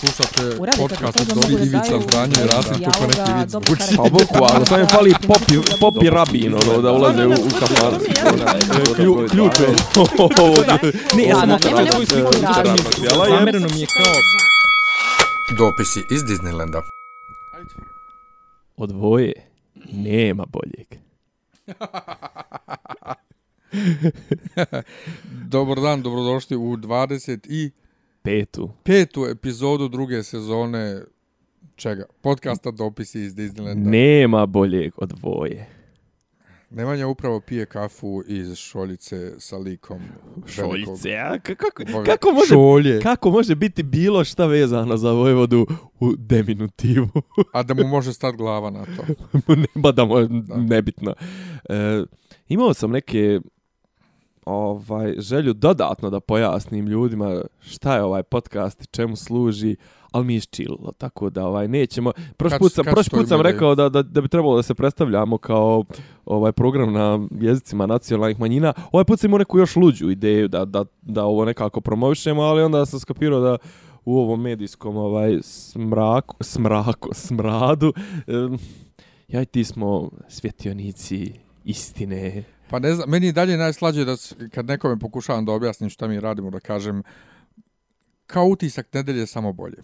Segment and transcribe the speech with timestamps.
[0.00, 2.72] Slušate Uradite podcast od Dobri Ivica daju Zdanje i Rasim
[3.06, 3.96] neki vic dobro zvuči.
[3.96, 7.34] Pa boku, ali samo je fali popi, popi rabin, ono, da ulaze u, u.
[8.96, 9.66] Klju- Ključ je.
[11.16, 12.32] Ne, ja sam svoju sliku.
[13.28, 14.14] Zamereno mi je kao
[15.58, 16.80] Dopisi iz Disneylanda.
[18.76, 19.32] Od dvoje
[19.92, 20.86] nema boljeg.
[25.48, 27.70] Dobar dan, dobrodošli u 25.
[28.26, 28.70] Petu.
[29.30, 31.02] epizodu druge sezone
[31.76, 32.04] čega?
[32.20, 33.90] Podcasta Dopisi iz Disneylanda.
[33.90, 35.66] Nema boljeg od dvoje.
[36.70, 40.00] Nemanja upravo pije kafu iz šoljice sa likom
[40.46, 41.64] Šoljice, a kako,
[42.06, 43.00] kako, može, Šolje.
[43.00, 45.66] kako može biti bilo šta vezano za Vojvodu
[46.00, 47.08] u deminutivu?
[47.52, 49.04] A da mu može stati glava na to.
[49.74, 51.14] Nema da mo, nebitno.
[51.68, 52.04] E,
[52.48, 53.40] imao sam neke
[54.46, 59.76] ovaj želju dodatno da pojasnim ljudima šta je ovaj podcast i čemu služi,
[60.12, 62.12] ali mi je iščililo, tako da ovaj nećemo.
[62.36, 65.38] Prošli put sam, prošli put sam rekao da, da, da bi trebalo da se predstavljamo
[65.38, 65.84] kao
[66.24, 68.72] ovaj program na jezicima nacionalnih manjina.
[68.92, 72.62] Ovaj put sam imao neku još luđu ideju da, da, da ovo nekako promovišemo, ali
[72.62, 73.58] onda sam skapirao da
[74.04, 77.92] u ovom medijskom ovaj smraku, smraku, smradu
[78.26, 78.58] em,
[79.28, 81.32] ja i ti smo svjetionici
[81.64, 82.44] istine.
[82.70, 84.16] Pa ne znam, meni je dalje najslađe da
[84.50, 87.02] kad nekome pokušavam da objasnim šta mi radimo, da kažem
[88.26, 89.76] kao utisak nedelje je samo bolje.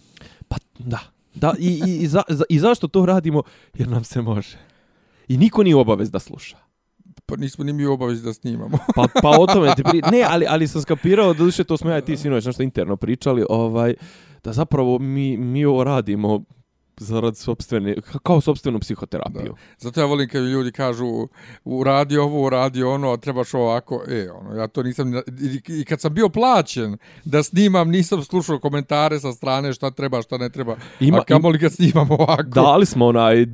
[0.47, 0.99] Pa da.
[1.35, 3.43] Da, i, i, i, za, za, i zašto to radimo?
[3.73, 4.57] Jer nam se može.
[5.27, 6.57] I niko nije obavez da sluša.
[7.25, 8.77] Pa nismo ni mi u obavezi da snimamo.
[8.95, 10.01] Pa, pa o tome ti pri...
[10.11, 12.95] Ne, ali, ali sam skapirao, da duše to smo ja i ti sinoć nešto interno
[12.95, 13.93] pričali, ovaj,
[14.43, 16.43] da zapravo mi, mi ovo radimo
[16.97, 19.55] zarad sobstvene, kao sobstvenu psihoterapiju.
[19.77, 21.27] Zato ja volim kad ljudi kažu
[21.65, 24.03] uradi ovo, uradi ono, a trebaš ovako.
[24.07, 25.13] E, ono, ja to nisam...
[25.67, 30.37] I, kad sam bio plaćen da snimam, nisam slušao komentare sa strane šta treba, šta
[30.37, 30.75] ne treba.
[30.99, 32.43] Ima- a kamoli kad snimam ovako.
[32.43, 33.45] Dali smo onaj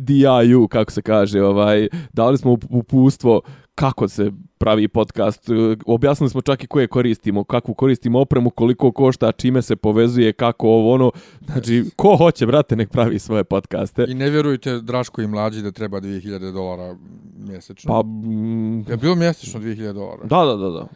[0.00, 3.40] DIU, kako se kaže, ovaj, dali smo up- upustvo
[3.76, 5.48] kako se pravi podcast.
[5.48, 5.52] E,
[5.86, 10.68] Objasnili smo čak i koje koristimo, kakvu koristimo opremu, koliko košta, čime se povezuje, kako
[10.68, 11.12] ovo ono.
[11.46, 14.04] Znači, ko hoće, brate, nek pravi svoje podcaste.
[14.08, 16.96] I ne vjerujte Draško i mlađi da treba 2000 dolara
[17.38, 17.88] mjesečno.
[17.94, 20.24] Pa, mm, Je bilo mjesečno 2000 dolara?
[20.24, 20.86] da, da, da, da.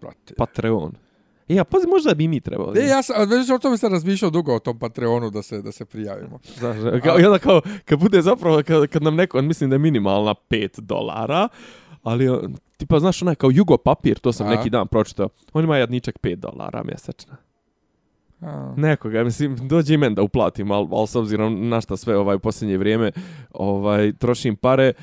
[0.00, 0.34] Brate.
[0.36, 0.92] Patreon.
[1.48, 2.80] E, a pazi, možda bi mi trebali.
[2.80, 5.62] E, ja sam, a već o tome sam razmišljao dugo o tom Patreonu da se
[5.62, 6.38] da se prijavimo.
[6.58, 9.78] Znaš, kao, I onda kao, kad bude zapravo, kad, kad nam neko, mislim da je
[9.78, 11.48] minimalna 5 dolara,
[12.08, 14.50] ali tipa, znaš, onaj kao Jugo papir, to sam A?
[14.50, 17.34] neki dan pročitao, on ima jadničak 5 dolara mjesečno.
[18.40, 22.16] A, Nekoga, mislim, dođe i men da uplatim, ali, ali s obzirom na šta sve
[22.16, 23.12] ovaj, u posljednje vrijeme
[23.50, 24.94] ovaj, trošim pare, e,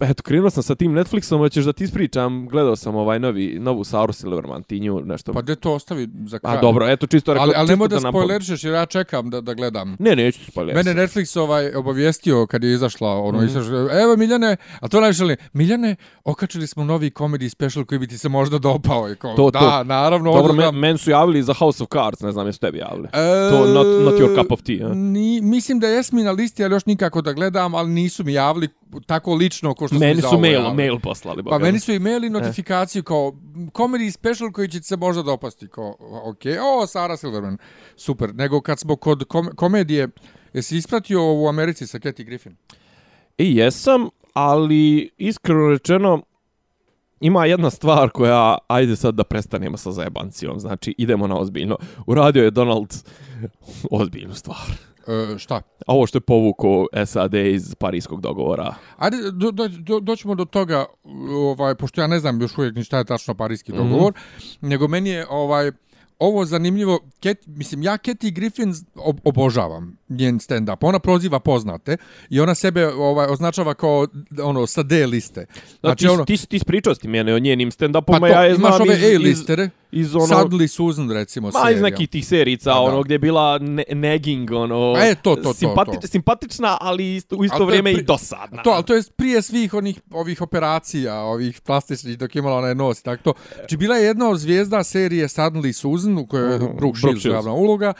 [0.00, 3.84] Eto, krenuo sam sa tim Netflixom, hoćeš da ti ispričam, gledao sam ovaj novi, novu
[3.84, 5.32] Saru Silverman, ti nju nešto...
[5.32, 6.56] pa gdje to ostavi za kraj?
[6.56, 7.42] A dobro, eto, čisto rekao...
[7.44, 9.96] ali, ali nemoj da nam- spoilerišeš jer ja čekam da, da gledam.
[9.98, 10.88] Ne, neću spoilerati.
[10.88, 14.02] Mene Netflix ovaj obavijestio kad je izašla ono mm -hmm.
[14.02, 18.18] evo Miljane, a to najviše li, Miljane, okačili smo novi comedy special koji bi ti
[18.18, 19.10] se možda dopao.
[19.12, 19.84] I kao, To, da, to.
[19.84, 20.32] naravno.
[20.32, 22.78] Dobro, ovdje men, da- men su javili za House of Cards, ne znam jesu tebi
[22.78, 23.08] javili.
[23.12, 24.94] E, To not, not your cup of tea, a?
[24.94, 28.68] Ni, mislim da jesmi na listi, ali još nikako da gledam, ali nisu mi javili
[29.06, 31.42] tako lično ko što Meni su mail, mail poslali.
[31.44, 35.68] Pa meni su imeli notifikaciju kao comedy special koji će se možda dopasti.
[35.68, 37.58] Kao, ok, o, Sara Silverman,
[37.96, 38.34] super.
[38.34, 40.08] Nego kad smo kod kom komedije,
[40.52, 42.56] jesi ispratio u Americi sa Kathy Griffin?
[43.38, 46.22] I jesam, ali iskreno rečeno,
[47.20, 51.76] ima jedna stvar koja, ajde sad da prestanemo sa zajebancijom, znači idemo na ozbiljno.
[52.06, 52.94] Uradio je Donald
[53.90, 54.95] ozbiljnu stvar.
[55.08, 55.54] E, šta?
[55.86, 58.74] A ovo što je povuko SAD iz parijskog dogovora.
[58.96, 60.84] Ajde, do, do, do, doćemo do toga,
[61.34, 63.82] ovaj, pošto ja ne znam još uvijek ni šta je tačno parijski Mhm.
[63.82, 64.12] dogovor,
[64.60, 65.72] nego meni je ovaj,
[66.18, 70.76] ovo zanimljivo, Ket, mislim, ja Kathy Griffin ob, obožavam njen stand-up.
[70.80, 71.96] Ona proziva poznate
[72.30, 74.06] i ona sebe ovaj označava kao
[74.42, 75.46] ono sa D liste.
[75.80, 78.72] Znači, ono, ti, ti spričao si mene o njenim stand-upom, pa to, ja je znam
[78.74, 80.26] ove iz, iz, A-listere, iz ono...
[80.26, 81.82] Suddenly Susan recimo Ma, iz serija.
[81.82, 82.80] nekih tih serica, Pa da.
[82.82, 84.92] ono, gdje je bila ne, nagging, ono...
[84.92, 86.06] A, e, to, to, to, simpati, to.
[86.06, 88.62] Simpatična, ali isto, u isto Ali je vrijeme pri- i dosadna.
[88.62, 92.74] To, ali to je prije svih onih ovih operacija, ovih plastičnih dok je imala onaj
[92.74, 93.32] nos i tako to.
[93.54, 96.98] Znači bila je jedna od zvijezda serije Suddenly Susan u kojoj je Mhm, Brooke Brooke
[96.98, 97.22] Shields.
[97.24, 97.92] glavna uloga.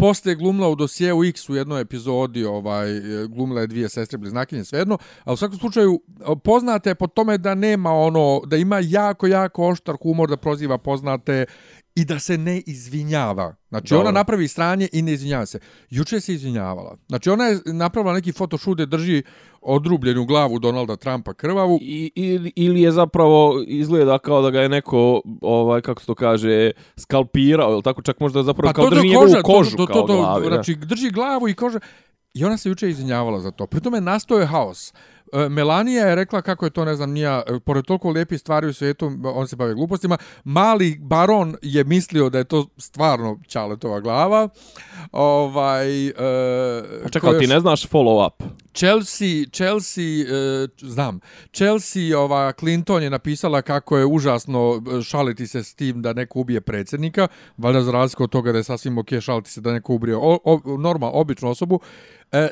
[0.00, 4.18] Posle je glumila u dosjeu X u jednoj epizodi, ovaj, e, glumila je dvije sestre
[4.18, 4.98] bliznakinje, svejedno.
[5.24, 9.26] A u svakom slučaju, e, poznate je po tome da nema ono, da ima jako,
[9.26, 11.46] jako oštar humor, da proziva poznate
[12.00, 13.54] i da se ne izvinjava.
[13.68, 14.08] Znači, Dobro.
[14.08, 15.58] ona napravi stranje i ne izvinjava se.
[15.90, 16.96] Juče se izvinjavala.
[17.08, 19.22] Znači, ona je napravila neki photoshoot gdje drži
[19.60, 21.78] odrubljenu glavu Donalda Trumpa krvavu.
[21.82, 26.14] I, ili, ili je zapravo izgleda kao da ga je neko, ovaj, kako se to
[26.14, 30.02] kaže, skalpirao, ili tako čak možda zapravo kao drži njegovu kožu Pa to, to, kao
[30.02, 30.48] to, to, glavi.
[30.48, 30.54] da.
[30.54, 31.80] Znači, drži glavu i koža.
[32.34, 33.66] I ona se juče izvinjavala za to.
[33.66, 34.92] Pritom je nastoje haos.
[35.32, 38.66] E, Melanija je rekla kako je to, ne znam, nija, e, pored toliko lijepih stvari
[38.66, 40.18] u svijetu, on se bave glupostima.
[40.44, 44.48] Mali baron je mislio da je to stvarno Čaletova glava.
[45.12, 47.50] Ovaj, e, A ko čekaj, ti još?
[47.50, 48.42] ne znaš follow up?
[48.74, 51.20] Chelsea, Chelsea, e, znam,
[51.52, 56.60] Chelsea, ova Clinton je napisala kako je užasno šaliti se s tim da neko ubije
[56.60, 60.16] predsjednika, valjda za razliku od toga da je sasvim ok šaliti se da neko ubije
[60.16, 61.80] o, o, normal, običnu osobu.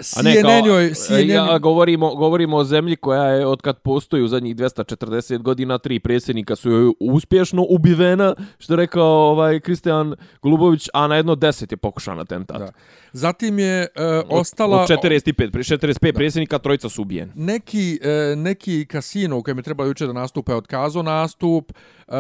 [0.02, 4.56] CNN joj, CNN, ja, govorimo, govorimo o zemlji koja je od kad postoji u zadnjih
[4.56, 11.06] 240 godina tri predsjednika su joj uspješno ubivena, što je rekao ovaj Kristijan Golubović, a
[11.06, 12.58] na jedno 10 je pokušan atentat.
[12.58, 12.72] Da.
[13.12, 14.82] Zatim je Od- ostala...
[14.82, 17.32] Od 45, pri 45 predsjednika, trojica su ubijeni.
[17.34, 21.72] neki, e, neki kasino u kojem je trebalo juče da nastupa je otkazao nastup,
[22.08, 22.12] e,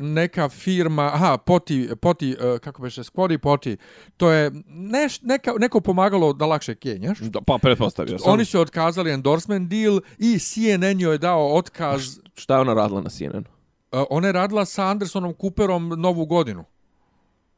[0.00, 3.76] neka firma, aha, Poti, Poti e, kako beše, Squadi Poti,
[4.16, 7.18] to je neš, neka, neko pomagalo da lakše kenjaš.
[7.18, 8.32] Da, pa pretpostavio sam.
[8.32, 12.18] Oni su otkazali endorsement deal i CNN joj je dao otkaz.
[12.34, 13.44] Šta je ona radila na CNN?
[13.92, 16.64] E, ona je radila sa Andersonom Cooperom novu godinu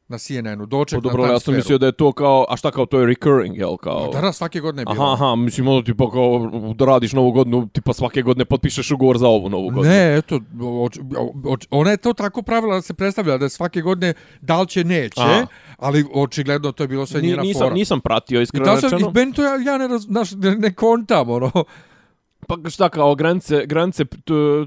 [0.08, 2.70] na CNN-u, doček Pa dobro, na ja sam mislio da je to kao, a šta
[2.70, 4.10] kao to je recurring, jel kao?
[4.12, 5.04] Da, da, svake godine je bilo.
[5.04, 9.18] Aha, aha, mislim ono tipa kao da radiš novu godinu, tipa svake godine potpišeš ugovor
[9.18, 9.94] za ovu novu godinu.
[9.94, 10.98] Ne, eto, oč,
[11.44, 14.84] oč, ona je to tako pravila da se predstavlja da svake godine da li će
[14.84, 15.46] neće, A.
[15.76, 17.74] ali očigledno to je bilo sve Ni, njena nisam, fora.
[17.74, 19.10] nisam pratio, I iskreno da sam, rečeno.
[19.10, 21.50] i meni to ja, ja ne, raz, naš, ne, ne kontam, ono.
[22.48, 24.16] Pa šta kao granice, granice t,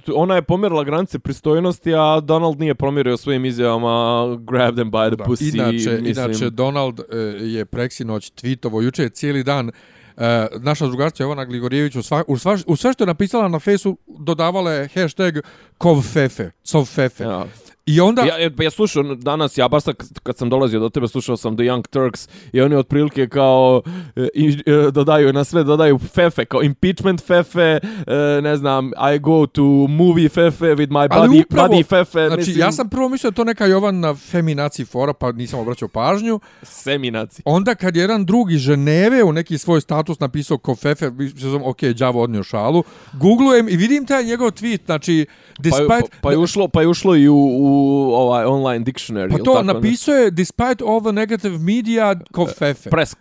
[0.06, 5.10] t, ona je pomjerila granice pristojnosti, a Donald nije pomjerio svojim izjavama grab them by
[5.10, 5.56] the Da, pussy.
[5.56, 6.26] inače, mislim.
[6.26, 9.72] inače, Donald e, je preksinoć tweetovo, juče je cijeli dan
[10.18, 13.60] e, naša drugarca Jovana Gligorijević u, sva, u, sva, u sve što je napisala na
[13.60, 15.36] fejsu dodavala je hashtag
[15.78, 17.24] kovfefe, covfefe.
[17.24, 17.46] Ja.
[17.88, 18.22] I onda...
[18.22, 21.58] Ja, ja, ja slušao danas, ja baš sad kad sam dolazio do tebe, slušao sam
[21.58, 23.82] The Young Turks i oni otprilike kao
[24.16, 29.20] e, i, e, dodaju na sve, dodaju fefe, kao impeachment fefe, e, ne znam, I
[29.20, 32.28] go to movie fefe with my Ali buddy, upravo- buddy fefe.
[32.28, 35.88] Znači, mislim, ja sam prvo mislio da to neka Jovana feminaci fora, pa nisam obraćao
[35.88, 36.40] pažnju.
[36.64, 37.42] Seminaci.
[37.46, 41.62] Onda kad je jedan drugi Ženeve u neki svoj status napisao ko Fefe, mislio sam,
[41.64, 42.84] ok, đavo odnio šalu,
[43.14, 45.26] googlujem i vidim taj njegov tweet, znači,
[45.58, 45.88] Pa, despite...
[45.88, 47.77] pa, pa, je ušlo, pa je ušlo i u, u
[48.14, 49.32] ovaj online dictionary.
[49.32, 52.90] Pa to napisao je, despite all the negative media, ko Fefe.
[52.90, 53.16] Press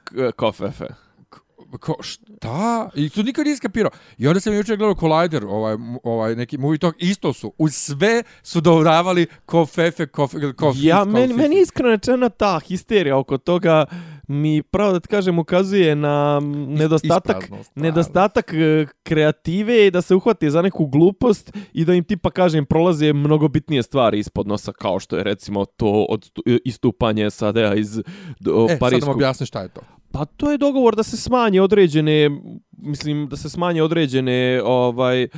[1.77, 1.83] fefe.
[1.83, 2.91] Ko, šta?
[2.95, 3.91] I to nikad nije skapirao.
[4.19, 7.53] I onda sam jučer gledao Collider, ovaj, ovaj neki movie talk, isto su.
[7.59, 11.39] Uz sve su dodavali ko Fefe, ko, Fe- ko Ja, ko meni, Fifi.
[11.39, 13.85] meni iskreno rečena ta histerija oko toga
[14.29, 20.15] mi pravo da ti kažem ukazuje na nedostatak ispraznost, nedostatak e, kreative i da se
[20.15, 24.73] uhvati za neku glupost i da im tipa kažem prolaze mnogo bitnije stvari ispod nosa
[24.73, 26.31] kao što je recimo to od
[26.65, 28.01] istupanje SAD-a iz
[28.41, 29.81] do, E, sad nam objasni šta je to.
[30.17, 32.31] Pa to je dogovor da se smanje određene,
[32.79, 35.29] mislim da se smanje određene, ovaj, e,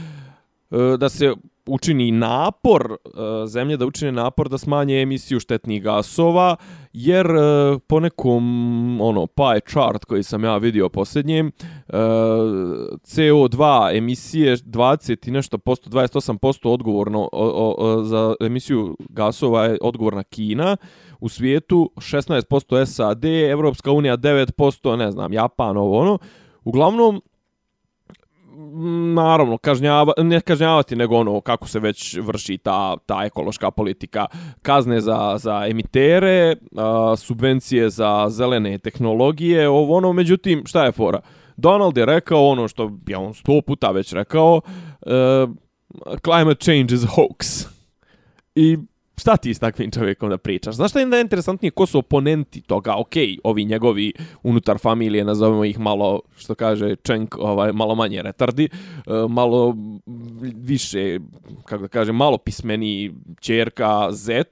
[0.98, 1.34] da se
[1.68, 6.56] učini napor e, zemlje da učine napor da smanje emisiju štetnih gasova
[6.92, 11.52] jer e, po nekom ono pie chart koji sam ja vidio posljednjem e,
[13.02, 20.22] CO2 emisije 20 i nešto posto 28% odgovorno o, o, za emisiju gasova je odgovorna
[20.22, 20.76] Kina
[21.20, 26.18] u svijetu 16% SAD, Evropska unija 9%, ne znam, Japan, ovo ono.
[26.64, 27.20] Uglavnom,
[29.14, 34.26] naravno, kažnjava, ne kažnjavati, nego ono kako se već vrši ta, ta ekološka politika.
[34.62, 41.20] Kazne za, za emitere, a, subvencije za zelene tehnologije, ovo ono, međutim, šta je fora?
[41.56, 44.60] Donald je rekao ono što je on sto puta već rekao,
[45.00, 45.50] uh,
[46.24, 47.66] climate change is a hoax.
[48.54, 48.78] I
[49.18, 50.74] šta ti s takvim čovjekom da pričaš?
[50.74, 51.70] Znaš šta je da interesantnije?
[51.70, 52.94] Ko su oponenti toga?
[52.94, 58.64] Ok, ovi njegovi unutar familije, nazovemo ih malo, što kaže Čenk, ovaj, malo manje retardi,
[58.64, 58.70] e,
[59.28, 59.76] malo
[60.54, 61.18] više,
[61.64, 64.44] kako da kažem, malo pismeni čerka Z,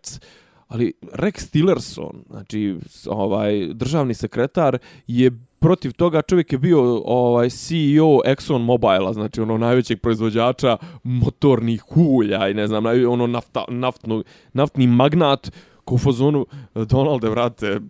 [0.69, 8.21] ali Rex Tillerson, znači ovaj državni sekretar je protiv toga čovjek je bio ovaj CEO
[8.27, 14.87] Exxon Mobila, znači ono najvećeg proizvođača motornih ulja i ne znam, ono nafta, naftno, naftni
[14.87, 15.51] magnat
[15.87, 17.81] ko u fazonu Donalde, vrate,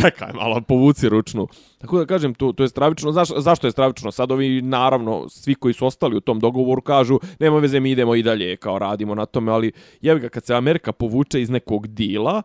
[0.00, 1.48] čekaj malo, povuci ručnu.
[1.78, 3.12] Tako da kažem, to, to je stravično.
[3.12, 4.12] Znaš, zašto je stravično?
[4.12, 8.14] Sad ovi, naravno, svi koji su ostali u tom dogovoru kažu, nema veze, mi idemo
[8.14, 11.86] i dalje, kao radimo na tome, ali jevi ga, kad se Amerika povuče iz nekog
[11.86, 12.42] dila,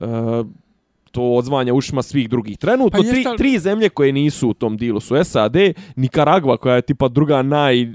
[0.00, 0.06] e,
[1.10, 2.58] to odzvanja ušima svih drugih.
[2.58, 5.56] Trenutno Pa tri, jeste, ali- tri zemlje koje nisu u tom dilu su SAD,
[5.96, 7.94] Nikaragva koja je tipa druga naj, n,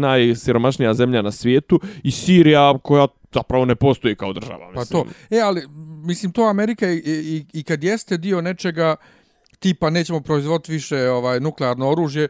[0.00, 4.70] najsiromašnija zemlja na svijetu i Sirija koja zapravo ne postoji kao država.
[4.74, 5.02] Pa Mislim.
[5.04, 5.36] to.
[5.36, 5.62] E, ali,
[6.04, 8.96] mislim, to Amerika i, i, i kad jeste dio nečega,
[9.58, 12.28] tipa nećemo proizvoditi više ovaj nuklearno oružje,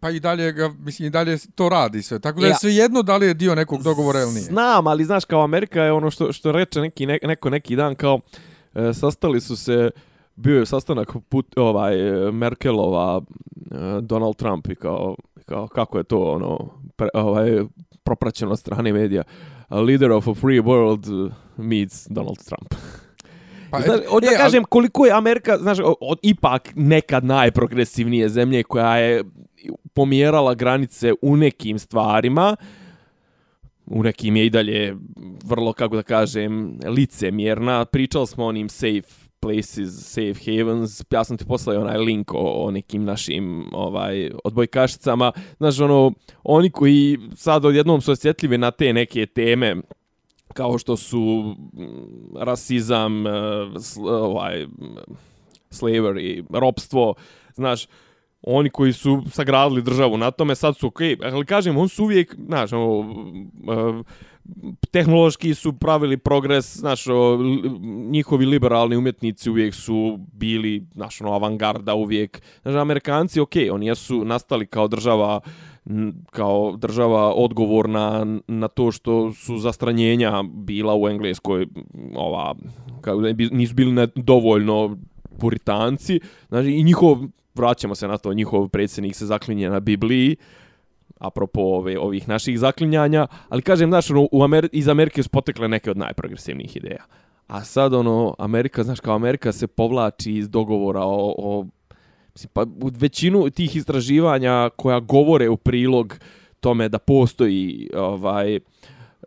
[0.00, 2.18] pa i dalje ga, mislim, i dalje to radi sve.
[2.18, 2.56] Tako da je Ja.
[2.56, 4.42] sve jedno da li je dio nekog dogovora ili nije.
[4.42, 7.94] Znam, ali znaš, kao Amerika je ono što, što reče neki, ne, neko neki dan,
[7.94, 8.20] kao
[8.74, 9.90] e, sastali su se,
[10.36, 11.96] bio je sastanak put, ovaj,
[12.32, 13.20] Merkelova,
[13.70, 15.16] e, Donald Trump i kao,
[15.46, 16.58] kao kako je to ono,
[16.96, 17.50] pre, ovaj,
[18.02, 19.22] propraćeno od strane medija.
[19.68, 22.74] A leader of a free world meets Donald Trump.
[23.74, 28.62] Pa, Znaš, e, hoću da kažem koliko je Amerika, znaš, od, ipak nekad najprogresivnije zemlje
[28.62, 29.24] koja je
[29.94, 32.56] pomjerala granice u nekim stvarima,
[33.86, 34.96] u nekim je i dalje
[35.44, 37.84] vrlo, kako da kažem, licemjerna.
[37.84, 41.02] Pričali smo o onim safe places, safe havens.
[41.10, 45.32] Ja sam ti poslao onaj link o, o nekim našim ovaj odbojkašicama.
[45.56, 46.12] Znaš, ono,
[46.42, 49.76] oni koji sad odjednom su osjetljivi na te neke teme,
[50.52, 53.30] kao što su mm, rasizam, eh,
[53.80, 54.66] sl, ovaj,
[55.70, 57.14] slavery, ropstvo,
[57.54, 57.86] znaš,
[58.42, 62.04] oni koji su sagradili državu na tome, sad su okej, okay, ali kažem, on su
[62.04, 63.14] uvijek, znaš, ono,
[63.72, 64.02] eh,
[64.90, 67.38] tehnološki su pravili progres, znaš, o,
[68.10, 72.42] njihovi liberalni umjetnici uvijek su bili, znaš, ono, avangarda uvijek.
[72.62, 75.40] Znaš, Amerikanci, okej, okay, oni jesu nastali kao država
[76.30, 81.66] kao država odgovorna na to što su zastranjenja bila u Engleskoj
[82.14, 82.54] ova
[83.00, 84.96] kao nisu bili dovoljno
[85.38, 87.18] puritanci znači i njihov
[87.54, 90.36] vraćamo se na to njihov predsjednik se zaklinje na Bibliji
[91.18, 95.68] apropo ove, ovih naših zaklinjanja, ali kažem, znaš, ono, u Amer iz Amerike su potekle
[95.68, 97.04] neke od najprogresivnijih ideja.
[97.46, 101.66] A sad, ono, Amerika, znaš, kao Amerika se povlači iz dogovora o, o
[102.34, 106.18] mislim, pa u većinu tih istraživanja koja govore u prilog
[106.60, 108.60] tome da postoji ovaj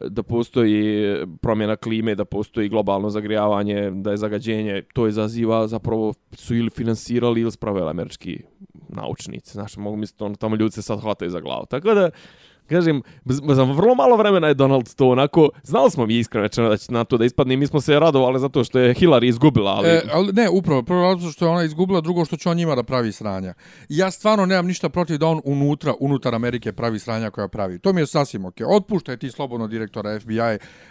[0.01, 1.05] da postoji
[1.41, 7.41] promjena klime, da postoji globalno zagrijavanje, da je zagađenje, to izaziva zapravo su ili finansirali
[7.41, 8.39] ili spravili američki
[8.89, 9.51] naučnici.
[9.51, 11.65] Znaš, mogu misliti, ono, tamo ljudi se sad hvataju za glavu.
[11.69, 12.09] Tako da,
[12.67, 16.77] kažem, za vrlo malo vremena je Donald to onako, znali smo mi iskreno rečeno da
[16.77, 19.71] će na to da ispadne i mi smo se radovali zato što je Hillary izgubila,
[19.71, 19.89] ali...
[19.89, 22.75] E, ali ne, upravo, prvo razlog što je ona izgubila, drugo što će on njima
[22.75, 23.53] da pravi sranja.
[23.89, 27.79] Ja stvarno nemam ništa protiv da on unutra, unutar Amerike pravi sranja koja pravi.
[27.79, 28.65] To mi je sasvim okej.
[28.69, 30.37] Otpuštaj ti slobodno direktora FBI,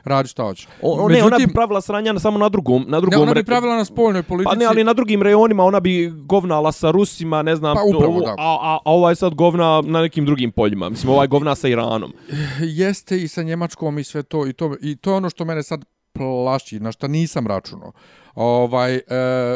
[0.04, 0.68] radi šta hoće.
[0.83, 3.35] O, o, ne, ona bi pravila sranja na- samo na drugom, na ne, drugom ona
[3.35, 4.54] bi pravila na spoljnoj politici.
[4.54, 8.21] Pa ne, ali na drugim rejonima ona bi govnala sa Rusima, ne znam, Pa upravo,
[8.21, 8.35] to, da.
[8.38, 10.88] a, a, a ovaj sad govna na nekim drugim poljima.
[10.88, 12.12] Mislim, ovaj govna sa Iranom.
[12.61, 15.62] jeste i sa Njemačkom i sve to i to i to je ono što mene
[15.62, 17.92] sad plaši, na šta nisam računao.
[18.37, 19.00] Ovaj e,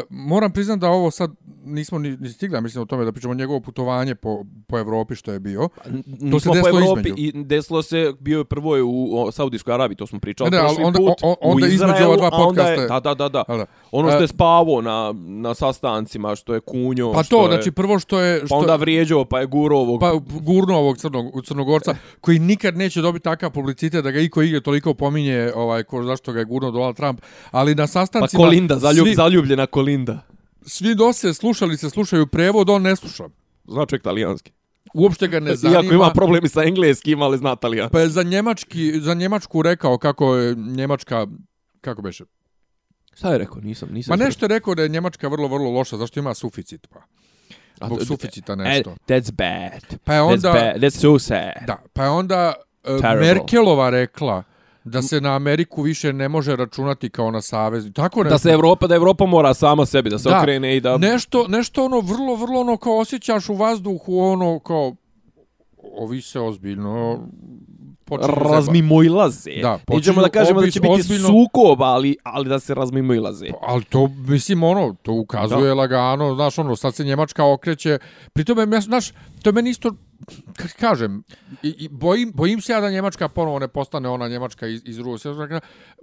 [0.09, 1.31] moram priznati da ovo sad
[1.63, 5.31] nismo ni, ni stigli, mislim o tome da pričamo njegovo putovanje po po Evropi što
[5.31, 5.69] je bio.
[6.31, 7.15] To se desilo Evropi između.
[7.17, 10.63] i desilo se, bio je prvo u o, Saudijskoj Arabiji, to smo pričali Ne, ne,
[10.63, 11.09] prošli onda- put.
[11.09, 13.43] o- o- onda u između Izraelu, ova dva podcasta je- Da, da, da, da.
[13.47, 13.65] Da.
[13.91, 17.47] Ono što E, je spavo na, na sastancima, što je kunjo, Pa što to, je,
[17.47, 19.99] znači prvo što je pa što onda vrijeđao, pa je guro ovog...
[19.99, 24.61] pa gurno ovog crnog crnogorca koji nikad neće dobiti takav publicitet da ga iko igde
[24.61, 27.21] toliko pominje ovaj ko zašto ga je gurno Donald Trump,
[27.51, 30.19] ali na pa sastancima Kolinda, zaljub, svi, zaljubljena Kolinda.
[30.65, 33.23] svi dose slušali se slušaju prevod, on ne sluša.
[33.67, 34.51] Zna čovjek talijanski.
[34.93, 35.79] Uopšte ga ne zanima.
[35.83, 37.91] Iako ima problemi sa engleskim, ali zna talijanski.
[37.91, 41.27] Pa je za njemački za njemačku rekao kako je njemačka
[41.81, 42.23] kako beše.
[43.13, 43.61] Šta je rekao?
[43.61, 44.17] Nisam, nisam.
[44.17, 46.99] Ma nešto je rekao da je njemačka vrlo vrlo loša, zašto ima suficit pa.
[47.79, 48.95] A, Zbog d- suficita e, nešto.
[49.07, 49.99] That's bad.
[50.03, 50.81] Pa je onda That's bad.
[50.81, 51.67] That's so sad.
[51.67, 53.27] Da, pa je onda uh, Terrible.
[53.27, 54.43] Merkelova rekla
[54.83, 57.91] da se na Ameriku više ne može računati kao na savez.
[57.93, 58.39] Tako Da nešto.
[58.39, 60.37] se Evropa, da Evropa mora sama sebi da se Da.
[60.37, 60.97] okrene i da...
[60.97, 64.95] Nešto, nešto ono vrlo, vrlo ono kao osjećaš u vazduhu ono kao
[65.93, 67.19] ovi se ozbiljno
[68.43, 69.51] razmimoilaze.
[69.61, 73.47] Da, počinju da kažemo da će biti ozbiljno- sukob, ali, ali da se razmimoilaze.
[73.61, 75.73] Ali to, mislim, ono, to ukazuje da.
[75.73, 77.99] lagano, znaš, ono, sad se Njemačka okreće.
[78.33, 79.11] Pri tome, ja, znaš,
[79.41, 79.91] to je meni isto,
[80.57, 81.23] kako kažem,
[81.63, 84.99] i, i bojim, bojim se ja da Njemačka ponovo ne postane ona Njemačka iz, iz
[84.99, 85.33] Rusije.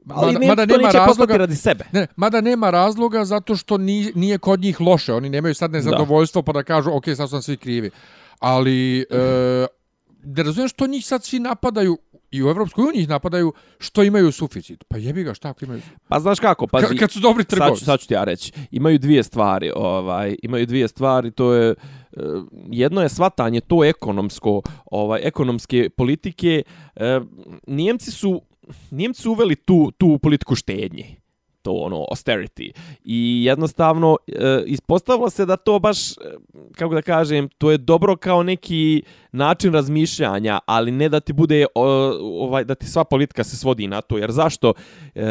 [0.09, 1.85] Ali Mada, ne, mada nema razloga, radi sebe.
[1.93, 5.15] Ne, mada nema razloga zato što ni, nije kod njih loše.
[5.15, 7.91] Oni nemaju sad nezadovoljstvo pa da kažu, ok, sad su nam svi krivi.
[8.39, 9.67] Ali, e,
[10.23, 11.99] da razumiješ što njih sad svi napadaju,
[12.31, 14.85] i u Evropskoj uniji ih napadaju, što imaju suficit.
[14.89, 17.51] Pa jebi ga, šta ako imaju Pa znaš kako, Ka, pazi, kad su dobri sad,
[17.51, 17.85] ću, trgovci.
[17.85, 18.53] sad ću ti ja reći.
[18.71, 21.75] Imaju dvije stvari, ovaj, imaju dvije stvari, to je eh,
[22.17, 22.21] Eh,
[22.71, 26.63] jedno je svatanje to ekonomsko, ovaj ekonomske politike.
[26.97, 27.21] Eh,
[27.67, 28.43] Njemci su
[28.91, 31.17] Njemci uveli tu tu politiku štednje
[31.63, 32.71] to ono austerity.
[33.05, 36.15] I jednostavno e, ispostavilo se da to baš e,
[36.77, 41.67] kako da kažem to je dobro kao neki način razmišljanja ali ne da ti bude
[41.75, 41.85] o,
[42.45, 44.19] ovaj da ti sva politika se svodi na to.
[44.19, 44.73] Jer zašto?
[45.15, 45.23] E,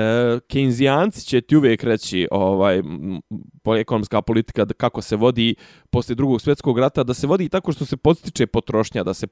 [0.48, 2.82] Keynesijanci će ti uvijek reći ovaj
[3.80, 5.56] ekonomska politika da kako se vodi
[5.90, 9.28] posle drugog svjetskog rata da se vodi tako što se podstiče potrošnja da se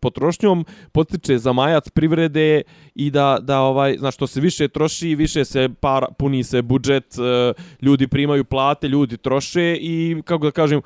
[0.00, 2.62] potrošnjom podstiče zamajac privrede
[2.94, 7.14] i da da ovaj znači što se više troši više se para puni se budžet,
[7.18, 10.80] e, ljudi primaju plate, ljudi troše i, kako da kažem,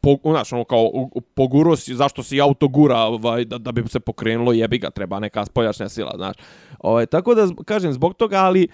[0.00, 0.90] po, znaš, ono kao
[1.34, 5.20] poguro si, zašto si auto gura ovaj, da, da bi se pokrenulo, jebi ga, treba
[5.20, 6.36] neka spoljačna sila, znaš.
[6.78, 8.68] Ovaj, tako da, kažem, zbog toga, ali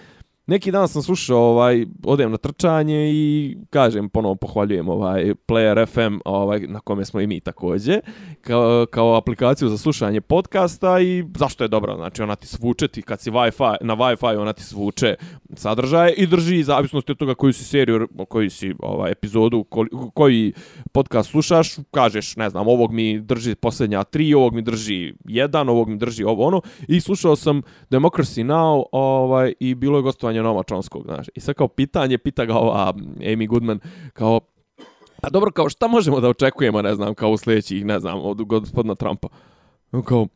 [0.47, 6.17] neki dan sam slušao, ovaj, odem na trčanje i kažem, ponovo pohvaljujem ovaj Player FM,
[6.25, 7.99] ovaj, na kome smo i mi takođe,
[8.41, 13.01] kao, kao aplikaciju za slušanje podcasta i zašto je dobro, znači ona ti svuče ti
[13.01, 15.15] kad si Wi-Fi, na Wi-Fi ona ti svuče
[15.53, 19.65] sadržaje i drži zavisnosti od toga koju si seriju, koju si ovaj, epizodu,
[20.13, 20.53] koji
[20.91, 25.89] podcast slušaš, kažeš, ne znam, ovog mi drži posljednja tri, ovog mi drži jedan, ovog
[25.89, 26.61] mi drži ovo ono.
[26.87, 31.27] I slušao sam Democracy Now ovaj, i bilo je gostovanje pitanje Noma Čonskog, znaš.
[31.35, 33.79] I sad kao pitanje, pita ga ova Amy Goodman,
[34.13, 34.39] kao,
[35.21, 38.43] pa dobro, kao šta možemo da očekujemo, ne znam, kao u sljedećih, ne znam, od
[38.43, 39.27] gospodina Trumpa.
[39.91, 40.27] On kao,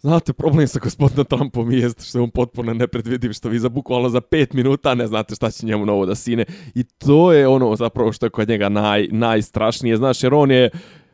[0.00, 4.08] znate, problem sa gospodinom Trumpom je što je on potpuno nepredvidiv, što vi za bukvalno
[4.08, 6.44] za pet minuta ne znate šta će njemu novo da sine.
[6.74, 10.70] I to je ono zapravo što je kod njega naj, najstrašnije, znaš, jer on je,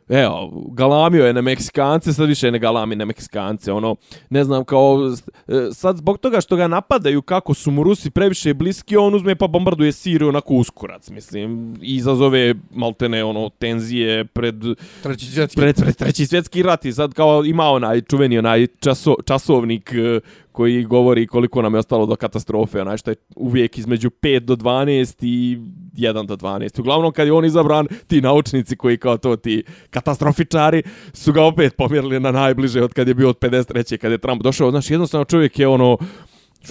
[0.09, 3.95] Evo, galamio je na Meksikance, sad više ne galami na Meksikance, ono,
[4.29, 5.13] ne znam, kao,
[5.47, 9.35] e, sad zbog toga što ga napadaju kako su mu Rusi previše bliski, on uzme
[9.35, 14.55] pa bombarduje Siriju onako uskurac, mislim, i izazove maltene, ono, tenzije pred
[15.03, 19.15] treći svjetski, pred, pred treći svjetski rat i sad kao ima onaj čuveni onaj časo,
[19.25, 20.19] časovnik e,
[20.53, 24.55] koji govori koliko nam je ostalo do katastrofe, onaj što je uvijek između 5 do
[24.55, 25.57] 12 i
[25.95, 26.79] 1 do 12.
[26.79, 30.83] Uglavnom, kad je on izabran, ti naučnici koji kao to ti katastrofičari
[31.13, 33.97] su ga opet pomjerili na najbliže od kad je bio od 53.
[33.97, 34.71] kad je Trump došao.
[34.71, 35.97] Znači, jednostavno čovjek je ono,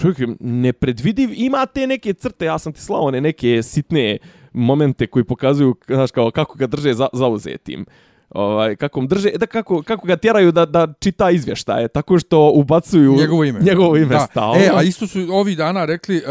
[0.01, 4.17] čovjek je nepredvidiv, ima te neke crte, ja sam ti slao one neke sitne
[4.53, 7.85] momente koji pokazuju znaš, kao, kako ga drže za, zauzetim
[8.33, 12.51] ovaj kako mu drže da kako kako ga tjeraju da da čita izvještaje tako što
[12.55, 13.59] ubacuju njegovo ime.
[13.59, 14.55] njegovo ime stalno.
[14.55, 16.23] E a isto su ovi dana rekli uh,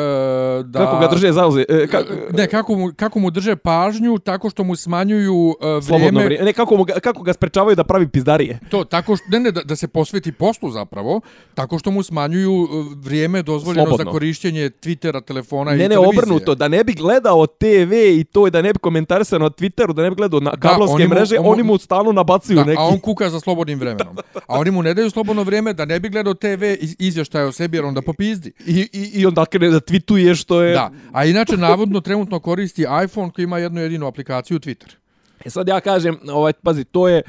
[0.67, 4.51] da kako ga drže zauze e, ka, ne kako mu kako mu drže pažnju tako
[4.51, 5.55] što mu smanjuju uh,
[5.89, 8.59] vrijeme vrije, ne kako mu kako ga sprečavaju da pravi pizdarije.
[8.71, 11.21] To tako što ne, ne da, da se posveti poslu zapravo
[11.55, 14.05] tako što mu smanjuju vrijeme dozvoljeno Slobodno.
[14.05, 16.13] za korišćenje Twittera telefona ne, i ne, televizije.
[16.13, 19.93] ne obrnuto da ne bi gledao TV i to da ne bi komentarisao na Twitteru
[19.93, 22.81] da ne bi gledao na kablovske mreže oni mu stalno nabacuju da, neki.
[22.81, 24.17] A on kuka za slobodnim vremenom.
[24.47, 26.65] A oni mu ne daju slobodno vrijeme da ne bi gledao TV
[26.99, 28.53] izvještaje o sebi jer onda popizdi.
[28.67, 30.73] I, i, i onda krene da tweetuje što je...
[30.73, 30.91] Da.
[31.13, 34.97] A inače, navodno, trenutno koristi iPhone koji ima jednu jedinu aplikaciju Twitter.
[35.45, 37.23] E sad ja kažem, ovaj, pazi, to je...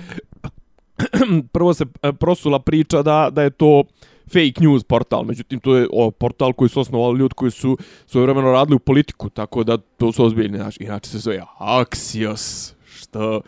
[1.53, 3.83] Prvo se e, prosula priča da, da je to
[4.27, 8.25] fake news portal, međutim to je o, portal koji su osnovali ljudi koji su svoje
[8.25, 13.41] vremeno radili u politiku, tako da to su ozbiljni, znači, inače se zove Axios, što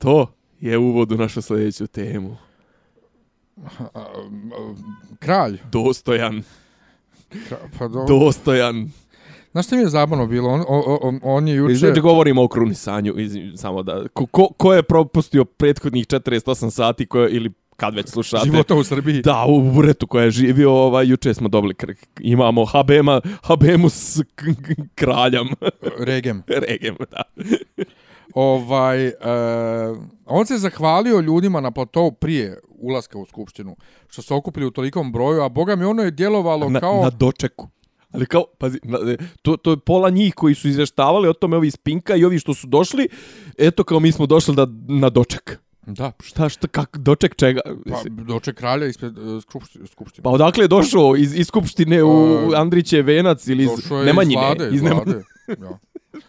[0.00, 2.36] To je uvod u našu sljedeću temu.
[5.18, 5.58] Kralj.
[5.72, 6.42] Dostojan.
[7.78, 8.04] Pa do...
[8.08, 8.90] Dostojan.
[9.52, 10.50] Znaš što mi je zabavno bilo?
[10.50, 10.64] On,
[11.02, 11.74] on, on je juče...
[11.74, 13.14] Znači, govorimo o krunisanju.
[13.56, 14.04] Samo da...
[14.12, 18.44] Ko, ko, je propustio prethodnih 48 sati ko je, ili kad već slušate.
[18.44, 19.22] Života u Srbiji.
[19.22, 21.74] Da, u Buretu koja je živio, ovaj, juče smo dobili,
[22.20, 24.20] imamo Habema, Habemu s
[24.94, 25.48] kraljom.
[25.98, 26.42] Regem.
[26.68, 27.22] Regem, da
[28.34, 29.12] ovaj, uh,
[30.26, 33.76] on se zahvalio ljudima na platovu prije ulaska u skupštinu,
[34.08, 37.02] što se okupili u tolikom broju, a boga mi ono je djelovalo na, kao...
[37.02, 37.68] Na dočeku.
[38.12, 38.78] Ali kao, pazi,
[39.42, 42.38] to, to je pola njih koji su izveštavali o tome, ovi iz Pinka i ovi
[42.38, 43.08] što su došli,
[43.58, 45.60] eto kao mi smo došli da, na doček.
[45.94, 46.12] Da.
[46.22, 47.60] Šta, šta, kak, doček čega?
[47.90, 49.42] Pa, doček kralja ispred uh,
[49.86, 50.22] skupštine.
[50.22, 51.16] Pa odakle je došao?
[51.16, 54.40] Iz, iz skupštine u uh, Andriće Venac ili iz Nemanjine?
[54.40, 55.04] Došao je iz vlade.
[55.06, 55.22] Iz vlade.
[55.48, 55.78] ja.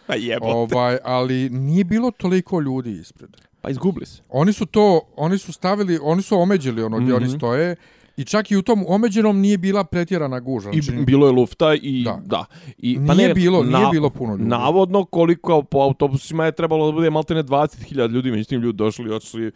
[0.06, 0.52] Pa jebote.
[0.52, 3.30] Ovaj, ali nije bilo toliko ljudi ispred.
[3.60, 4.22] Pa izgubili se.
[4.28, 7.16] Oni su to, oni su stavili, oni su omeđili ono gdje mm -hmm.
[7.16, 7.36] oni mhm.
[7.36, 7.76] stoje.
[8.16, 10.70] I čak i u tom omeđenom nije bila pretjerana guža.
[10.70, 12.20] I znači, bilo je lufta i da.
[12.24, 12.44] da.
[12.78, 14.44] I, pa nije, ne, bilo, na, nije bilo puno ljudi.
[14.44, 19.12] Navodno koliko po autobusima je trebalo da bude maltene 20.000 ljudi, međutim ljudi došli i
[19.12, 19.52] očeli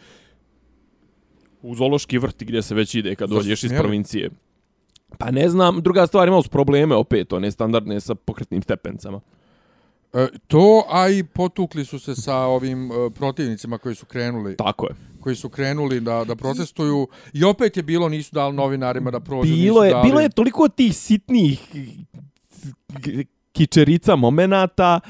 [1.63, 4.31] u Zološki vrti gdje se već ide kad dođeš iz provincije.
[5.19, 9.21] Pa ne znam, druga stvar, imao su probleme opet, one standardne sa pokretnim stepencama.
[10.13, 14.57] E, to, a i potukli su se sa ovim e, protivnicima koji su krenuli.
[14.57, 14.95] Tako je.
[15.27, 17.09] Koji su krenuli da, da protestuju.
[17.33, 19.55] I opet je bilo, nisu dali novinarima da prođu.
[19.55, 20.09] Bilo, je, dali...
[20.09, 21.61] bilo je toliko tih sitnih
[23.53, 25.01] kičerica momenata,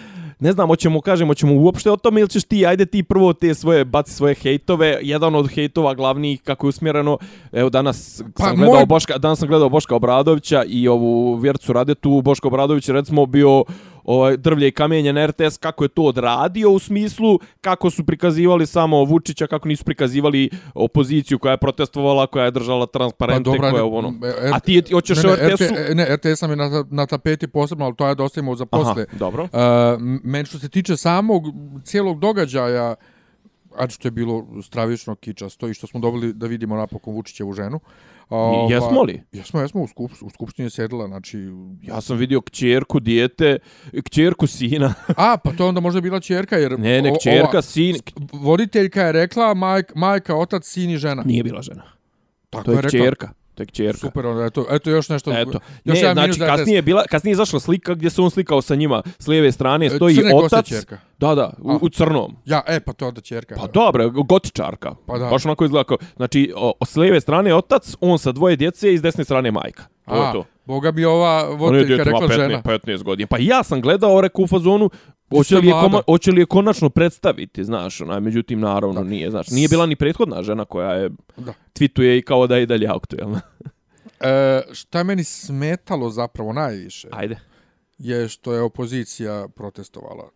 [0.41, 3.55] ne znam, hoćemo kažemo, hoćemo uopšte o tome ili ćeš ti, ajde ti prvo te
[3.55, 7.19] svoje, baci svoje hejtove, jedan od hejtova glavnih kako je usmjereno,
[7.53, 11.73] evo danas Pa, sam gledao moj- Boška, danas sam gledao Boška Obradovića i ovu Vjercu
[11.73, 13.65] Radetu, Boško Obradović recimo bio
[14.07, 18.67] ovaj, drvlje i kamenje na RTS, kako je to odradio u smislu kako su prikazivali
[18.67, 23.71] samo Vučića, kako nisu prikazivali opoziciju koja je protestovala, koja je držala transparente, Pa dobra,
[23.71, 24.15] koja je ne- ono...
[24.23, 25.75] R- A ti, ti hoćeš ne, ne, RTS-u...
[25.75, 28.67] RT, ne, RTS sam je na, na tapeti posebno, ali to je dosta imao za
[28.67, 29.03] posle.
[29.09, 29.43] Aha, dobro.
[29.43, 29.49] Uh,
[30.25, 31.43] meni što se tiče samog
[31.85, 32.95] cijelog događaja,
[33.79, 37.81] a što je bilo stravično kičasto i što smo dobili da vidimo napokon Vučićevu ženu.
[38.29, 39.23] Ovaj, jesmo li?
[39.33, 41.39] Jesmo, jesmo, u, skup, u skupštini je sedela, znači...
[41.83, 43.59] Ja sam vidio kćerku, dijete,
[44.05, 44.95] kćerku sina.
[45.17, 46.79] A, pa to je onda možda bila čerka, jer...
[46.79, 47.97] Ne, ne, kćerka, ova- sin...
[48.33, 51.23] Voditeljka je rekla majka, majka, otac, sin i žena.
[51.23, 51.83] Nije bila žena.
[52.51, 52.89] Tako To je rekla.
[52.89, 53.27] kćerka.
[53.27, 53.99] To je kćerka.
[53.99, 55.33] Super, onda eto, eto još nešto.
[55.33, 55.59] Eto.
[55.85, 58.75] Još ne, znači kasnije je bila kasnije je izašla slika gdje se on slikao sa
[58.75, 60.67] njima s lijeve strane stoji crne otac.
[60.67, 60.99] ćerka.
[61.19, 61.79] Da, da, u, A.
[61.83, 62.37] u crnom.
[62.45, 63.55] Ja, e, pa to onda čerka.
[63.55, 64.95] Pa dobro, gotičarka.
[65.07, 65.27] Pa da.
[65.27, 68.99] Baš onako izgleda kao, znači, o, s lijeve strane otac, on sa dvoje djece i
[68.99, 69.96] s desne strane majka.
[70.07, 70.45] To je A, to.
[70.65, 72.63] Boga bi ova je voditeljka rekla 15, žena.
[72.63, 73.27] 15 godina.
[73.27, 74.91] Pa ja sam gledao rekao u fazonu,
[75.31, 79.09] hoće li, je koma, hoće li je konačno predstaviti, znaš, onaj, međutim, naravno, Da.
[79.09, 81.53] nije, znaš, nije bila ni prethodna žena koja je Da.
[81.75, 83.41] tweetuje i kao da je i dalje aktuelna.
[84.21, 87.37] E, šta je meni smetalo zapravo najviše Ajde.
[87.99, 90.31] je što je opozicija protestovala.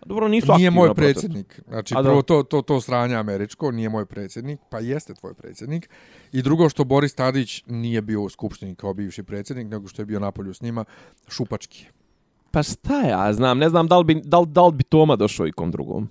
[0.00, 1.60] Pa dobro, nisu Nije moj predsjednik.
[1.68, 5.90] Znači, A prvo to, to, to sranje američko, nije moj predsjednik, pa jeste tvoj predsjednik.
[6.32, 10.06] I drugo što Boris Tadić nije bio u skupštini kao bivši predsjednik, nego što je
[10.06, 10.84] bio napolju s njima,
[11.28, 11.86] šupački.
[12.50, 15.16] Pa šta ja znam, ne znam da li bi, da li, da li bi Toma
[15.16, 16.08] došao i kom drugom.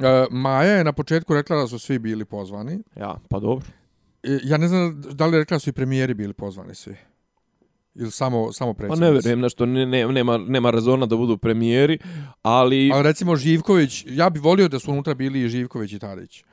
[0.00, 2.82] E, Maja je na početku rekla da su svi bili pozvani.
[2.96, 3.66] Ja, pa dobro.
[4.22, 6.96] E, ja ne znam da li je rekla da su i premijeri bili pozvani svi.
[7.94, 9.04] Ili samo, samo Pa predsjednici.
[9.04, 11.98] ne vjerujem nešto, ne, ne, nema, nema rezona da budu premijeri,
[12.42, 12.90] ali...
[12.94, 16.44] Ali recimo Živković, ja bih volio da su unutra bili i Živković i Tadić.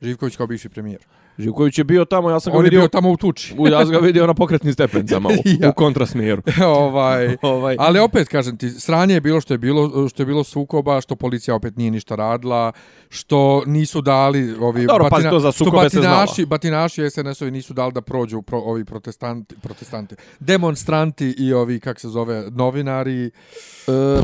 [0.00, 1.00] Živković kao bivši premijer.
[1.38, 2.80] Živković je bio tamo, ja sam ga On je vidio...
[2.80, 3.54] bio tamo u tuči.
[3.58, 5.68] U, ja sam ga vidio na pokretnim stepencama u, Ja.
[5.68, 6.42] u kontrasmjeru.
[6.66, 10.44] ovaj, ovaj, ali opet kažem ti, sranje je bilo što je bilo što je bilo
[10.44, 12.72] sukoba, što policija opet nije ništa radila,
[13.08, 17.92] što nisu dali ovi Dobro, pazi, to za sukobe se batinaši, batinaši SNS-ovi nisu dali
[17.92, 23.26] da prođu pro, ovi protestanti, protestanti, demonstranti i ovi kak se zove novinari.
[23.26, 23.30] e,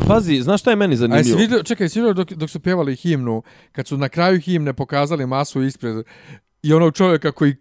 [0.07, 1.37] pazi, znaš šta je meni zanimljivo?
[1.37, 5.25] vidio, čekaj, jesi vidio dok, dok su pjevali himnu, kad su na kraju himne pokazali
[5.25, 6.05] masu ispred
[6.63, 7.55] i onog čovjeka koji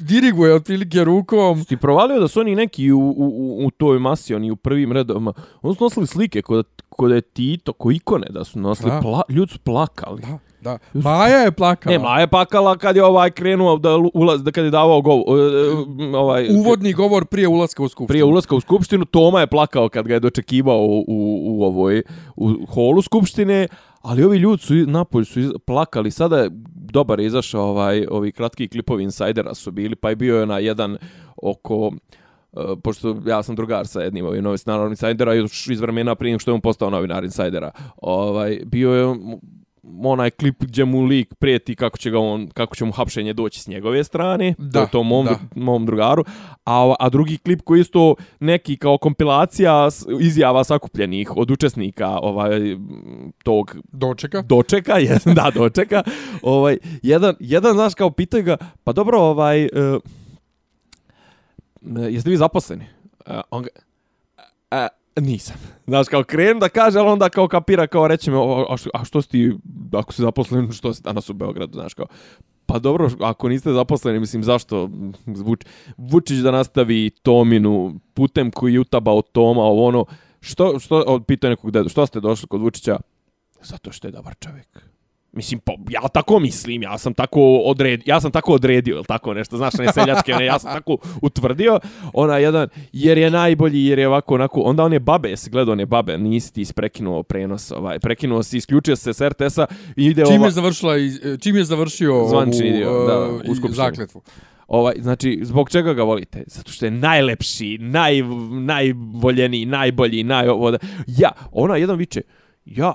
[0.00, 1.64] diriguje otprilike rukom.
[1.64, 5.32] Ti provalio da su oni neki u, u, u, toj masi, oni u prvim redovima,
[5.62, 9.00] oni su nosili slike kod, kod je Tito, ko ikone da su nosili, Da.
[9.00, 10.22] pla, ljudi su plakali.
[10.22, 10.78] Da, da.
[10.92, 11.92] Maja je plakala.
[11.92, 15.22] Ne, Maja je plakala kad je ovaj krenuo da ulaz, da kad je davao gov,
[16.14, 18.06] ovaj, Uvodni govor prije ulaska u skupštinu.
[18.08, 22.02] prije ulaska u skupštinu, Toma je plakao kad ga je dočekivao u, u, u ovoj
[22.36, 23.68] u holu skupštine,
[24.06, 26.10] ali ovi ljudi su napolj su plakali.
[26.10, 30.40] Sada je dobar je izašao ovaj ovi kratki klipovi Insidera su bili, pa je bio
[30.40, 30.98] je na jedan
[31.36, 31.92] oko
[32.52, 36.50] Uh, pošto ja sam drugar sa jednim ovim novinarom Insidera još iz vremena prije što
[36.50, 37.70] je on postao novinar Insidera.
[37.96, 39.16] Ovaj bio je
[40.02, 43.60] onaj klip gdje mu lik prijeti kako će ga on kako će mu hapšenje doći
[43.60, 45.38] s njegove strane to Da, je to mom, da.
[45.54, 46.24] mom drugaru
[46.64, 49.88] a, a drugi klip koji isto neki kao kompilacija
[50.20, 52.50] izjava sakupljenih od učesnika ovaj
[53.44, 54.42] tog Dočeka.
[54.42, 56.02] dočeka, je, da, dočeka.
[56.42, 59.68] Ovaj jedan jedan znaš kao pitaju ga, pa dobro, ovaj e,
[62.10, 62.84] jeste vi zaposleni?
[63.26, 63.68] E, on ga,
[64.70, 64.88] e,
[65.20, 65.56] nisam.
[65.86, 68.36] Znaš, kao krenem da kaže, ali onda kao kapira, kao reći me,
[68.68, 69.52] a što, a što si ti,
[69.92, 72.06] ako si zaposlen, što si danas u Beogradu, znaš, kao,
[72.66, 74.90] Pa dobro, ako niste zaposleni, mislim, zašto
[75.26, 75.60] Vuč,
[75.96, 80.04] Vučić da nastavi Tominu putem koji je utabao Toma, ovo ono,
[80.40, 82.96] što, što, pitao nekog dedu, što ste došli kod Vučića?
[83.62, 84.95] Zato što je dobar čovjek.
[85.36, 89.34] Mislim, po, ja tako mislim, ja sam tako odredio, ja sam tako odredio, jel tako
[89.34, 91.80] nešto, znaš, ne seljačke, ne, ja sam tako utvrdio,
[92.12, 95.72] ona jedan, jer je najbolji, jer je ovako, onako, onda on je babe, jesi gledao
[95.72, 100.36] one babe, nisi ti isprekinuo prenos, ovaj, prekinuo si, isključio se s RTS-a ide Čim
[100.36, 104.22] ova, je završila iz- čim je završio Zvančni ovu, dio, da, uh, u zakletvu.
[104.68, 106.44] Ovaj, znači, zbog čega ga volite?
[106.46, 110.48] Zato što je najlepši, naj, najvoljeniji, najbolji, naj...
[110.48, 112.20] ovo Ja, ona jedan viče,
[112.66, 112.94] ja,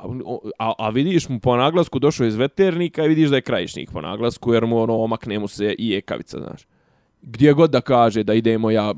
[0.59, 4.01] a, a vidiš mu po naglasku došao iz veternika i vidiš da je krajišnik po
[4.01, 6.61] naglasku, jer mu ono omakne mu se i ekavica, znaš.
[7.21, 8.93] Gdje god da kaže da idemo, ja,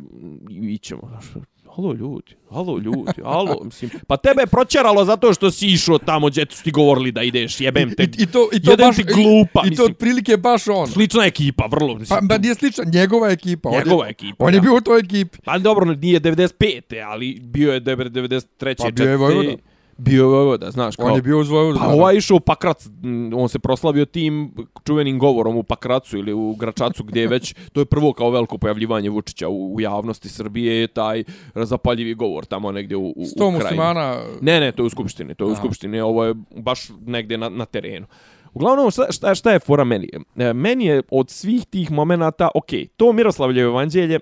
[0.63, 1.43] ićemo, znaš.
[1.67, 6.27] Halo ljudi, halo ljudi, halo, mislim, pa tebe je proćeralo zato što si išao tamo
[6.27, 8.95] gdje su ti govorili da ideš, jebem te, I, i to, i to jedan baš,
[8.95, 9.23] ti glupa,
[9.57, 10.87] i, i to mislim, otprilike baš on.
[10.87, 13.69] slična ekipa, vrlo, mislim, Pa, pa nije slična, njegova ekipa.
[13.69, 14.45] on je- njegova ekipa.
[14.45, 15.37] On je bio u toj ekipi.
[15.43, 16.81] Pa dobro, nije 95.
[17.05, 18.75] ali bio je 93.
[18.77, 19.49] Pa bio je Vojvoda.
[19.97, 21.05] Bio je Vojvoda, znaš, kao...
[21.05, 21.79] On je bio uz Vojvodu.
[21.79, 22.87] Pa ovaj išao u Pakrac,
[23.35, 24.53] on se proslavio tim
[24.85, 28.57] čuvenim govorom u Pakracu ili u Gračacu gdje je već, to je prvo kao veliko
[28.57, 31.23] pojavljivanje Vučića u, u javnosti Srbije, je taj
[31.55, 34.17] zapaljivi govor tamo negdje u, u, Sto u muslimana...
[34.41, 35.61] Ne, ne, to je u Skupštini, to je u Aha.
[35.61, 38.05] Skupštini, ovo je baš negdje na, na terenu.
[38.53, 40.09] Uglavnom, šta, šta, šta je fora meni?
[40.35, 44.19] E, meni je od svih tih momenata, ok, to Miroslavljevo evanđelje,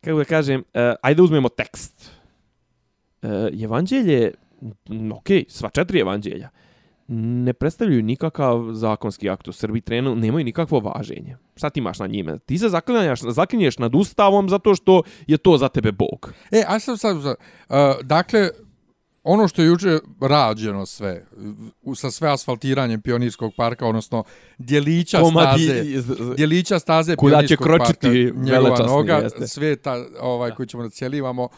[0.00, 2.19] kako da kažem, e, ajde uzmemo tekst.
[3.22, 4.30] E, evanđelje,
[5.12, 6.48] ok, sva četiri evanđelja,
[7.12, 11.36] ne predstavljaju nikakav zakonski akt u Srbiji trenu, nemaju nikakvo važenje.
[11.56, 12.38] Šta ti imaš na njime?
[12.38, 16.32] Ti se zaklinješ, zaklinješ nad ustavom zato što je to za tebe Bog.
[16.50, 17.36] E, a sad, sad, sad
[17.68, 18.48] uh, dakle,
[19.22, 21.26] ono što je juče rađeno sve,
[21.94, 24.24] sa sve asfaltiranjem Pionirskog parka, odnosno
[24.58, 25.66] dijelića Komadi
[26.02, 29.46] staze, dijelića staze Pionirskog parka, njegova noga, jeste.
[29.46, 31.50] sveta ovaj, koji ćemo da cijelivamo, Uh,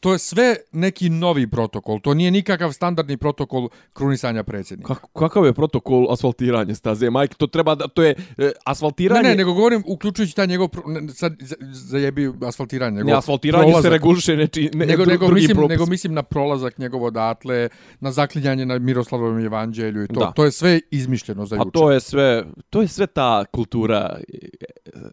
[0.00, 2.00] to je sve neki novi protokol.
[2.00, 4.94] To nije nikakav standardni protokol krunisanja predsjednika.
[4.94, 7.34] Kako, kakav je protokol asfaltiranja staze, Mike?
[7.34, 9.22] To treba da, to je e, asfaltiranje...
[9.22, 12.96] Ne, ne, nego govorim uključujući taj njegov, pro- ne, sad za- zajebi asfaltiranje.
[12.96, 13.92] ne, njegov asfaltiranje se prolazak.
[13.92, 15.70] reguliše neči, ne, nego, dru- nego, mislim, propis.
[15.70, 17.68] nego mislim na prolazak njegov odatle,
[18.00, 20.20] na zaklinjanje na Miroslavovom evanđelju i to.
[20.20, 20.32] Da.
[20.32, 21.70] To je sve izmišljeno za A juče.
[21.70, 24.16] to je sve, to je sve ta kultura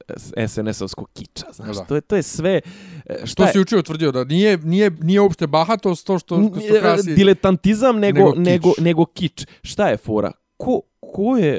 [0.08, 1.84] e, SNS-ovskog kiča, znaš, Da.
[1.84, 2.62] to je, to je sve,
[3.24, 6.80] Što je, si juče utvrdio da nije, nije, nije uopšte bahatost to što, što N-
[6.80, 7.16] krasi...
[7.16, 8.84] diletantizam nego, nego nego, kič.
[8.84, 9.46] nego, kič.
[9.64, 10.32] Šta je fora?
[10.58, 11.58] Ko, ko je,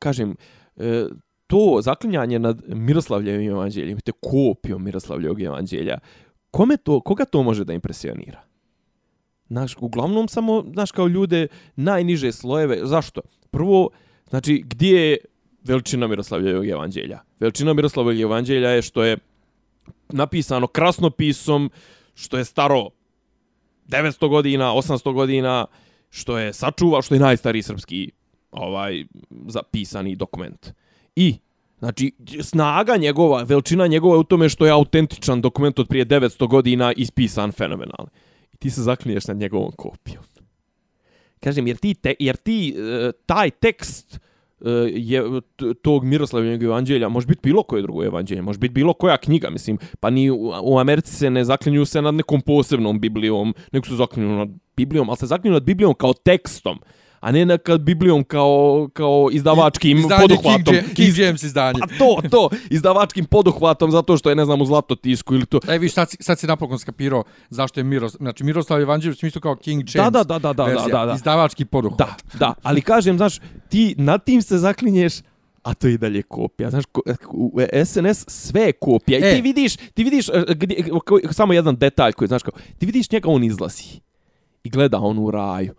[0.00, 0.36] kažem,
[0.76, 1.06] e,
[1.46, 5.98] to zaklinjanje nad Miroslavljevim evanđeljem, te kopijom Miroslavljevog evanđelja,
[6.50, 8.40] kome to, koga to može da impresionira?
[9.48, 12.80] Znaš, uglavnom samo, znaš, kao ljude najniže slojeve.
[12.82, 13.20] Zašto?
[13.50, 13.90] Prvo,
[14.28, 15.16] znači, gdje je
[15.64, 17.18] veličina Miroslavljevog evanđelja?
[17.40, 19.18] Veličina Miroslavljevog evanđelja je što je
[20.14, 21.70] napisano krasnopisom,
[22.14, 22.90] što je staro
[23.88, 25.66] 900 godina, 800 godina,
[26.10, 28.10] što je sačuva, što je najstariji srpski
[28.50, 29.04] ovaj
[29.46, 30.72] zapisani dokument.
[31.16, 31.34] I
[31.78, 36.48] Znači, snaga njegova, veličina njegova je u tome što je autentičan dokument od prije 900
[36.48, 38.08] godina ispisan fenomenalno.
[38.52, 40.24] I ti se zaklinješ nad njegovom kopijom.
[41.40, 44.18] Kažem, jer ti, te, jer ti e, taj tekst e,
[44.64, 45.22] E, je
[45.82, 49.78] tog Miroslavljenog evanđelja, može biti bilo koje drugo evanđelje, može biti bilo koja knjiga, mislim,
[50.00, 53.94] pa ni u, u Americi se ne zaklinju se nad nekom posebnom Biblijom, nego se
[53.94, 56.78] zaklinju nad Biblijom, ali se zaklinju nad Biblijom kao tekstom,
[57.24, 60.74] a ne nad Biblijom kao, kao izdavačkim Izdanje poduhvatom.
[60.74, 61.80] King, King James izdanje.
[61.80, 65.60] Pa to, to, izdavačkim poduhvatom zato što je, ne znam, u zlatotisku ili to.
[65.68, 68.16] E, viš, sad, sad si napokon skapirao zašto je Miros...
[68.16, 70.12] Znači, Miroslav Evanđelj u smislu kao King Da, James.
[70.12, 71.14] da, da, da, da, verzija, da, da.
[71.14, 71.98] Izdavački poduhvat.
[71.98, 75.14] Da, da, ali kažem, znaš, ti nad tim se zaklinješ,
[75.62, 76.70] a to je i dalje kopija.
[76.70, 76.84] Znaš,
[77.30, 79.18] u SNS sve je kopija.
[79.18, 79.34] I E.
[79.36, 80.84] ti vidiš, ti vidiš, e, gdje,
[81.30, 84.00] samo jedan detalj koji, znaš, kao, ti vidiš njega, on izlazi
[84.64, 85.74] i gleda on u raju.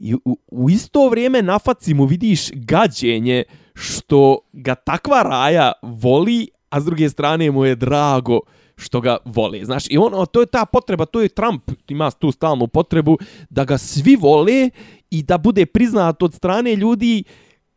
[0.00, 6.48] I u, u isto vrijeme na faci mu vidiš gađenje što ga takva raja voli,
[6.70, 8.40] a s druge strane mu je drago
[8.76, 9.64] što ga vole.
[9.64, 13.18] Znaš, i ono, to je ta potreba, to je Trump, ima tu stalnu potrebu
[13.50, 14.70] da ga svi vole
[15.10, 17.24] i da bude priznat od strane ljudi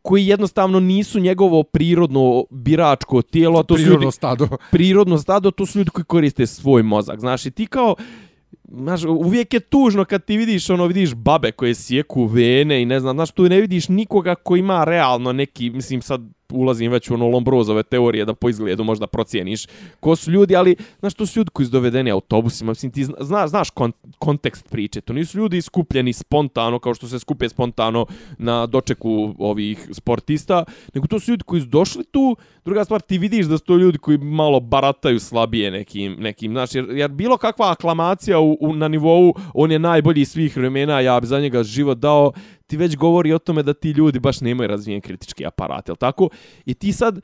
[0.02, 4.48] koji jednostavno nisu njegovo prirodno biračko tijelo, to su ljudi, Prirodno stado.
[4.70, 7.20] prirodno stado, to su ljudi koji koriste svoj mozak.
[7.20, 7.96] Znaš, i ti kao,
[8.76, 13.00] znaš, uvijek je tužno kad ti vidiš, ono, vidiš babe koje sjeku vene i ne
[13.00, 16.20] znam, znaš, tu ne vidiš nikoga ko ima realno neki, mislim, sad
[16.54, 19.66] ulazim već u ono Lombrozove teorije da po izgledu možda procijeniš
[20.00, 23.48] ko su ljudi, ali znaš, to su ljudi koji su dovedeni autobusima, mislim, ti zna,
[23.48, 28.06] znaš kon, kontekst priče, to nisu ljudi skupljeni spontano, kao što se skupe spontano
[28.38, 30.64] na dočeku ovih sportista,
[30.94, 33.76] nego to su ljudi koji su došli tu, druga stvar, ti vidiš da su to
[33.76, 38.72] ljudi koji malo barataju slabije nekim, nekim znaš, jer, jer bilo kakva aklamacija u, u,
[38.72, 42.32] na nivou, on je najbolji svih vremena, ja bi za njega život dao,
[42.66, 46.28] ti već govori o tome da ti ljudi baš nemaju razvijen kritički aparat, jel tako?
[46.66, 47.20] I ti sad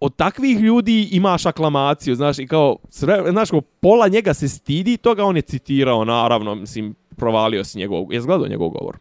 [0.00, 4.96] od takvih ljudi imaš aklamaciju, znaš, i kao, sve, znaš, kao pola njega se stidi
[4.96, 8.98] toga, on je citirao, naravno, mislim, provalio si njegov, jes gledao njegov govor?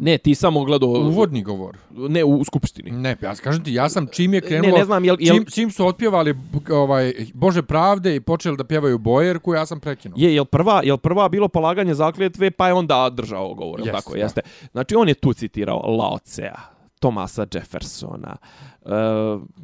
[0.00, 0.88] Ne, ti samo gledao...
[0.88, 1.76] Uvodni govor.
[1.90, 2.90] Ne, u, u skupštini.
[2.90, 4.72] Ne, ja kažem ti, ja sam čim je krenulo...
[4.72, 5.16] Ne, ne znam, jel...
[5.20, 6.34] jel Čim, čim su otpjevali
[6.70, 10.16] ovaj, Bože pravde i počeli da pjevaju Bojerku, ja sam prekinuo.
[10.18, 14.12] Je, jel prva, jel prva bilo polaganje zakljetve, pa je onda držao govor, jel tako,
[14.12, 14.18] da.
[14.18, 14.40] jeste.
[14.72, 16.60] Znači, on je tu citirao Lao Tsea,
[16.98, 18.36] Thomasa Jeffersona,
[18.80, 18.90] uh,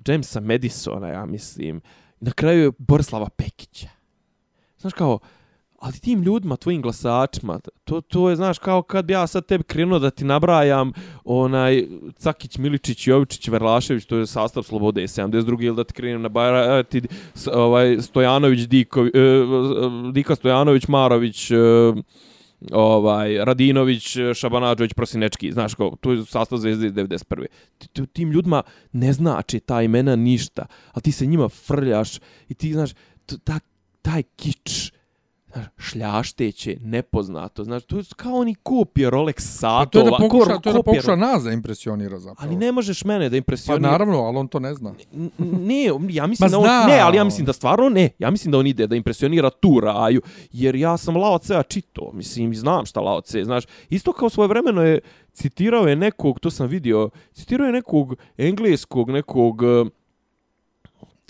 [0.07, 1.81] Jamesa Madisona, ja mislim,
[2.20, 3.88] na kraju je Borislava Pekića.
[4.79, 5.18] Znaš kao,
[5.83, 9.64] ali tim ljudima, tvojim glasačima, to, to je, znaš, kao kad bi ja sad tebi
[9.64, 10.92] krenuo da ti nabrajam
[11.25, 11.87] onaj
[12.18, 15.64] Cakić, Miličić, Jovičić, Verlašević, to je sastav Slobode 72.
[15.64, 17.03] ili da ti krenem nabrajati
[17.53, 19.11] ovaj, Stojanović, Diko, eh,
[20.12, 21.57] Dika Stojanović, Marović, eh,
[22.73, 27.47] ovaj Radinović, Šabanađović, Prosinečki, znaš ko, tu je sastav Zvezde iz 91.
[27.79, 32.18] Ti, tim ljudima ne znači ta imena ništa, a ti se njima frljaš
[32.49, 32.90] i ti, znaš,
[33.45, 33.59] ta,
[34.03, 34.91] taj kič,
[35.53, 39.85] znaš, šljašteće, nepoznato, znaš, to je kao oni kupije Rolex satova.
[39.85, 42.49] Pa to je da pokuša, to je da pokuša nas da impresionira zapravo.
[42.49, 43.88] Ali ne možeš mene da impresionira.
[43.88, 44.95] Pa naravno, ali on to ne zna.
[45.38, 48.11] Ne, ja mislim da on, ne, ali ja mislim da stvarno ne.
[48.19, 52.11] Ja mislim da on ide da impresionira tu raju, jer ja sam Lao Cea čito,
[52.15, 55.01] mislim, znam šta Lao Cea, znaš, isto kao svoje vremeno je
[55.33, 59.62] citirao je nekog, to sam vidio, citirao je nekog engleskog, nekog,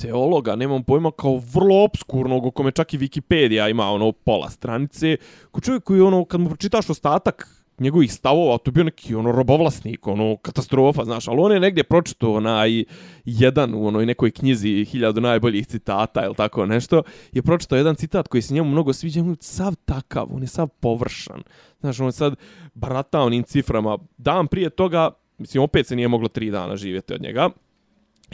[0.02, 5.16] teologa, nemam pojma, kao vrlo obskurnog, u kome čak i Wikipedia ima ono pola stranice,
[5.50, 9.32] ko čovjek koji ono, kad mu pročitaš ostatak njegovih stavova, to je bio neki ono
[9.32, 12.84] robovlasnik, ono katastrofa, znaš, ali on je negdje pročito onaj
[13.24, 18.28] jedan u onoj nekoj knjizi hiljadu najboljih citata ili tako nešto, je pročitao jedan citat
[18.28, 21.42] koji se njemu mnogo sviđa, on je sav takav, on je sav površan.
[21.80, 22.34] Znaš, on je sad
[22.74, 23.98] barata onim ciframa.
[24.18, 27.50] Dan prije toga, mislim, opet se nije moglo tri dana živjeti od njega,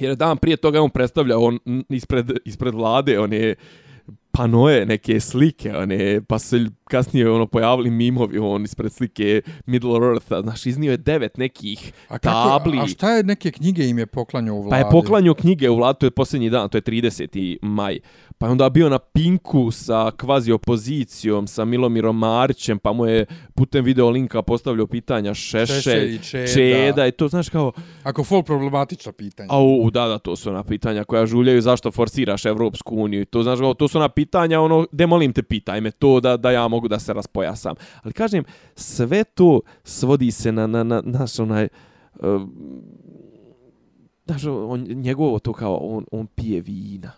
[0.01, 1.59] Jer dan prije toga on predstavlja on
[1.89, 3.55] ispred, ispred vlade, on je
[4.39, 10.43] panoje, neke slike, one, pa se kasnije ono pojavili mimovi on ispred slike Middle Eartha,
[10.43, 12.79] znaš, iznio je devet nekih a kako, tabli.
[12.79, 14.71] A šta je neke knjige im je poklanjao u vladi?
[14.71, 17.57] Pa je poklanjao knjige u vladi, to je posljednji dan, to je 30.
[17.63, 17.99] maj.
[18.39, 23.27] Pa je onda bio na Pinku sa kvazi opozicijom, sa Milomirom Marićem, pa mu je
[23.55, 26.47] putem video linka postavljao pitanja Šešelj, i Čeda.
[26.53, 27.07] Čeda.
[27.07, 27.73] i to, znaš, kao...
[28.03, 29.49] Ako fol problematična pitanja.
[29.51, 33.25] Au, da, da, to su ona pitanja koja žuljaju zašto forsiraš Evropsku uniju.
[33.25, 36.37] To, znaš, kao, to su ona pitanja, ono, de molim te, pitaj me to da,
[36.37, 37.75] da ja mogu da se raspojasam.
[38.03, 41.69] Ali kažem, sve to svodi se na, na, na, naš onaj...
[42.15, 42.43] Uh,
[44.27, 47.13] znaš, on, njegovo to kao, on, on pije vina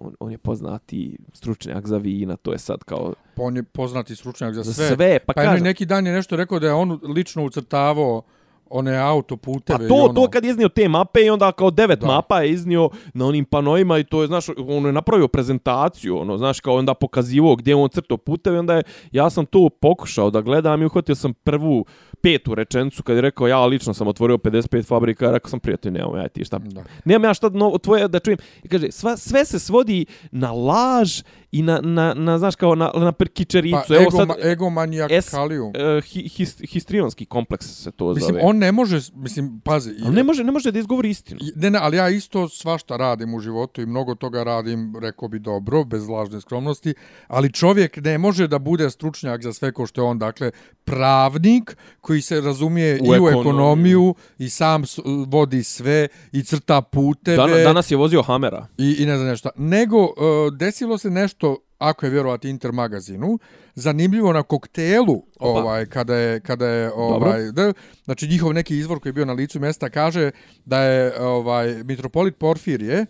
[0.00, 3.14] on, on je poznati stručnjak za vina, to je sad kao...
[3.34, 4.72] Pa on je poznati stručnjak za sve.
[4.72, 5.64] Za sve, pa, pa kažem...
[5.64, 8.22] neki dan je nešto rekao da je on lično ucrtavao
[8.70, 9.84] one autoputeve.
[9.84, 10.14] A to, ono...
[10.14, 12.06] to kad je iznio te mape i onda kao devet da.
[12.06, 16.38] mapa je iznio na onim panojima i to je, znaš, on je napravio prezentaciju, ono,
[16.38, 20.40] znaš, kao onda pokazivo gdje on crto puteve, onda je, ja sam to pokušao da
[20.40, 21.84] gledam i uhvatio sam prvu
[22.22, 26.16] petu rečenicu kad je rekao ja lično sam otvorio 55 fabrika, rekao sam prijatelj, nemam
[26.16, 26.58] ja ti šta.
[26.58, 26.84] Da.
[27.04, 28.38] Nemam ja šta novo, tvoje da čujem.
[28.62, 32.90] I kaže, sva, sve se svodi na laž i na, na, na znaš, kao na,
[32.94, 33.78] na perkičericu.
[33.88, 35.66] Pa, Evo ego, sad, egomanijakaliju.
[35.66, 38.32] Uh, hi, his, histrionski kompleks se to mislim, zove.
[38.32, 39.94] Mislim, on ne može, mislim, pazi.
[40.06, 41.40] On ne može, ne može da izgovori istinu.
[41.56, 45.38] Ne, ne, ali ja isto svašta radim u životu i mnogo toga radim, rekao bi
[45.38, 46.94] dobro, bez lažne skromnosti,
[47.28, 50.50] ali čovjek ne može da bude stručnjak za sve ko što je on, dakle,
[50.90, 53.24] pravnik koji se razumije u i ekonomiju.
[53.24, 54.82] u ekonomiju i sam
[55.26, 57.36] vodi sve i crta puteve.
[57.36, 58.66] Dan, danas je vozio Hamera.
[58.78, 59.50] I, i ne znam nešto.
[59.56, 60.12] Nego, uh,
[60.56, 63.38] desilo se nešto ako je vjerovati Inter magazinu,
[63.74, 65.60] zanimljivo na koktelu, Opa.
[65.60, 67.72] ovaj kada je kada je ovaj da,
[68.04, 70.30] znači njihov neki izvor koji je bio na licu mjesta kaže
[70.64, 73.06] da je ovaj mitropolit Porfirije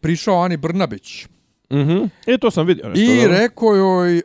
[0.00, 1.26] prišao Ani Brnabić.
[1.70, 1.92] Mhm.
[1.92, 3.12] Mm e to sam vidio nešto.
[3.12, 4.22] I rekao joj, uh,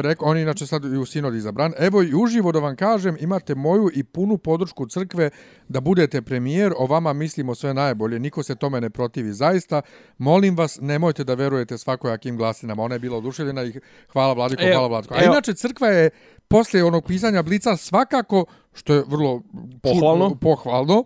[0.00, 3.90] rekao, on inače sad u sinod izabran, evo i uživo da vam kažem, imate moju
[3.94, 5.30] i punu podršku crkve
[5.68, 9.82] da budete premijer, o vama mislimo sve najbolje, niko se tome ne protivi zaista.
[10.18, 12.82] Molim vas, nemojte da verujete svakojakim glasinama.
[12.82, 13.72] Ona je bila oduševljena i
[14.12, 15.14] hvala Vladiko, e, hvala Vladiko.
[15.14, 16.10] A inače crkva je
[16.48, 19.42] posle onog pisanja Blica svakako, što je vrlo
[19.82, 21.04] pohvalno, čudno, pohvalno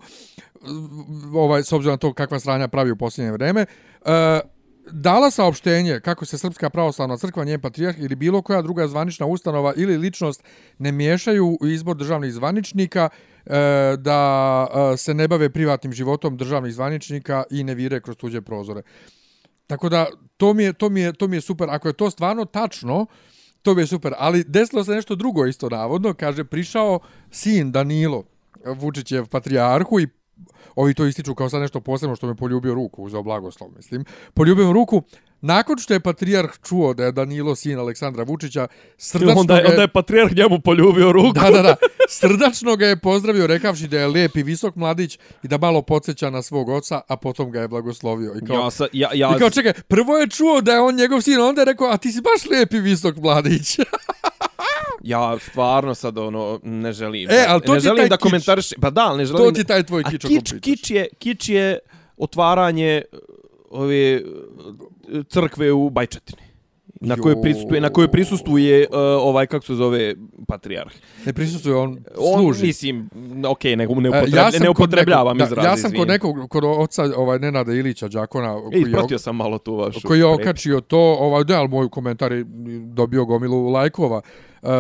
[1.35, 3.67] ovaj, s obzirom na to kakva stranja pravi u posljednje vreme,
[4.01, 4.09] uh,
[4.91, 9.73] dala saopštenje kako se Srpska pravoslavna crkva, njen patrijarh ili bilo koja druga zvanična ustanova
[9.77, 10.43] ili ličnost
[10.79, 13.09] ne miješaju u izbor državnih zvaničnika,
[13.47, 13.51] e,
[13.99, 18.83] da e, se ne bave privatnim životom državnih zvaničnika i ne vire kroz tuđe prozore.
[19.67, 21.71] Tako da, to mi je, to mi je, to mi je super.
[21.71, 23.07] Ako je to stvarno tačno,
[23.63, 24.15] to mi je super.
[24.19, 26.15] Ali desilo se nešto drugo isto navodno.
[26.15, 28.25] Kaže, prišao sin Danilo,
[28.65, 30.09] Vučićev patrijarhu i
[30.77, 34.05] ovi to ističu kao sad nešto posebno što me poljubio ruku, uzeo blagoslov, mislim.
[34.35, 35.03] Poljubio ruku,
[35.41, 38.67] nakon što je patrijarh čuo da je Danilo sin Aleksandra Vučića,
[38.99, 41.33] srdačno onda, ga onda je patrijarh njemu poljubio ruku.
[41.33, 41.77] Da, da, da.
[42.09, 46.31] Srdačno ga je pozdravio rekavši da je lijep i visok mladić i da malo podsjeća
[46.31, 48.35] na svog oca, a potom ga je blagoslovio.
[48.43, 49.35] I kao, ja, sa, ja, ja...
[49.37, 51.97] I kao čekaj, prvo je čuo da je on njegov sin, onda je rekao, a
[51.97, 53.79] ti si baš lijep i visok mladić.
[55.03, 57.31] ja stvarno sad ono ne želim.
[57.31, 58.73] E, al to ne želim da komentariš.
[58.81, 59.45] Pa da, ne želim.
[59.45, 60.25] To ti taj tvoj kič.
[60.25, 61.79] kič, kič je kič je
[62.19, 63.03] otvaranje
[63.71, 64.23] ove e,
[65.25, 66.43] crkve u Bajčetini.
[67.01, 67.43] Na kojoj Jo.
[67.43, 70.15] prisustuje, na kojoj prisustuje uh, ovaj kako se zove
[70.49, 70.93] patrijarh.
[71.27, 72.67] Ne prisustuje, on On služi.
[72.67, 73.11] mislim,
[73.47, 75.65] okej, ne, ne, E, upotreb, sam ne upotrebljavam nekog- izraz.
[75.65, 79.19] Da, ja sam kod nekog, kod oca ovaj, Nenada Ilića, Đakona, E, koji je, ispratio
[79.19, 80.01] sam malo tu vašu.
[80.03, 82.45] koji je okačio to, ovaj, da, ali moj komentar je
[82.85, 84.21] dobio gomilu lajkova.
[84.63, 84.71] Uh,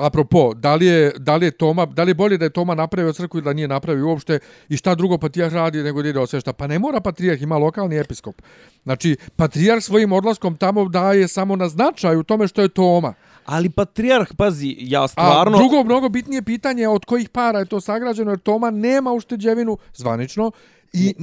[0.00, 2.74] apropo, da li, je, da li je Toma, da li je bolje da je Toma
[2.74, 6.18] napravio crkvu ili da nije napravio uopšte i šta drugo patrijarh radi nego da ide
[6.18, 6.52] osvešta?
[6.52, 8.42] Pa ne mora patrijarh, ima lokalni episkop.
[8.82, 13.14] Znači, patrijarh svojim odlaskom tamo daje samo na značaju tome što je Toma.
[13.44, 15.58] Ali patrijarh, pazi, ja A stvarno...
[15.58, 19.78] drugo, mnogo bitnije pitanje je od kojih para je to sagrađeno, jer Toma nema ušteđevinu
[19.94, 20.50] zvanično
[20.94, 21.14] i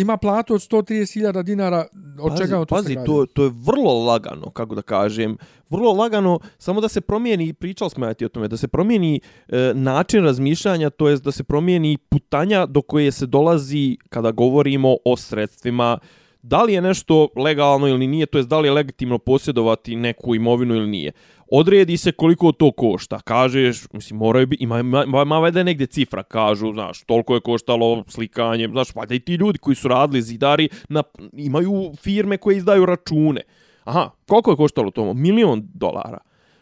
[0.00, 1.86] ima platu od 130.000 dinara,
[2.20, 5.36] od pazi, čega on to pazi, to, to je vrlo lagano, kako da kažem.
[5.70, 9.20] Vrlo lagano, samo da se promijeni, pričali smo ja ti o tome, da se promijeni
[9.48, 14.96] e, način razmišljanja, to jest da se promijeni putanja do koje se dolazi kada govorimo
[15.04, 15.98] o sredstvima
[16.42, 20.34] da li je nešto legalno ili nije, to jest da li je legitimno posjedovati neku
[20.34, 21.12] imovinu ili nije.
[21.52, 23.20] Odredi se koliko to košta.
[23.20, 27.40] Kažeš, mislim, moraju biti, ima, ima, ima, ima valjda negdje cifra, kažu, znaš, toliko je
[27.40, 32.56] koštalo slikanje, znaš, valjda i ti ljudi koji su radili zidari, na, imaju firme koje
[32.56, 33.42] izdaju račune.
[33.84, 35.14] Aha, koliko je koštalo to?
[35.14, 36.18] Milion dolara,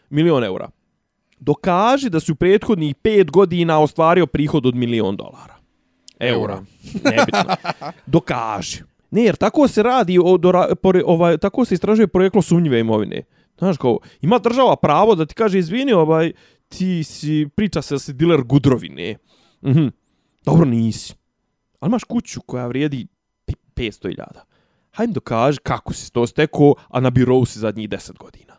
[0.09, 0.69] milion eura.
[1.39, 5.55] Dokaži da su u prethodnih pet godina ostvario prihod od milion dolara.
[6.19, 6.63] Eura.
[7.03, 7.55] Nebitno.
[8.05, 8.88] Dokaži.
[9.11, 10.37] Ne, jer tako se radi, o,
[10.81, 13.23] pore, ovaj, tako se istražuje projeklo sumnjive imovine.
[13.57, 16.31] Znaš, kao, ima država pravo da ti kaže, izvini, ovaj,
[16.69, 19.15] ti si, priča se da si diler gudrovine.
[19.65, 19.87] Mhm.
[20.45, 21.13] Dobro, nisi.
[21.79, 23.07] Ali imaš kuću koja vrijedi
[23.75, 24.23] 500.000.
[24.91, 28.53] Hajde dokaži kako si to stekao, a na birovu si zadnjih 10 godina.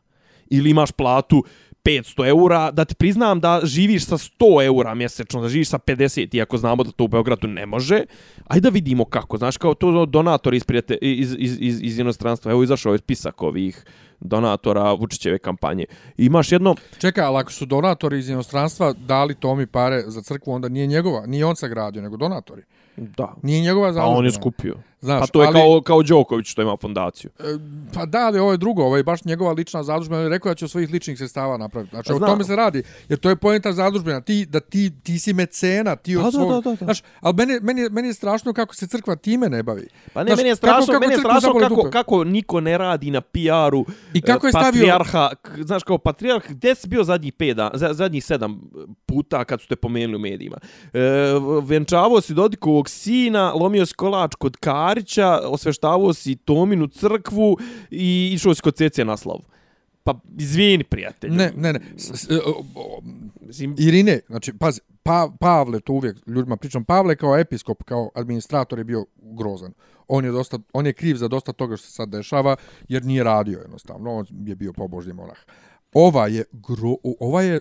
[0.51, 1.44] Ili imaš platu
[1.85, 6.35] 500 eura, da ti priznam da živiš sa 100 eura mjesečno, da živiš sa 50,
[6.37, 8.05] iako znamo da to u Beogradu ne može.
[8.47, 12.53] Ajde da vidimo kako, znaš, kao to donatori iz, prijate, iz, iz, iz, iz inostranstva.
[12.53, 13.85] Evo izašao je spisak ovih
[14.20, 15.85] donatora Vučićeve kampanje.
[16.16, 20.68] Imaš jedno, Čekaj, ali ako su donatori iz inostranstva dali Tomi pare za crkvu, onda
[20.68, 22.62] nije njegova, nije on sagradio, nego donatori.
[22.97, 24.18] da, Nije njegova pa zalužbina.
[24.18, 24.76] on je skupio.
[25.03, 27.30] Znaš, pa to je ali, kao, kao Đoković što ima fondaciju.
[27.38, 27.42] e,
[27.94, 30.51] Pa da, ali ovo je drugo, ovo je baš njegova lična zadužbina, on je rekao
[30.51, 31.90] da će od svojih ličnih sredstava napraviti.
[31.90, 32.30] Znači, Pa o znam.
[32.30, 36.16] tome se radi, jer to je poenta zadužbina, ti, da ti, ti si mecena, ti
[36.16, 36.48] od Pa da, svog...
[36.55, 36.84] da, da, da.
[36.84, 39.88] Znaš, ali meni, meni, je- meni je strašno kako se crkva time ne bavi.
[40.12, 41.90] Pa ne, Znaš, meni je kako- strašno, kako meni je strašno kako, dupe.
[41.90, 43.84] kako niko ne radi na PR-u
[44.14, 47.92] I kako je e, stavio- patrijarha, znaš kao patrijarh, gdje si bio zadnjih pet za-
[47.92, 48.61] zadnjih sedam
[49.07, 50.57] puta kad su te pomenuli u medijima?
[50.92, 50.98] E,
[51.62, 54.57] venčavao si Dodikovog sina, lomio si kolač kod
[54.91, 57.57] Karića, osveštavao si Tominu crkvu
[57.91, 59.43] i išao si kod Cece na slavu.
[60.05, 61.34] Pa, izvini, prijatelju.
[61.34, 61.80] Ne, ne, ne.
[61.97, 63.03] S, s, o, o,
[63.41, 68.78] Mislim, Irine, znači, pazi, pa, Pavle, to uvijek ljudima pričam, Pavle kao episkop, kao administrator
[68.78, 69.72] je bio grozan.
[70.09, 72.57] On je, dosta, on je kriv za dosta toga što se sad dešava,
[72.88, 74.14] jer nije radio jednostavno.
[74.14, 75.38] On je bio pobožni monah.
[75.93, 77.61] Ova je, gro, ova je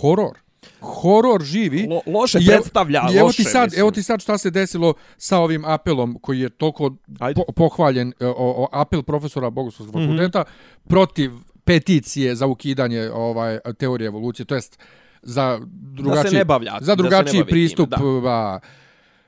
[0.00, 0.38] horor.
[0.80, 1.86] Horor živi.
[1.86, 3.80] Lo, loše evo- predstavlja, I evo loše, ti sad, mislim.
[3.80, 6.90] evo ti sad šta se desilo sa ovim apelom koji je toliko
[7.20, 7.42] Ajde.
[7.42, 10.04] po, pohvaljen, e, o, o, apel profesora Bogoslovskog Mhm.
[10.06, 10.44] fakulteta
[10.84, 11.30] protiv
[11.64, 14.78] peticije za ukidanje ovaj teorije evolucije, to jest
[15.22, 18.60] za drugačiji ne bavlja- za drugačiji pristup time, ba,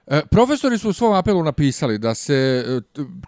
[0.07, 2.35] E, Profesori su u svom apelu napisali da se
[2.66, 2.81] e,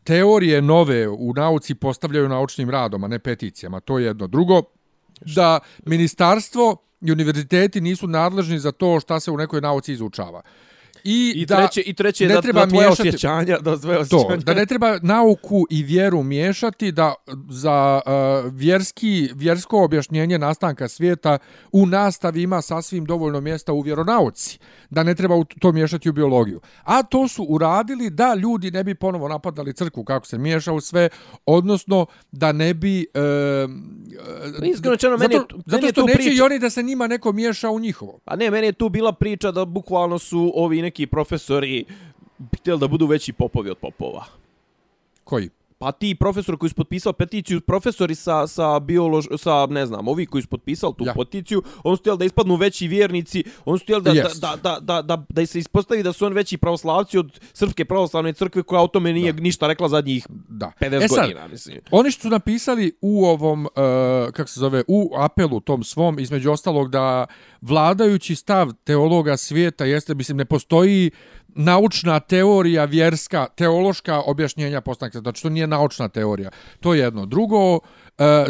[0.04, 3.80] teorije nove u nauci postavljaju naučnim radom, a ne peticijama.
[3.80, 4.26] To je jedno.
[4.26, 4.62] Drugo,
[5.26, 10.42] da ministarstvo univerziteti nisu nadležni za to šta se u nekoj nauci izučava.
[11.04, 13.96] I, I da treće, i treće ne da, treba da tvoje miješati- osjećanja, da tvoje
[13.98, 14.36] to, osjećanja.
[14.36, 17.14] da ne treba nauku i vjeru miješati, da
[17.48, 18.12] za uh,
[18.54, 21.38] vjerski, vjersko objašnjenje nastanka svijeta
[21.72, 24.58] u nastavi ima sasvim dovoljno mjesta u vjeronauci,
[24.90, 26.60] da ne treba to miješati u biologiju.
[26.82, 30.80] A to su uradili da ljudi ne bi ponovo napadali crkvu kako se miješa u
[30.80, 31.08] sve,
[31.46, 33.06] odnosno da ne bi...
[33.14, 33.70] Uh,
[34.64, 37.32] Iskreno rečeno, meni zato, meni zato što neće priča- i oni da se njima neko
[37.32, 38.18] miješa u njihovo.
[38.24, 41.84] A ne, meni je tu bila priča da bukvalno su ovi neki profesori
[42.60, 44.24] htjeli da budu veći popovi od popova.
[45.24, 45.48] Koji?
[45.80, 50.26] Pa ti profesori koji su potpisali peticiju, profesori sa, sa biolož, sa, ne znam, ovi
[50.26, 51.14] koji su potpisali tu Ja.
[51.14, 54.40] peticiju, oni su da ispadnu veći vjernici, oni su da, da, Jest.
[54.40, 58.32] da, da, da, da, da se ispostavi da su oni veći pravoslavci od Srpske pravoslavne
[58.32, 59.42] crkve koja o tome nije da.
[59.42, 60.72] ništa rekla zadnjih Da.
[60.80, 61.78] 50 E sad, godina, mislim.
[61.90, 63.72] Oni što su napisali u ovom, uh,
[64.32, 67.26] kako se zove, u apelu tom svom, između ostalog da
[67.60, 71.10] vladajući stav teologa svijeta jeste, mislim, ne postoji
[71.54, 75.20] naučna teorija vjerska, teološka objašnjenja postanka.
[75.20, 76.50] Znači, to nije naučna teorija.
[76.80, 77.26] To je jedno.
[77.26, 77.80] Drugo, e,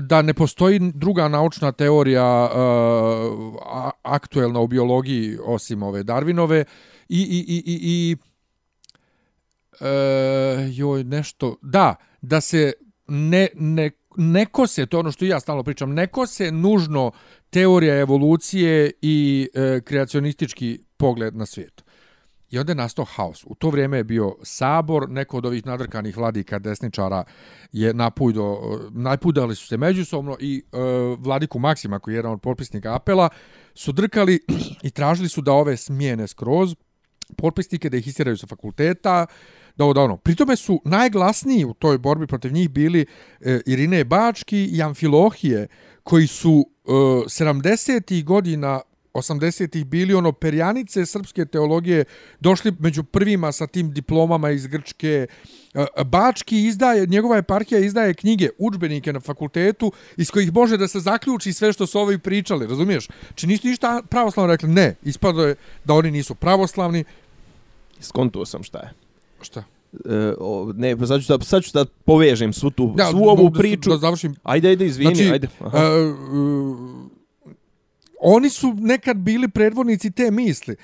[0.00, 2.56] da ne postoji druga naučna teorija e,
[4.02, 6.64] aktuelna u biologiji osim ove Darwinove
[7.08, 8.16] i, i, i, i, i
[9.80, 12.72] E, joj, nešto, da, da se
[13.08, 17.12] ne, ne, neko se, to je ono što ja stalno pričam, neko se nužno
[17.50, 21.84] teorija evolucije i e, kreacionistički pogled na svijet.
[22.50, 23.44] I onda je nastao haos.
[23.46, 27.24] U to vrijeme je bio sabor, neko od ovih nadrkanih vladika desničara
[27.72, 28.58] je napudo,
[28.90, 30.76] napudali su se međusobno i e,
[31.18, 33.28] vladiku Maksima, koji je jedan od potpisnika apela,
[33.74, 34.40] su drkali
[34.82, 36.74] i tražili su da ove smijene skroz,
[37.36, 39.26] potpisnike da ih istiraju sa fakulteta,
[39.76, 40.16] da ovo da ono.
[40.16, 43.06] Pritome su najglasniji u toj borbi protiv njih bili
[43.40, 45.66] e, Irine Bački i Amfilohije,
[46.02, 48.24] koji su e, 70.
[48.24, 48.80] godina
[49.14, 52.04] 80-ih bili ono perjanice srpske teologije,
[52.40, 55.26] došli među prvima sa tim diplomama iz Grčke.
[55.74, 61.00] E, Bački izdaje, njegova eparhija izdaje knjige, učbenike na fakultetu, iz kojih može da se
[61.00, 63.08] zaključi sve što su ovi pričali, razumiješ?
[63.34, 65.54] Či nisu ništa pravoslavno rekli, ne, ispado je
[65.84, 67.04] da oni nisu pravoslavni.
[68.00, 68.92] Skontuo sam šta je.
[69.42, 69.64] Šta?
[70.04, 73.24] E, o, ne, pa sad ću, da, sad ću da povežem svu tu, Da, svu
[73.24, 73.90] ovu da- priču.
[73.90, 74.34] Da, završim.
[74.42, 75.48] Ajde, ajde, izvini, Znači, ajde.
[75.60, 75.78] Aha.
[75.78, 75.80] E,
[78.20, 80.76] oni su nekad bili predvodnici te misli.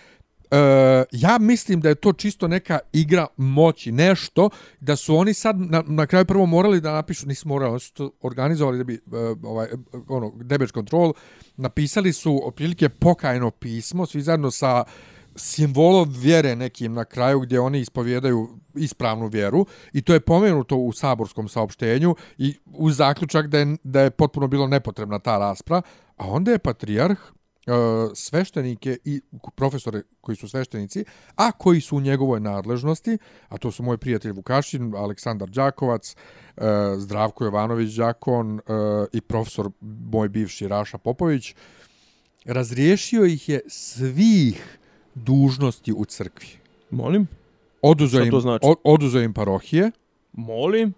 [0.51, 5.61] E, ja mislim da je to čisto neka igra moći, nešto, da su oni sad
[5.61, 8.95] na, na kraju prvo morali da napišu, nisu morali, oni su to organizovali da bi,
[8.95, 8.99] e,
[9.43, 9.68] ovaj,
[10.09, 11.12] ono, damage control,
[11.57, 14.84] napisali su otprilike pokajno pismo, svi zajedno sa
[15.37, 20.93] simbolom vjere nekim na kraju gdje oni ispovjedaju ispravnu vjeru i to je pomenuto u
[20.93, 25.82] saborskom saopštenju i u zaključak da je, da je potpuno bilo nepotrebna ta raspra,
[26.16, 27.72] a onda je patrijarh e,
[28.14, 29.20] sveštenike i
[29.55, 31.05] profesore koji su sveštenici,
[31.37, 33.18] a koji su u njegovoj nadležnosti,
[33.49, 36.16] a to su moj prijatelj Vukašin, Aleksandar Đakovac,
[36.57, 36.62] e,
[36.97, 38.62] Zdravko Jovanović Đakon e,
[39.12, 39.70] i profesor
[40.12, 41.55] moj bivši Raša Popović,
[42.45, 44.78] razriješio ih je svih
[45.17, 46.49] dužnosti u crkvi.
[46.91, 47.27] Molim?
[47.83, 48.67] Oduzeo im, znači?
[48.85, 49.91] oduzeo im parohije,
[50.33, 50.95] Molim?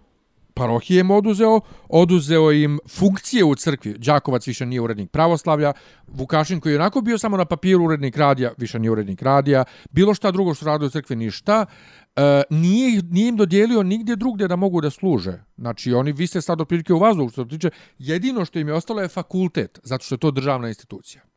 [0.53, 3.93] parohije im oduzeo, oduzeo im funkcije u crkvi.
[3.97, 5.73] Đakovac više nije urednik pravoslavlja,
[6.07, 10.13] Vukašin koji je onako bio samo na papiru urednik radija, više nije urednik radija, bilo
[10.13, 11.65] šta drugo što radi u crkvi, ništa.
[12.15, 15.39] E, nije, nije im dodijelio nigdje drugdje da mogu da služe.
[15.57, 19.01] Znači, oni vise sad otprilike u vazduhu, što se tiče, jedino što im je ostalo
[19.01, 21.28] je fakultet, zato što je to državna institucija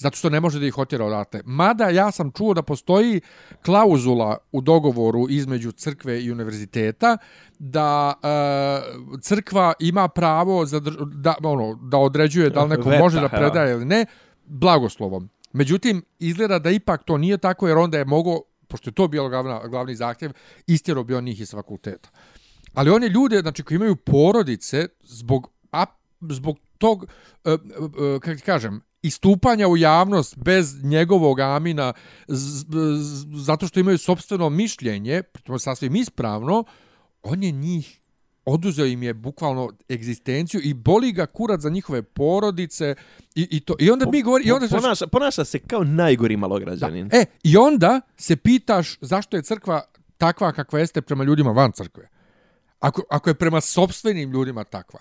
[0.00, 1.40] zato što ne može da ih otjera odatle.
[1.44, 3.20] Mada ja sam čuo da postoji
[3.64, 7.16] klauzula u dogovoru između crkve i univerziteta
[7.58, 10.80] da e, crkva ima pravo za
[11.14, 14.06] da ono da određuje da li neko Veta, može da predaje ili ne
[14.44, 15.28] blagoslovom.
[15.52, 19.28] Međutim izgleda da ipak to nije tako jer onda je mogo pošto je to bio
[19.28, 20.32] glavna, glavni zahtjev
[20.66, 22.08] istjero bi on njih iz fakulteta.
[22.74, 25.84] Ali oni ljude znači koji imaju porodice zbog a,
[26.20, 27.06] zbog tog
[27.44, 31.92] e, e, e, kako ti kažem istupanja u javnost bez njegovog amina
[32.28, 32.64] z,
[32.98, 36.64] z, zato što imaju sopstveno mišljenje, pritom sasvim ispravno,
[37.22, 38.00] on je njih
[38.44, 42.94] oduzeo im je bukvalno egzistenciju i boli ga kurac za njihove porodice
[43.34, 46.36] i, i to i onda mi govori i onda se ponaša, ponaša se kao najgori
[46.36, 47.08] malograđanin.
[47.12, 49.82] E, i onda se pitaš zašto je crkva
[50.18, 52.08] takva kakva jeste prema ljudima van crkve.
[52.80, 55.00] Ako, ako je prema sobstvenim ljudima takva.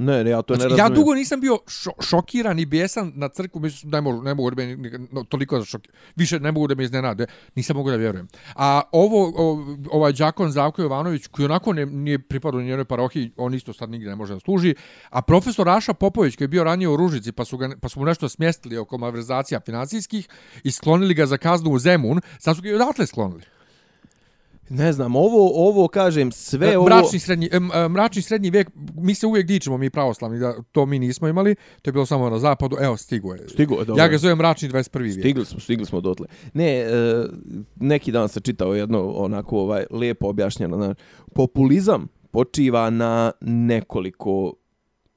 [0.00, 0.92] Ne, ne, ja to ne Znači, razumijem.
[0.92, 4.34] ja dugo nisam bio šo, šokiran i bijesan na crkvu, mislim da ne mogu, ne
[4.34, 5.82] mogu da me no, toliko da šok,
[6.16, 8.28] više ne mogu da me iznenade, nisam mogu da vjerujem.
[8.54, 13.54] A ovo, o, ovaj Đakon Zavko Jovanović, koji onako ne, nije pripadao njenoj parohiji, on
[13.54, 14.74] isto sad nigdje ne može da služi,
[15.10, 18.00] a profesor Raša Popović, koji je bio ranije u Ružici, pa su, ga, pa su
[18.00, 20.28] mu nešto smjestili oko malverzacija financijskih
[20.64, 23.42] i sklonili ga za kaznu u Zemun, sad su ga i odatle sklonili.
[24.72, 26.86] Ne znam, ovo, ovo kažem, sve ovo...
[26.86, 30.98] Mračni srednji, em, mračni srednji vijek, mi se uvijek dičimo, mi pravoslavni, da to mi
[30.98, 33.48] nismo imali, to je bilo samo na zapadu, evo, stigo je.
[33.48, 34.02] Stigo je, dobro.
[34.02, 35.02] Ja ga zovem mračni 21.
[35.02, 35.18] vijek.
[35.18, 36.26] Stigli smo, stigli smo dotle.
[36.54, 36.88] Ne, e,
[37.76, 40.94] neki dan sam čitao jedno onako ovaj lijepo objašnjeno, na
[41.34, 44.52] populizam počiva na nekoliko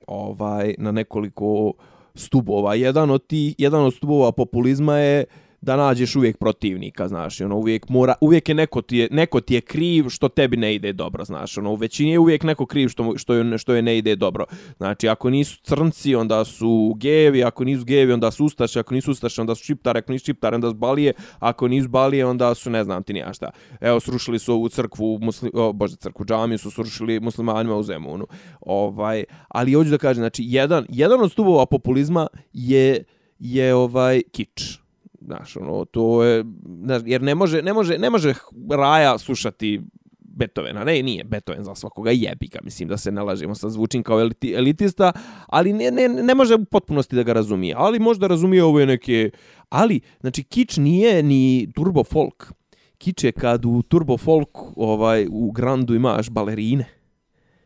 [0.08, 1.74] ovaj na nekoliko
[2.16, 2.76] stubova.
[2.76, 5.26] Jedan od ti jedan od stubova populizma je
[5.64, 9.54] da nađeš uvijek protivnika, znaš, ono uvijek mora uvijek je neko ti je neko ti
[9.54, 12.90] je kriv što tebi ne ide dobro, znaš, ono u većini je uvijek neko kriv
[12.90, 14.46] što što je što je ne ide dobro.
[14.78, 19.12] Znači, ako nisu crnci, onda su gevi, ako nisu gevi, onda su ustaše, ako nisu
[19.12, 22.70] ustaše, onda su šiptari, ako nisu šiptari, onda su balije, ako nisu balije, onda su
[22.70, 23.52] ne znam ti nija šta.
[23.82, 28.28] Evo, srušili su ovu crkvu, musli, o, bože, crkvu, džamiju su srušili muslimanima u Zemunu.
[28.62, 33.04] Ovaj, ali hoću da kažem, znači, jedan, jedan od stubova populizma je,
[33.40, 34.83] je ovaj kič.
[35.26, 36.46] Znaš, ono, to je,
[36.84, 38.34] znaš, jer ne može, ne može, ne može
[38.70, 39.82] Raja slušati
[40.20, 44.04] Beethovena, ne, nije Beethoven za svakoga jebi ga, mislim da se ne lažemo, sad zvučim
[44.04, 45.12] kao eliti, elitista,
[45.48, 49.30] ali ne, ne, ne može u potpunosti da ga razumije, ali možda razumije ove neke,
[49.70, 52.54] ali, znači, kič nije ni turbo folk,
[52.98, 56.86] kič je kad u turbo folk, ovaj, u grandu imaš balerine,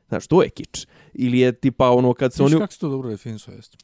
[0.07, 0.87] Znaš, to je kič.
[1.13, 3.77] Ili je tipa ono kad se Viš oni kako se to dobro definisao jest.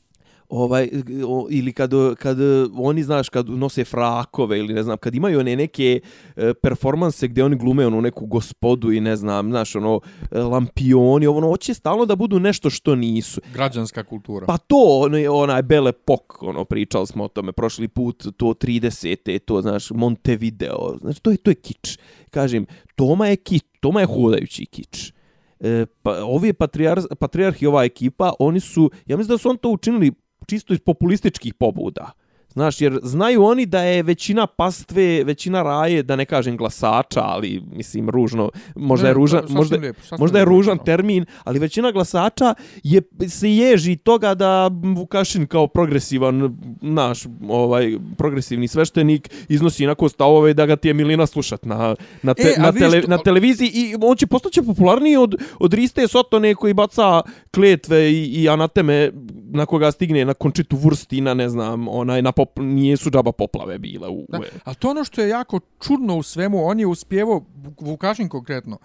[0.54, 0.90] Ovaj
[1.28, 2.38] o, ili kad kad
[2.76, 6.00] oni znaš kad nose frakove ili ne znam kad imaju one neke
[6.36, 10.00] e, performanse gdje oni glume onu neku gospodu i ne znam znaš ono
[10.32, 14.46] e, lampioni ono hoće stalno da budu nešto što nisu Građanska kultura.
[14.46, 18.46] Pa to, ono, je onaj Belle Epoque, ono, pričali smo o tome prošli put, to
[18.46, 19.40] 30.
[19.40, 21.98] to, znaš, Montevideo, znači, to je, to je kič.
[22.30, 25.14] Kažem, Toma je kič, Toma je hodajući kič.
[25.60, 29.70] E, pa, ovi patrijar, patrijarhi, ova ekipa, oni su, ja mislim da su on to
[29.70, 30.12] učinili
[30.48, 32.12] čisto iz populističkih pobuda.
[32.54, 34.94] Znaš, jer znaju oni da je većina pastve,
[35.24, 39.78] većina raje, da ne kažem glasača, ali mislim ružno, možda Ne, je ružan, sasvim možda,
[39.78, 40.86] lijepo, sasvim možda je ružan rečeno.
[40.86, 48.68] termin, ali većina glasača je se ježi toga da Vukašin kao progresivan naš ovaj progresivni
[48.68, 52.72] sveštenik iznosi inako stavove da ga ti je Milina slušat na na, te, E, na,
[52.72, 57.22] tele, to- na televiziji i on će postaće popularniji od od Riste Sotone koji baca
[57.52, 59.12] kletve i, i anateme
[59.46, 63.78] na koga stigne na končitu Vurstina, ne znam, onaj na pop, nije su džaba poplave
[63.78, 66.86] bile u, Da, u a to ono što je jako čudno u svemu, on je
[66.88, 67.46] uspjevo,
[67.80, 68.78] Vukašin konkretno,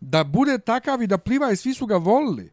[0.00, 2.50] da bude takav i da pliva i svi su ga volili.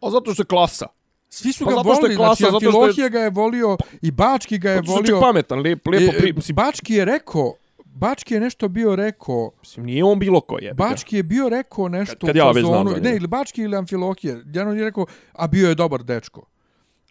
[0.00, 0.86] A zato što je klasa.
[1.28, 3.30] Svi su Pa ga zato što je volili, klasa, znači zato što je- ga je
[3.30, 5.20] volio i Bački ga je je volio.
[5.20, 7.54] pametan, lijep, lijepo pri, E, mislim, Bački je rekao,
[7.86, 10.74] Bački je nešto bio rekao, mislim, nije on bilo ko je.
[10.74, 12.96] Bački je bio rekao nešto Kad- kad ja već znam za.
[12.96, 14.42] Ne, ili Bački ili Amfilohije.
[14.46, 16.46] Jedan je rekao, a bio je dobar dečko.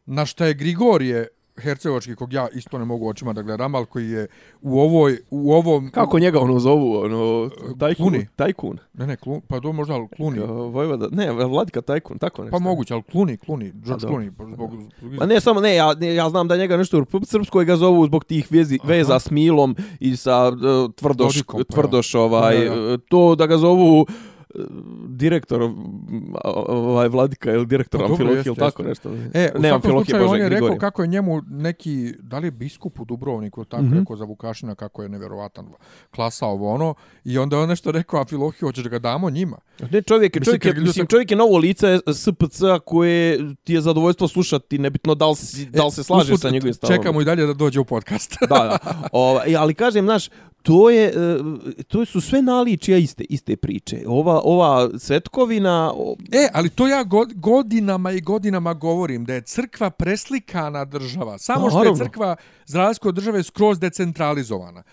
[0.05, 1.27] Na šta je Grigorije
[1.57, 4.27] Hercegovački, kog ja isto ne mogu očima da gledam, ali koji je
[4.61, 5.91] u ovoj, u ovom...
[5.91, 7.49] Kako njega ono zovu, ono,
[7.79, 8.27] tajkun, Kluni.
[8.35, 8.77] tajkun.
[8.93, 10.39] Ne, ne, klun, pa do možda ali Kluni.
[10.71, 12.57] Vojvoda, ne, Vladika tajkun, tako nešto.
[12.57, 14.07] Pa moguće, ali Kluni, Kluni, George.
[14.07, 14.31] Kluni.
[14.31, 17.25] pa Zbog, zbog, Pa ne samo, ne, ja, ne, ja znam da njega nešto u
[17.25, 21.73] Srpskoj ga zovu zbog tih vezi, veza s Milom i sa uh, tvrdoš, Dodikom, pa
[21.73, 22.93] tvrdoš ovaj, Da, da.
[22.93, 24.07] uh, to da ga zovu uh,
[25.07, 25.61] direktor
[26.65, 29.09] ovaj Vladika ili direktor Pa Amfilohije ili tako jeste.
[29.09, 29.29] nešto.
[29.33, 30.79] E, u ne, svakom slučaju Bože, on je rekao Grigorije.
[30.79, 33.97] kako je njemu neki, da li je biskup u Dubrovniku, tako Mhm.
[33.97, 35.65] rekao za Vukašina kako je nevjerovatan
[36.11, 36.93] klasa ovo ono,
[37.23, 39.57] i onda je on nešto rekao Amfilohiju, hoćeš da ga damo njima.
[39.81, 43.81] Ne, čovjek je, Mislim, čovjek je, mislim, čovjek je novo lice SPC koje ti je
[43.81, 46.95] zadovoljstvo slušati, nebitno da li, si, da li se slaže E, sa njegovim stavom.
[46.95, 48.35] Čekamo i dalje da dođe u podcast.
[48.49, 48.77] da, da.
[49.11, 50.29] Ova, e, ali kažem, znaš,
[50.61, 51.11] to je e,
[51.83, 54.03] to su sve naličija iste iste priče.
[54.07, 55.93] Ova ova Svetkovina,
[56.31, 61.37] E, ali to ja go- godinama i godinama govorim, da je crkva preslikana država.
[61.37, 62.35] Samo što je crkva,
[62.65, 64.83] za razliku od države, skroz decentralizovana.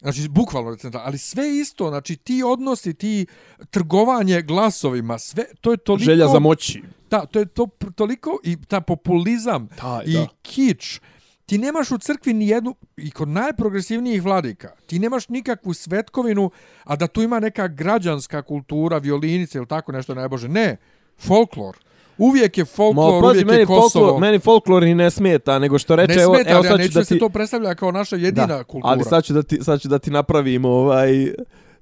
[0.00, 1.08] Znači, bukvalno decentralizovana.
[1.08, 3.26] Ali sve isto, znači, ti odnosi, ti
[3.70, 6.04] trgovanje glasovima, sve, to je toliko...
[6.04, 6.82] želja za moći.
[7.10, 10.26] Da, to je to toliko i ta populizam Taj, i da.
[10.42, 11.00] kič.
[11.46, 16.50] Ti nemaš u crkvi ni jednu, i kod najprogresivnijih vladika, ti nemaš nikakvu svetkovinu,
[16.84, 20.48] a da tu ima neka građanska kultura, violinice ili tako nešto, najbože.
[20.48, 20.76] Ne,
[21.18, 21.76] folklor.
[22.18, 23.90] Uvijek je folklor, Ma, pazi, uvijek meni je Kosovo.
[23.90, 26.70] folklor, meni folklor i ne smeta, nego što reče, ne evo, smeta, evo ali ja
[26.70, 27.14] sad neću da da ti...
[27.14, 28.92] se to predstavlja kao naša jedina da, kultura.
[28.92, 31.32] Ali sad ću da ti, sad ću da ti napravim ovaj,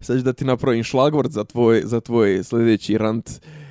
[0.00, 3.30] sad ću da ti napravim šlagvort za tvoj, za tvoj sljedeći rant.
[3.30, 3.61] O,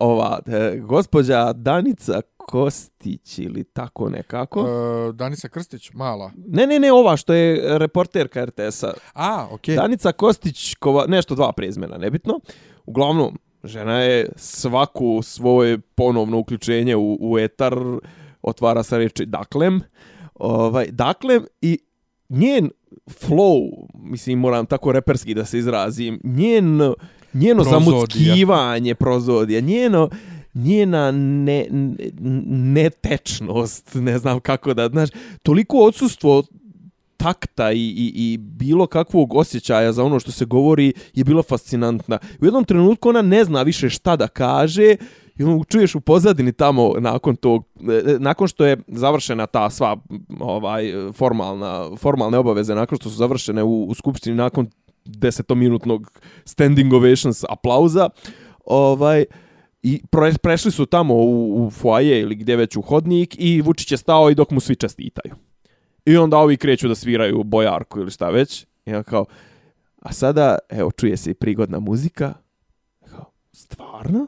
[0.00, 4.60] ova, e, gospođa Danica Kostić ili tako nekako.
[4.60, 6.32] E, Danica Krstić, mala.
[6.46, 8.92] Ne, ne, ne, ova što je reporterka RTS-a.
[9.12, 9.76] A, okej.
[9.76, 12.40] Danica Kostić, kova, nešto dva prezmena, nebitno.
[12.86, 17.74] Uglavnom, žena je svaku svoje ponovno uključenje u, u etar
[18.42, 19.80] otvara sa reči daklem.
[20.34, 21.78] Ovaj, daklem i
[22.28, 22.70] njen
[23.06, 26.80] flow, mislim moram tako reperski da se izrazim, njen,
[27.38, 27.80] njeno Prozodija.
[27.80, 30.10] zamuckivanje, prozodija, njeno,
[30.54, 32.10] njena ne, ne,
[32.48, 35.08] netečnost, ne znam kako da, znaš,
[35.42, 36.42] toliko odsustvo
[37.16, 42.18] takta i, i, i bilo kakvog osjećaja za ono što se govori je bila fascinantna.
[42.40, 44.96] U jednom trenutku ona ne zna više šta da kaže
[45.38, 49.96] i ono čuješ u pozadini tamo nakon tog e, nakon što je završena ta sva
[50.40, 54.70] ovaj formalna formalne obaveze nakon što su završene u, u skupštini nakon
[55.08, 58.08] desetominutnog standing ovations aplauza
[58.64, 59.24] ovaj
[59.82, 63.92] i pre, prešli su tamo u, u foaje ili gdje već u hodnik i Vučić
[63.92, 65.34] je stao i dok mu svi čestitaju.
[66.04, 68.66] I onda ovi kreću da sviraju bojarku ili šta već.
[68.86, 69.24] I ja kao,
[70.02, 72.34] a sada, evo, čuje se i prigodna muzika.
[73.10, 74.26] Kao, stvarno?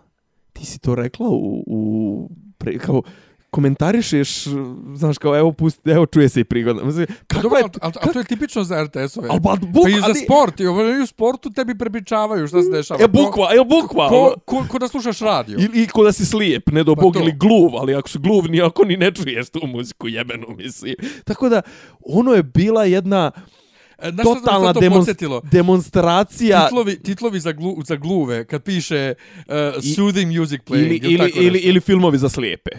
[0.53, 3.03] Ti si to rekla u, u pre, kao,
[3.51, 4.45] komentarišeš,
[4.95, 7.13] znaš, kao, evo, pusti, evo, čuje se i prigodna muzika.
[7.27, 9.29] Kako Kako je, ali, ali, ali to je tipično za RTS-ove.
[9.31, 12.63] Al ba, buk, pa i za ali- sport, i i u sportu tebi prepričavaju šta
[12.63, 13.05] se dešava.
[13.05, 14.09] E, bukva, e, bukva.
[14.09, 15.59] Ko, ko, ko da slušaš radio.
[15.59, 17.21] I, I ko da si slijep, ne do Pa bog to.
[17.21, 20.95] ili gluv, ali ako si gluv, ni ako ni ne čuješ tu muziku jebenu, mislim.
[21.25, 21.63] Tako da,
[22.01, 23.31] ono je bila jedna...
[23.99, 29.15] E, znaš totalna sad to demonst- demonstracija Titlovi, titlovi za, glu, za gluve, kad piše
[29.39, 29.45] uh,
[29.83, 32.71] I- soothing music playing ili, ili, ili, ili filmovi za slijepe.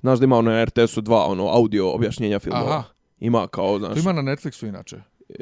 [0.00, 2.64] Znaš da ima ono na RTS-u dva, ono, audio objašnjenja filmova.
[2.68, 2.82] Aha.
[3.20, 4.96] Ima kao, znaš, To ima na Netflixu inače.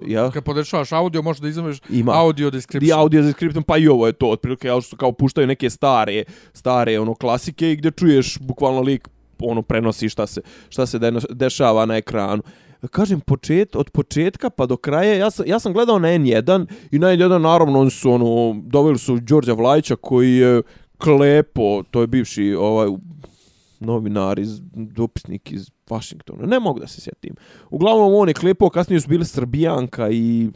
[0.06, 2.12] ja, Kad podešavaš audio, možeš da izameš Ima.
[2.14, 2.92] audio di description.
[2.92, 6.24] audio za skriptom, pa i ovo je to, otprilike, jel što kao puštaju neke stare,
[6.52, 9.08] stare, ono, klasike i gdje čuješ bukvalno lik,
[9.40, 12.42] ono, prenosi šta se, šta se deno- dešava na ekranu.
[12.90, 16.98] Kažem, počet, od početka pa do kraja, ja sam, ja sam gledao na N1 i
[16.98, 18.26] na N1 naravno oni su ono,
[18.62, 20.62] doveli su Đorđa Vlajića koji je
[20.98, 22.88] klepo, to je bivši ovaj,
[23.80, 27.34] novinar iz, dopisnik iz Washingtona, ne mogu da se sjetim.
[27.70, 30.50] Uglavnom on je klepo, kasnije su bili Srbijanka i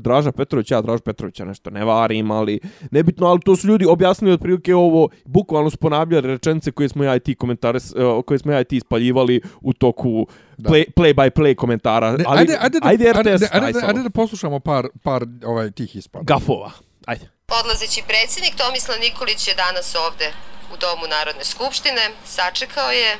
[0.00, 4.34] Draža Petrović, ja Draža Petrovića nešto ne varim, ali nebitno, ali to su ljudi objasnili
[4.34, 8.52] otprilike ovo, bukvalno su ponavljali rečenice koje smo ja i ti komentare, eh, koje smo
[8.52, 10.26] ja i ti ispaljivali u toku
[10.58, 10.70] Da.
[10.70, 12.16] play, play by play komentara.
[12.16, 15.26] Ne, ali, ajde, ajde, da, ajde RTS, ajde, ajde, ajde, ajde da poslušamo par, par
[15.44, 16.24] ovaj, tih ispada.
[16.24, 16.70] Gafova.
[17.06, 17.35] Ajde.
[17.50, 20.32] Odlazeći predsjednik Tomislav Nikolić je danas ovde
[20.72, 22.10] u Domu Narodne skupštine.
[22.24, 23.18] Sačekao je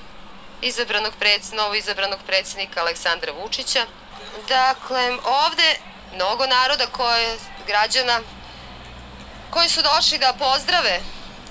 [0.63, 3.87] izabranog preds, novo izabranog predsjednika Aleksandra Vučića.
[4.49, 5.79] Dakle, ovde
[6.15, 8.21] mnogo naroda koje, građana
[9.51, 11.01] koji su došli da pozdrave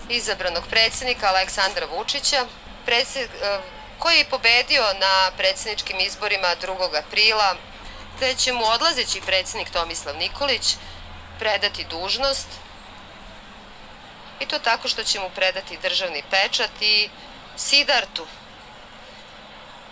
[0.10, 2.46] izabranog predsjednika Aleksandra Vučića,
[2.86, 3.60] predsjed, e,
[4.00, 7.00] koji je pobedio na predsjedničkim izborima 2.
[7.00, 7.56] aprila,
[8.20, 10.76] te će mu odlazeći predsjednik Tomislav Nikolić
[11.40, 12.48] predati dužnost
[14.40, 17.10] i to tako što će mu predati državni pečat i
[17.58, 18.26] Sidartu.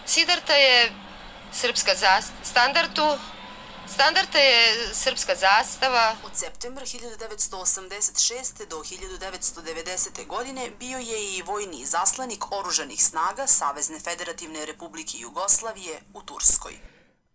[0.05, 0.91] Sidarta je
[1.51, 3.07] srpska zastava, standartu,
[3.87, 8.67] standarta je srpska zastava, Od septembra 1986.
[8.69, 10.27] do 1990.
[10.27, 16.73] godine bio je i vojni izaslanik oružanih snaga Savezne federativne republike Jugoslavije u Turskoj.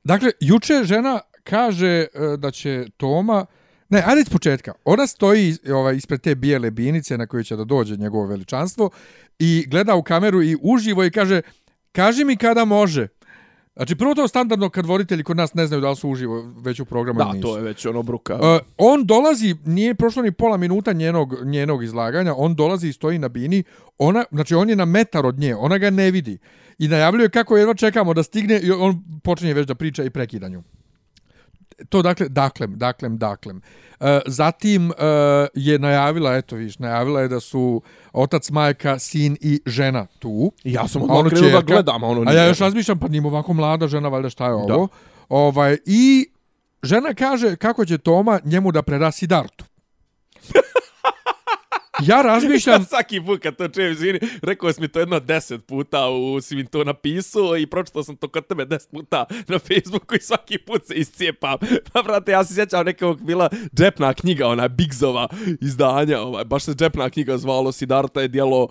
[0.04, 3.46] Dakle, juče žena kaže e, da će Toma...
[3.88, 4.72] Ne, ajde iz početka.
[4.84, 8.90] Ona stoji ovaj, ispred te bijele binice na koju će da dođe njegovo veličanstvo
[9.38, 11.42] i gleda u kameru i uživo i kaže
[11.92, 13.08] kaži mi kada može.
[13.76, 16.80] Znači, prvo to standardno kad voditelji kod nas ne znaju da li su uživo već
[16.80, 17.48] u programu Da, ili nisu.
[17.48, 18.34] to je već ono bruka.
[18.34, 18.40] Uh,
[18.78, 23.28] on dolazi, nije prošlo ni pola minuta njenog, njenog izlaganja, on dolazi i stoji na
[23.28, 23.62] bini,
[23.98, 26.38] ona, znači on je na metar od nje, ona ga ne vidi.
[26.78, 30.62] I najavljuje kako jedva čekamo da stigne i on počinje već da priča i prekidanju.
[31.88, 33.62] To dakle, daklem, daklem, daklem.
[34.00, 34.94] E, zatim e,
[35.54, 40.52] je najavila, eto viš, najavila je da su otac, majka, sin i žena tu.
[40.64, 42.36] ja sam A odmah ono krenuo da gledam, a ono A nije.
[42.36, 44.66] ja još razmišljam, pa njima ovako mlada žena, valjda šta je ovo?
[44.66, 44.86] Da.
[45.28, 46.26] Ovaj, I
[46.82, 49.64] žena kaže kako će Toma njemu da preda Sidartu.
[52.02, 56.08] Ja razmišljam, Svaki put kad to čujem, izvini, rekao si mi to jedno deset puta,
[56.08, 60.14] u, si mi to napisao i pročitao sam to kod tebe deset puta na Facebooku
[60.14, 61.58] i svaki put se iscijepam.
[61.92, 65.28] Pa, brate, ja se sjećam nekog bila džepna knjiga, ona Bigzova
[65.60, 68.68] izdanja, ovaj, baš se džepna knjiga zvalo Sidarta je dijelo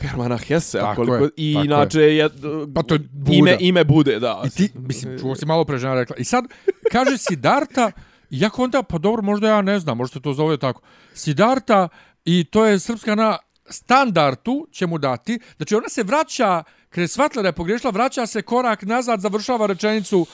[0.00, 2.28] Hermana Hesse, Tako koliko, je, i inače je,
[2.74, 3.36] Pa to je Buda.
[3.36, 4.42] ime, ime bude, da.
[4.46, 6.16] i ti, mislim, čuo si malo pre žena rekla.
[6.16, 6.44] I sad,
[6.92, 7.92] kaže Sidarta,
[8.30, 10.80] jako onda, pa dobro, možda ja ne znam, možda se to zove tako.
[11.14, 11.88] Sidarta,
[12.28, 13.38] i to je srpska na
[13.70, 15.38] standardu će mu dati.
[15.56, 19.66] Znači, ona se vraća, kada je shvatila da je pogrešila, vraća se korak nazad, završava
[19.66, 20.26] rečenicu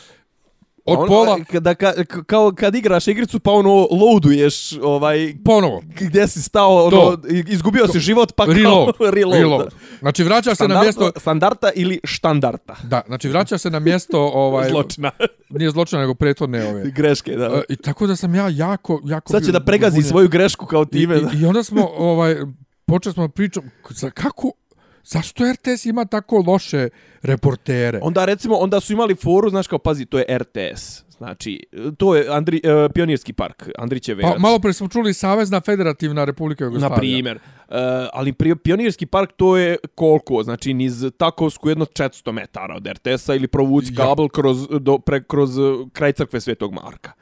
[0.87, 1.93] od Ono, pola, Kada, ka,
[2.27, 5.83] kao kad igraš igricu pa ono loaduješ ovaj ponovo.
[6.01, 7.01] gdje si stao, To.
[7.01, 7.19] ono,
[7.49, 8.95] izgubio si život pa kao Reload.
[9.15, 9.41] reload.
[9.41, 9.75] reload.
[9.99, 11.11] Znači, vraća se na mjesto...
[11.17, 12.77] Standarta ili štandarta.
[12.83, 15.11] Da, znači vraća se na mjesto ovaj Zločina.
[15.51, 16.91] nije zločina nego prethodne ove.
[16.97, 17.45] Greške, da.
[17.47, 20.09] E, I tako da sam ja jako jako Sad će bio da pregazi zbunjen.
[20.09, 21.15] svoju grešku kao I, time.
[21.17, 21.31] da.
[21.35, 22.37] i, I onda smo ovaj
[22.87, 24.53] počeli smo pričam za kako
[25.05, 26.89] zašto RTS ima tako loše
[27.23, 27.99] reportere?
[28.03, 31.05] Onda recimo, onda su imali foru, znaš kao, pazi, to je RTS.
[31.19, 34.33] Znači, to je Andri, uh, Pionirski park, Andrićevejac.
[34.33, 36.97] Pa malo pre smo čuli Savezna federativna republika Na Jugoslavija.
[36.99, 37.37] primjer.
[37.37, 37.75] Uh,
[38.13, 40.43] ali pri, Pionirski park to je koliko?
[40.43, 43.97] Znači, niz Takovsku jedno 400 metara od RTS-a ili provuci Ja.
[43.97, 47.13] kabel kroz, do, pre, kroz uh, kraj crkve Svetog Marka.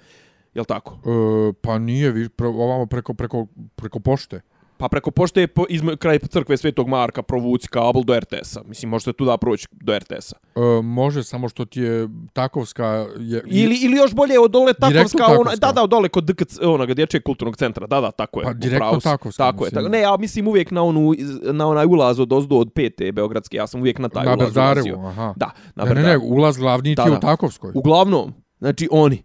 [0.55, 0.95] Jel tako?
[0.95, 4.41] E, pa nije vi pre, ovamo preko preko preko pošte.
[4.83, 8.61] Pa preko pošte je po, izme, kraj crkve Svetog Marka provuci kabel do RTS-a.
[8.67, 10.37] Mislim, možete tu da proći do RTS-a.
[10.57, 12.87] E, može samo što ti je Takovska
[13.19, 15.67] je Ili, ili još bolje od dole Direktno Takovska, ona, Takovska.
[15.67, 18.45] da, da, od dole kod DKC, onoga dječjeg kulturnog centra, da, da, tako je.
[18.45, 19.05] Pa, u direktno pravu si.
[19.05, 19.85] Takovska, Tako je, mislim.
[19.85, 19.93] tako.
[19.93, 21.13] Ne, ja mislim uvijek na onu,
[21.53, 24.47] na onaj ulaz od ozdo od pete Beogradske, ja sam uvijek na taj na ulaz
[24.47, 25.09] Berdarevu, ulazio.
[25.09, 25.35] aha.
[25.37, 26.25] Da, na ne, ne, ne, Berdarevu.
[26.27, 27.21] ulaz glavni ti Da, je u da.
[27.21, 27.73] Takovskoj.
[27.75, 29.23] Uglavnom, znači oni,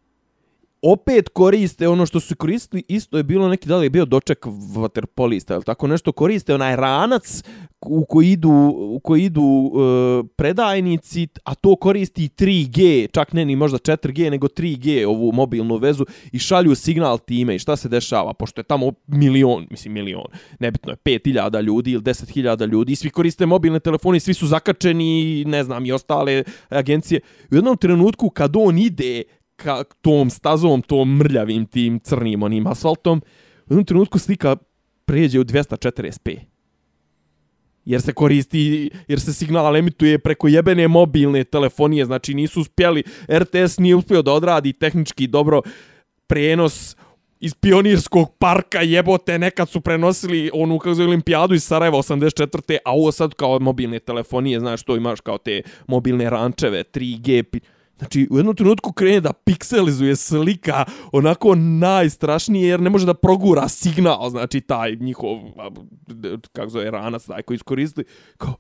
[0.82, 4.46] opet koriste ono što su koristili, isto je bilo neki, da li je bio doček
[4.76, 7.44] vaterpolista, ili tako nešto, koriste onaj ranac
[7.86, 13.56] u koji idu, u koji idu uh, predajnici, a to koristi 3G, čak ne ni
[13.56, 18.34] možda 4G, nego 3G, ovu mobilnu vezu, i šalju signal time i šta se dešava,
[18.34, 20.26] pošto je tamo milion, mislim milion,
[20.60, 25.46] nebitno je 5000 ljudi ili 10.000 ljudi, i svi koriste mobilne telefone, svi su zakačeni,
[25.46, 27.20] ne znam, i ostale agencije.
[27.52, 29.24] U jednom trenutku kad on ide
[29.58, 33.22] ka tom stazom, tom mrljavim tim crnim onim asfaltom,
[33.68, 34.56] u jednom trenutku slika
[35.06, 36.40] pređe u 240p.
[37.86, 43.78] Jer se koristi, jer se signal emituje preko jebene mobilne telefonije, znači nisu uspjeli, RTS
[43.78, 45.62] nije uspio da odradi tehnički dobro
[46.28, 46.96] prenos
[47.40, 52.78] iz pionirskog parka jebote, nekad su prenosili onu kako zove olimpijadu iz Sarajeva 84.
[52.86, 57.60] A ovo sad kao mobilne telefonije, znaš, to imaš kao te mobilne rančeve, 3G,
[57.98, 63.68] Znači, u jednom trenutku krene da pikselizuje slika onako najstrašnije, jer ne može da progura
[63.68, 65.38] signal, znači, taj njihov,
[66.52, 68.06] kako zove, ranac, taj koji iskoristili,
[68.38, 68.54] kao,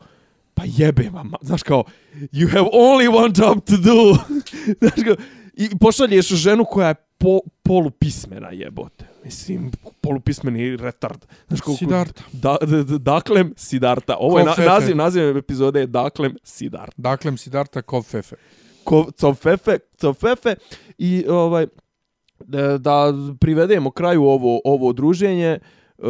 [0.54, 1.84] pa jebe vam, znaš, kao,
[2.16, 4.18] you have only one job to do,
[4.80, 5.16] znaš, kao,
[5.54, 9.06] i pošalješ ženu koja je po, polupismena jebote.
[9.24, 9.72] Mislim,
[10.02, 11.26] polupismeni retard.
[11.48, 12.24] Znaš, koliko, Sidarta.
[12.32, 14.16] Da, da, da, daklem Sidarta.
[14.20, 16.94] Ovo je na, naziv, naziv epizode je Daklem Sidarta.
[16.98, 18.42] Daklem Sidarta Kofefe ko,
[19.18, 20.56] cofefe, cofefe
[20.98, 21.68] i ovaj
[22.46, 25.60] da, da privedemo kraju ovo ovo druženje
[25.98, 26.06] uh,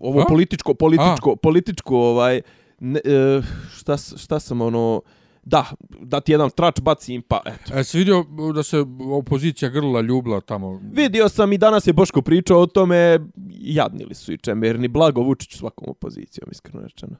[0.00, 0.24] ovo A?
[0.28, 1.36] političko političko A?
[1.36, 2.40] političko ovaj
[2.80, 3.00] ne,
[3.36, 5.02] uh, šta šta sam ono
[5.44, 5.64] da,
[6.00, 7.78] da ti jedan trač bacim, pa eto.
[7.78, 10.80] E, si vidio da se opozicija grla ljubla tamo?
[10.92, 13.18] Vidio sam i danas je Boško pričao o tome,
[13.66, 17.16] jadnili su i čemerni, blago Vučić svakom opozicijom, iskreno rečeno.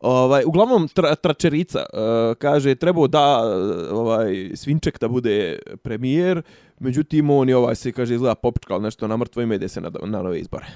[0.00, 3.42] Ovaj, uglavnom, tra, tračerica uh, kaže, trebao da
[3.92, 6.42] ovaj, Svinček da bude premijer,
[6.78, 9.90] međutim, on je ovaj, se kaže, izgleda popičkal nešto na mrtvo ime ide se na,
[10.04, 10.66] na nove izbore.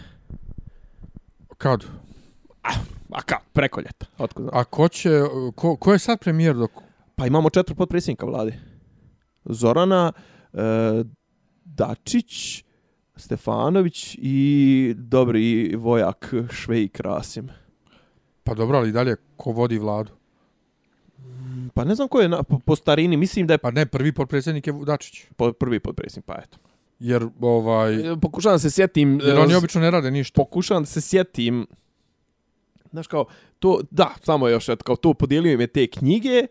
[1.59, 1.85] Kad?
[2.63, 2.79] Ah,
[3.11, 4.07] a ka, preko ljeta.
[4.19, 4.55] Otko znam.
[4.55, 5.11] A ko će,
[5.55, 6.71] ko, ko je sad premijer dok?
[7.17, 8.59] Pa imamo četiri potpredsjednika vlade.
[9.45, 10.13] Zorana,
[10.53, 11.05] e,
[11.65, 12.65] Dačić,
[13.17, 17.49] Stefanović i dobri vojak Švejk Rasim.
[18.45, 20.13] Pa dobro, ali dalje, ko vodi vladu?
[21.75, 23.59] Pa ne znam ko je na, po, po starini, mislim da je...
[23.59, 25.25] Pa ne, prvi potpredsjednik je Dačić.
[25.37, 26.59] Po, prvi potpredsjednik, pa eto.
[26.99, 28.13] Jer, ovaj...
[28.13, 29.21] E, pokušavam se sjetim...
[29.23, 30.43] Jer oni obično ne rade ništa.
[30.43, 31.67] Pokušavam se sjetim
[32.95, 33.25] znaš kao,
[33.59, 36.47] to, da, samo još, kao to podijelio im je te knjige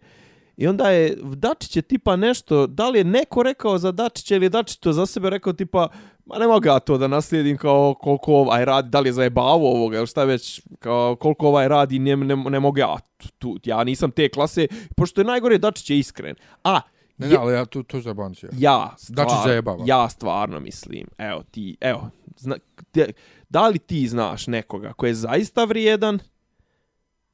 [0.57, 4.45] i onda je Dačić je tipa nešto, da li je neko rekao za Dačića ili
[4.45, 5.87] je Dačić to za sebe rekao tipa,
[6.25, 9.71] ma ne mogu ja to da naslijedim kao koliko ovaj radi, da li je zajebavo
[9.71, 12.97] ovoga ili šta već, kao koliko ovaj radi, ne, ne, ne mogu ja,
[13.37, 16.35] tu, ja nisam te klase, pošto je najgore Dačić je iskren.
[16.63, 16.81] A,
[17.17, 18.49] Ne, ne, ali ja to to zabancio.
[18.57, 19.83] Ja, stvar, Dačić zajebava.
[19.85, 21.07] Ja stvarno mislim.
[21.17, 22.55] Evo ti, evo, zna,
[22.91, 23.11] te,
[23.49, 26.19] da li ti znaš nekoga ko je zaista vrijedan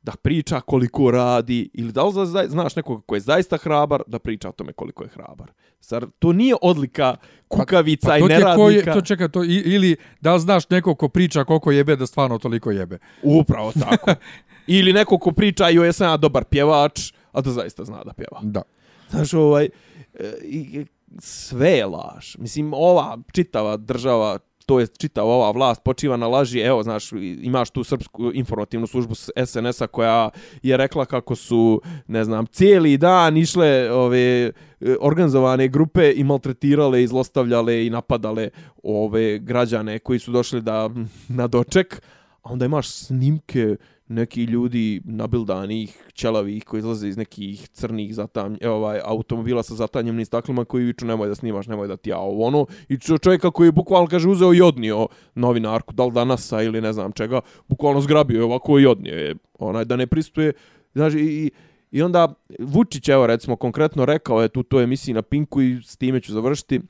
[0.02, 2.14] da priča koliko radi ili da li
[2.48, 5.52] znaš nekog ko je zaista hrabar da priča o tome koliko je hrabar.
[5.82, 7.16] Zar to nije odlika
[7.48, 8.90] kukavica pa, pa i neradnika?
[8.90, 12.38] Je, to čeka, to, ili da li znaš nekog ko priča koliko jebe da stvarno
[12.38, 12.98] toliko jebe?
[13.24, 14.12] Upravo tako.
[14.78, 18.40] ili neko ko priča jo sam ja dobar pjevač, a da zaista zna da pjeva.
[18.44, 18.62] Da.
[19.10, 19.70] Znaš, ovaj,
[20.14, 20.86] e,
[21.20, 22.36] sve je laž.
[22.38, 24.40] Mislim, ova čitava država
[24.70, 26.60] to je čitava ova vlast počiva na laži.
[26.60, 27.12] Evo, znaš,
[27.42, 29.16] imaš tu srpsku informativnu službu
[29.46, 30.30] SNS-a koja
[30.62, 34.52] je rekla kako su, ne znam, cijeli dan išle ove e,
[35.00, 38.50] organizovane grupe i maltretirale, izlostavljale i napadale
[38.84, 40.90] ove građane koji su došli da
[41.28, 42.02] na doček.
[42.44, 43.76] A onda imaš snimke
[44.10, 50.26] neki ljudi nabildanih, ćelavih koji izlaze iz nekih crnih zatam, e, ovaj, automobila sa zatanjemnim
[50.26, 52.66] staklima koji viču nemoj da snimaš, nemoj da ti ja ovo ono.
[52.90, 56.94] I čovjeka koji je bukvalno kaže uzeo i odnio novinarku, da li danasa ili ne
[56.94, 60.54] znam čega, bukvalno zgrabio je ovako i odnio je onaj da ne pristuje.
[60.94, 61.52] Znaš, i,
[61.92, 65.98] i onda Vučić, evo recimo konkretno rekao je tu to emisiji na Pinku i s
[65.98, 66.82] time ću završiti,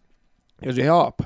[0.64, 1.26] Kaže, ja, pa,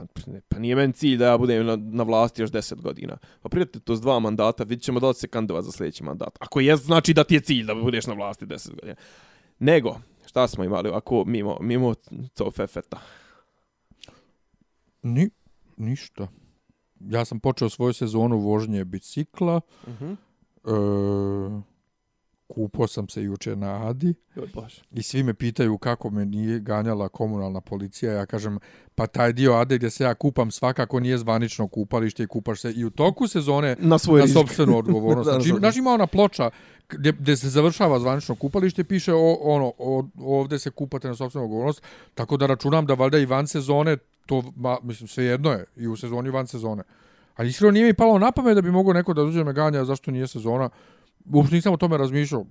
[0.50, 3.18] pa nije men cilj da ja budem na, na vlasti još 10 godina.
[3.42, 6.38] Pa prijatelj, to s dva mandata, vidit ćemo da li se kandova za sljedeći mandat.
[6.40, 8.96] Ako je, znači da ti je cilj da budeš na vlasti 10 godina.
[9.60, 11.94] Nego, šta smo imali ovako mimo, mimo
[12.36, 13.00] cofefeta?
[15.02, 15.30] Ni,
[15.78, 16.28] ništa.
[17.00, 19.62] Ja sam počeo svoju sezonu vožnje bicikla.
[19.88, 20.16] Uh -huh.
[21.60, 21.73] e,
[22.56, 24.14] kupao sam se juče na Adi
[24.92, 28.14] i svi me pitaju kako me nije ganjala komunalna policija.
[28.14, 28.60] Ja kažem,
[28.96, 32.72] pa taj dio Ade gdje se ja kupam svakako nije zvanično kupalište i kupaš se
[32.72, 35.30] i u toku sezone na, svoj na sobstvenu odgovornost.
[35.30, 36.50] znači, znači ima ona ploča
[36.90, 41.46] gdje, gdje se završava zvanično kupalište, piše o, ono, o, ovdje se kupate na sobstvenu
[41.46, 41.84] odgovornost,
[42.14, 45.88] tako da računam da valjda i van sezone to, ma, mislim, sve jedno je, i
[45.88, 46.84] u sezoni i van sezone.
[47.36, 49.86] Ali iskreno nije mi palo na pamet da bi mogao neko da dođe me ganja
[49.86, 50.70] zašto nije sezona.
[51.32, 52.46] Uopšte nisam o tome razmišljao.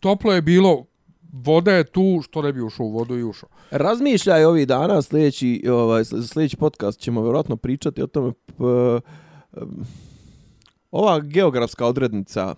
[0.00, 0.84] Toplo je bilo,
[1.32, 3.48] voda je tu, što ne bi ušao u vodu i ušao.
[3.70, 8.32] Razmišljaj ovih dana, sljedeći, ovaj, sljedeći podcast ćemo vjerojatno pričati o tome.
[8.32, 8.52] P,
[10.90, 12.54] ova geografska odrednica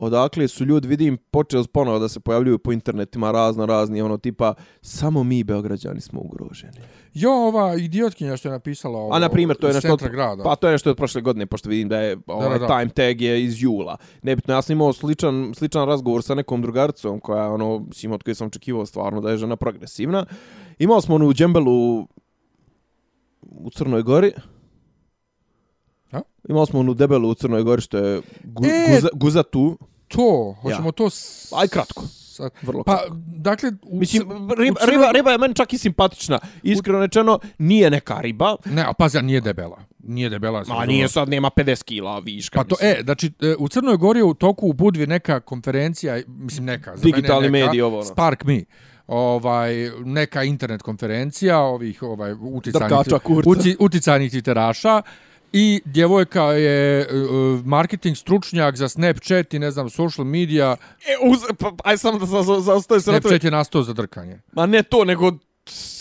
[0.00, 4.54] odakle su ljudi, vidim, počeo ponovo da se pojavljuju po internetima razno razni, ono tipa,
[4.82, 6.72] samo mi Beograđani smo ugroženi.
[7.14, 10.42] Jo, ova idiotkinja što je napisala ovo, A na primjer, to je nešto od, grada.
[10.42, 12.78] pa to je nešto od prošle godine, pošto vidim da je ovaj, da, da.
[12.78, 13.96] time tag je iz jula.
[14.22, 18.34] Nebitno, ja sam imao sličan, sličan razgovor sa nekom drugaricom koja, ono, mislim, od koje
[18.34, 20.26] sam očekivao stvarno da je žena progresivna.
[20.78, 22.00] Imao smo onu Džembelu
[23.42, 24.32] u Crnoj Gori.
[26.40, 26.46] A?
[26.48, 28.94] Imali smo onu debelu u Crnoj Gori što je gu, E!
[28.94, 29.78] guza, guza tu.
[30.08, 30.92] To, hoćemo Ja.
[30.92, 31.10] to...
[31.10, 31.52] S...
[31.52, 32.02] Aj kratko.
[32.62, 33.16] Vrlo pa, kratko.
[33.26, 33.72] dakle...
[33.82, 36.38] U, Mislim, u riba, Crnoj- riba, riba je meni čak i simpatična.
[36.62, 38.56] Iskreno rečeno, nije neka riba.
[38.64, 39.78] Ne, a pazi, nije debela.
[39.98, 40.64] Nije debela.
[40.64, 40.96] sam A razumio.
[40.96, 42.58] nije sad, nema 50 kila viška.
[42.58, 42.90] Pa to, mislim.
[42.90, 46.96] e, znači, e, u Crnoj Gori je u toku u Budvi neka konferencija, mislim neka,
[46.96, 48.04] za Digitalni mene neka, mediji, ovo, ono.
[48.04, 48.64] Spark Me,
[49.06, 49.74] ovaj,
[50.04, 52.98] neka internet konferencija ovih ovaj, uticajnih,
[53.46, 55.02] uci, uticajnih titeraša
[55.52, 60.76] i djevojka je uh, marketing stručnjak za Snapchat i ne znam, social media.
[61.06, 63.00] E, uz, pa, aj samo da za, za, se.
[63.00, 64.40] Snapchat je nastao za drkanje.
[64.52, 65.32] Ma ne to, nego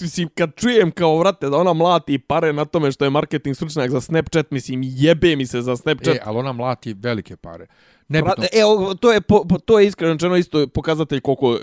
[0.02, 3.92] mislim, kad čujem kao, vrate, da ona mlati pare na tome što je marketing stručnjak
[3.92, 6.16] za Snapchat, mislim, jebe mi se za Snapchat.
[6.16, 7.68] E, ali ona mlati velike pare.
[8.08, 8.34] Nebitno.
[8.38, 11.60] Vrate, e, to je, po, to je iskreno rečeno isto pokazatelj koliko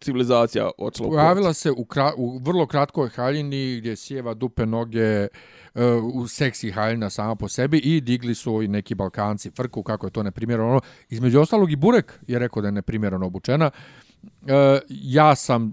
[0.00, 5.26] civilizacija očela u Pojavila se u, kra, u vrlo kratkoj haljini gdje sjeva dupe noge
[5.74, 5.82] uh,
[6.14, 10.10] u seksi haljina sama po sebi i digli su i neki Balkanci frku kako je
[10.10, 10.70] to neprimjereno.
[10.70, 13.66] Ono, Između ostalog i Burek je rekao da je neprimjereno obučena.
[13.66, 14.09] Uh,
[14.88, 15.72] ja sam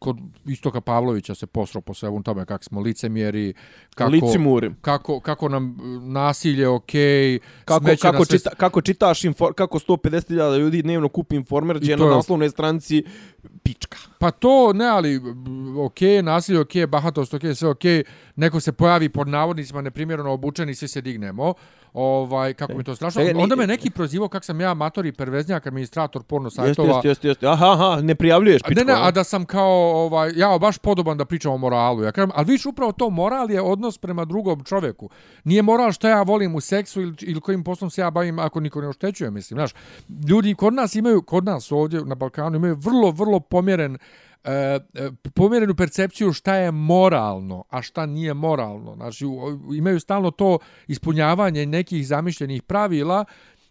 [0.00, 0.16] kod
[0.46, 3.54] Istoka Pavlovića se posro po svemu tome kako smo licemjeri,
[3.94, 4.74] kako, Licimuri.
[4.80, 10.58] kako, kako nam uh, nasilje okej, Kako, kako, sve čita, kako čitaš, infor, kako 150.000
[10.58, 13.04] ljudi dnevno kupi informer, gdje je na naslovnoj stranici
[13.62, 13.98] pička.
[14.18, 15.20] Pa to, ne, ali
[15.78, 17.84] ok, nasilje ok, bahatost ok, sve ok,
[18.36, 21.54] neko se pojavi pod navodnicima neprimjereno obučeni, svi se dignemo.
[21.98, 23.22] Ovaj, kako mi to strašno.
[23.22, 26.94] E, Onda me neki prozivao kak sam ja amator i perveznjak, administrator porno sajtova.
[26.94, 27.46] jeste, jeste, jeste.
[27.46, 28.84] Aha, aha, ne prijavljuješ A pičku.
[28.84, 29.10] Ne, ne, a?
[29.10, 32.02] da sam kao, ovaj, ja baš podoban da pričam o moralu.
[32.02, 35.10] Ja kažem, ali viš upravo to, moral je odnos prema drugom čovjeku.
[35.44, 38.60] Nije moral što ja volim u seksu ili, ili kojim poslom se ja bavim ako
[38.60, 39.56] niko ne oštećuje, mislim.
[39.56, 39.70] Znaš,
[40.28, 43.98] ljudi kod nas imaju, kod nas ovdje na Balkanu imaju vrlo, vrlo pomjeren
[44.46, 44.50] e,
[44.94, 48.94] e, pomjerenu percepciju šta je moralno, a šta nije moralno.
[48.94, 53.24] Znači, u- imaju stalno to ispunjavanje nekih zamišljenih pravila,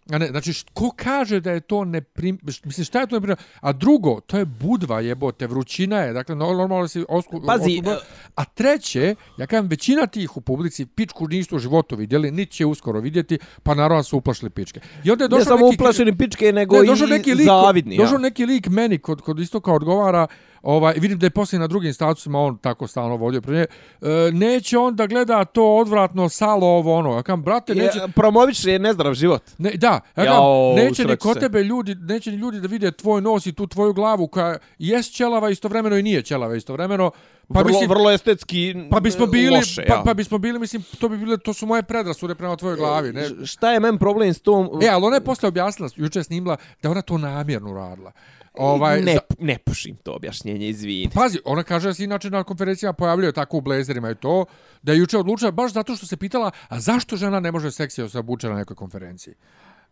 [0.06, 2.38] A ne, znači, ko kaže da je to neprim...
[2.42, 3.36] Mislim, šta je to neprim...
[3.60, 7.42] A drugo, to je budva jebote, vrućina je, dakle, no- normalno si osku...
[7.46, 8.04] Pazi, osku-
[8.36, 12.66] A treće, ja kažem, većina tih u publici pičku nisu u životu vidjeli, niti će
[12.66, 14.80] uskoro vidjeti, pa naravno su uplašili pičke.
[15.04, 15.76] I onda je Ne došao samo neki...
[15.76, 17.96] uplašeni pičke, nego Ne, i došao neki lik, zavidni.
[17.96, 18.20] Došao ja.
[18.20, 20.26] neki lik meni kod, kod istoka odgovara,
[20.66, 23.66] ovaj, vidim da je poslije na drugim statusima on tako stalno vodio pre nje,
[24.02, 27.14] e, neće on da gleda to odvratno salo ovo ono.
[27.16, 27.98] Ja kam, brate, neće...
[27.98, 29.42] Je, promoviš je nezdrav život.
[29.58, 32.90] Ne, da, ja Jao, kažem, neće ni kod tebe ljudi, neće ni ljudi da vide
[32.90, 37.10] tvoj nos i tu tvoju glavu koja jest ćelava istovremeno i nije ćelava istovremeno.
[37.48, 40.02] Pa Pa vrlo, mislim, vrlo estetski pa bismo bili, loše, pa, ja.
[40.04, 43.46] pa bismo bili, mislim, to bi bile, to su moje predrasude prema tvojoj glavi, ne?
[43.46, 44.70] Šta je men problem s tom?
[44.82, 48.12] E, ali ona je posle objasnila, juče je snimila, da ona to namjerno radila.
[48.56, 51.10] Ovaj, ne, za- ne pušim to objašnjenje, izvini.
[51.14, 54.44] Pazi, ona kaže da se inače na konferencijama pojavljaju tako u blazerima i to,
[54.82, 58.08] da je juče odlučila baš zato što se pitala, a zašto žena ne može seksio
[58.08, 59.34] se obuče na nekoj konferenciji?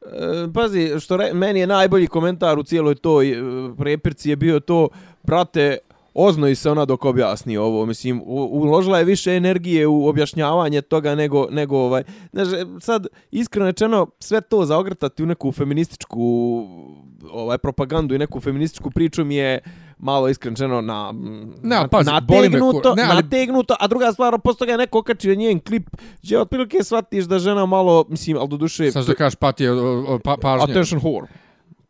[0.03, 0.07] E,
[0.55, 3.37] pazi, što re, meni je najbolji komentar u cijeloj toj e,
[3.79, 4.89] prepirci je bio to,
[5.23, 5.79] brate,
[6.15, 11.47] oznoji se ona dok objasni ovo, mislim, uložila je više energije u objašnjavanje toga nego,
[11.51, 12.03] nego ovaj,
[12.33, 12.49] znaš,
[12.81, 16.23] sad, iskreno rečeno, sve to zaogrtati u neku feminističku
[17.33, 19.59] ovaj, propagandu i neku feminističku priču mi je
[19.99, 21.13] malo iskreno rečeno na,
[21.63, 25.35] Ne, na, pazi, nategnuto, ne, ali- nategnuto, a druga stvar, posto toga je neko okačio
[25.35, 25.89] njen klip,
[26.23, 28.93] gdje otprilike shvatiš da žena malo, mislim, ali do duše...
[28.93, 29.65] Sad da kažeš pati
[30.25, 30.73] pa, pažnje.
[30.73, 31.27] Attention whore.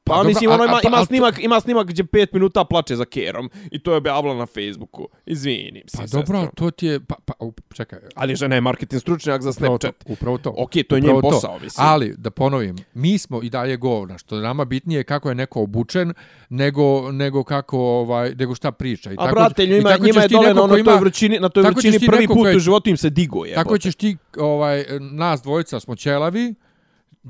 [0.07, 2.97] Pa, Pa mislim, ono ima, pa- ima, a snimak, ima snimak gdje pet minuta plače
[2.97, 5.09] za kerom i to je objavila na Facebooku.
[5.27, 9.01] Izvini, Pa mislim, dobro, to ti je, pa, pa, up, čekaj, Ali žena je marketing
[9.01, 10.05] stručnjak za upravo to, Snapchat.
[10.09, 10.55] upravo to.
[10.57, 11.87] Ok, to je njen posao, mislim.
[11.87, 15.63] Ali, da ponovim, mi smo i dalje govna, što je nama bitnije kako je neko
[15.63, 16.15] obučen,
[16.49, 16.83] nego,
[17.13, 19.13] nego kako, ovaj, nego šta priča.
[19.13, 21.49] I A brate, njima, i tako njima je dole na ono, toj ima- vrućini, na
[21.49, 23.55] toj tako vrućini prvi put ko je- u životu im se digo je.
[23.55, 26.55] Tako ćeš ti, ovaj, nas dvojica smo ćelavi,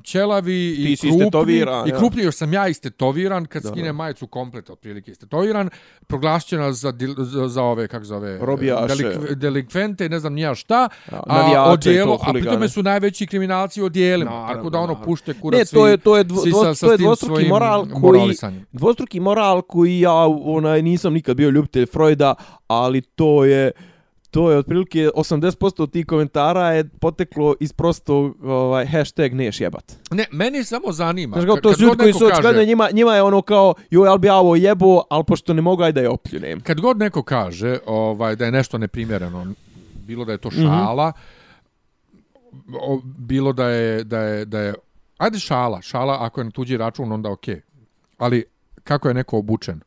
[0.04, 1.98] ćelavi Ti i si krupni, istetoviran, i ja.
[1.98, 3.92] krupni, još sam ja istetoviran, kad Da, skine da.
[3.92, 5.70] majicu komplet, otprilike istetoviran,
[6.06, 8.94] proglašće nas za, za, za ove, kako zove, Robijaše.
[8.96, 13.86] delik, delikvente, ne znam nija šta, Ja, a, navijače a pritome su najveći kriminalci u
[13.86, 15.04] odijelima, Naravno, tako da ono naravno.
[15.04, 17.30] pušte kurac Ne, to je to je dvo, svi sa- sa to je tim dvostruki
[17.30, 18.66] svojim moral koji moralisanjem.
[18.72, 20.14] dvostruki moral koji ja
[20.44, 22.34] onaj nisam nikad bio ljubitelj Freuda,
[22.66, 23.70] ali to je
[24.34, 25.50] to je otprilike 80%
[25.86, 29.92] tih komentara je poteklo iz prostog ovaj hashtag neš jebat.
[30.10, 31.34] Ne, meni samo zanima.
[31.34, 34.08] Znaš kao, to su ljudi koji su očigledno kaže- njima, njima je ono kao, joj,
[34.08, 36.60] ali bi ja ovo jebo, ali pošto ne mogu, aj da je opljunem.
[36.60, 39.46] kad god neko kaže ovaj da je nešto neprimjereno,
[39.96, 40.62] bilo da je to Mhm.
[40.62, 41.12] šala,
[42.74, 44.74] o, bilo da je, da je, da je,
[45.18, 47.60] ajde šala, šala ako je na tuđi račun, onda okej.
[48.18, 48.44] Ali
[48.84, 49.80] kako je neko obučen?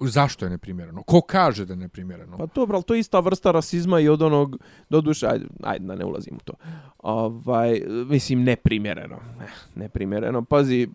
[0.00, 1.02] Zašto je neprimjereno?
[1.02, 2.38] Ko kaže da je neprimjereno?
[2.38, 4.56] Pa dobro, ali to je ista vrsta rasizma i od onog,
[4.90, 6.52] do duše, ajde, ajde da ne ulazim u to.
[6.98, 9.16] Ovaj, mislim, neprimjereno.
[9.40, 10.88] Eh, neprimjereno, pazi...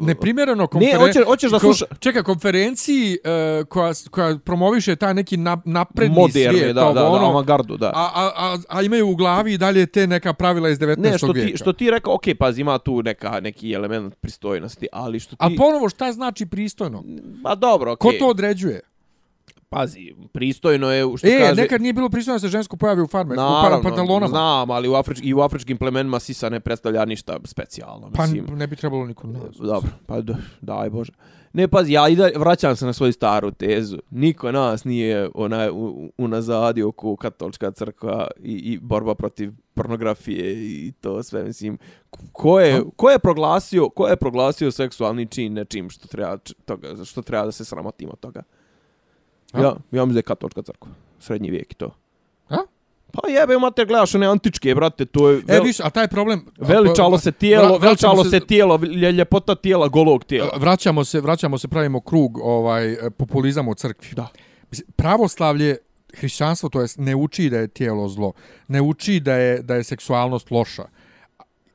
[0.00, 1.00] Uh, Neprimjereno Ne, konferen...
[1.00, 1.84] hoće, hoćeš da ko- sluša...
[2.00, 3.18] Čeka, konferenciji
[3.60, 7.26] uh, koja, koja promoviše taj neki na, napredni Moderni, svijet, da, ovo, da, da, ono,
[7.26, 7.86] avangardu, da.
[7.86, 10.98] a, a, a, a imaju u glavi i dalje te neka pravila iz 19.
[10.98, 11.50] Ne, što vijeka.
[11.50, 15.44] ti, što ti rekao, okej, pazi, ima tu neka, neki element pristojnosti, ali što ti...
[15.44, 17.04] A ponovo, šta znači pristojno?
[17.44, 18.80] Pa dobro, Ko to određuje?
[19.70, 19.98] Pazi,
[20.32, 21.54] pristojno je, što E, kaže...
[21.54, 24.28] nekad nije bilo pristojno da se žensko pojavi u farme, u Naravno, pa- pantalonama.
[24.28, 28.10] znam, ali u, Afrič, i u afričkim plemenima sisa ne predstavlja ništa specijalno.
[28.10, 28.44] Pa Mislim.
[28.48, 29.56] ne bi trebalo niko od nas.
[29.56, 31.12] Dobro, pa da, daj Bože.
[31.52, 33.98] Ne, pazi, ja i da vraćam se na svoju staru tezu.
[34.10, 35.68] Niko nas nije onaj,
[36.18, 41.78] unazadio ko katolička crkva i, i borba protiv pornografije i to sve, mislim.
[42.32, 47.22] Ko je, ko je proglasio, ko je proglasio seksualni čin nečim što treba, toga, što
[47.22, 48.42] treba da se sramotimo toga?
[49.54, 50.90] Ja, ja mislim da je katolička crkva.
[51.18, 51.94] Srednji vijek i to.
[52.48, 52.56] A?
[53.12, 55.42] Pa jebe, mater, gledaš one antičke, brate, to je...
[55.48, 56.46] E, viš, a taj problem...
[56.58, 60.50] Veličalo se tijelo, Vra- veličalo se- se tijelo, lje- ljepota tijela, golog tijela.
[60.56, 64.08] Vraćamo se, vraćamo se, pravimo krug ovaj populizam u crkvi.
[64.12, 64.28] Da.
[64.96, 65.76] Pravoslavlje,
[66.14, 68.32] hrišćanstvo, to jest ne uči da je tijelo zlo,
[68.68, 70.84] ne uči da je, da je seksualnost loša.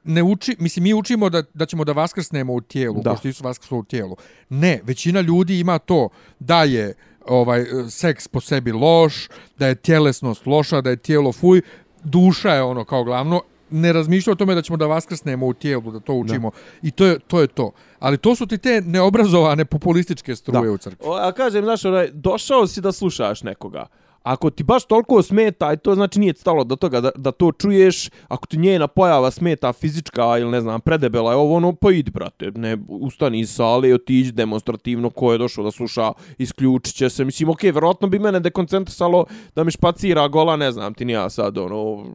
[0.03, 3.11] Ne uči, mislim, mi učimo da, da ćemo da vaskrsnemo u tijelu, Da.
[3.11, 4.15] pošto Isus vaskrslo u tijelu.
[4.49, 6.09] Ne, većina ljudi ima to
[6.39, 6.93] da je
[7.27, 11.61] ovaj seks po sebi loš, da je tjelesnost loša, da je tijelo fuj,
[12.03, 15.91] duša je ono kao glavno, ne razmišlja o tome da ćemo da vaskrsnemo u tijelu,
[15.91, 16.51] da to učimo.
[16.81, 17.71] I to je, to je to.
[17.99, 21.07] Ali to su ti te neobrazovane populističke struje u crkvi.
[21.07, 23.87] O, a kažem, znaš, onaj, došao si da slušaš nekoga.
[24.23, 27.51] Ako ti baš toliko smeta, i to znači nije stalo do toga da, da to
[27.51, 31.91] čuješ, ako ti njena pojava smeta fizička ili ne znam, predebela je ovo, ono, pa
[31.91, 36.95] idi, brate, ne, ustani iz sale i otiđi demonstrativno ko je došao da sluša, isključit
[36.95, 37.25] će se.
[37.25, 41.57] Mislim, okej, verovatno bi mene dekoncentrisalo da mi špacira gola, ne znam, ti nija sad,
[41.57, 42.05] ono,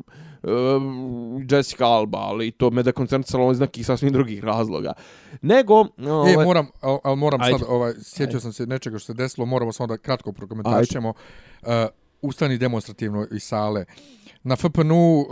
[1.50, 4.92] Jessica Alba, ali to me dekoncentrisalo iz nekih sasvim drugih razloga.
[5.42, 7.58] Nego, E, ovaj, moram, al, al moram Ajde.
[7.58, 8.40] sad, ovaj, Ajde.
[8.40, 11.08] sam se nečega što se desilo, moramo samo da kratko prokomentarišemo.
[11.62, 11.68] Uh,
[12.22, 13.84] ustani demonstrativno iz sale.
[14.42, 15.26] Na FPNU uh,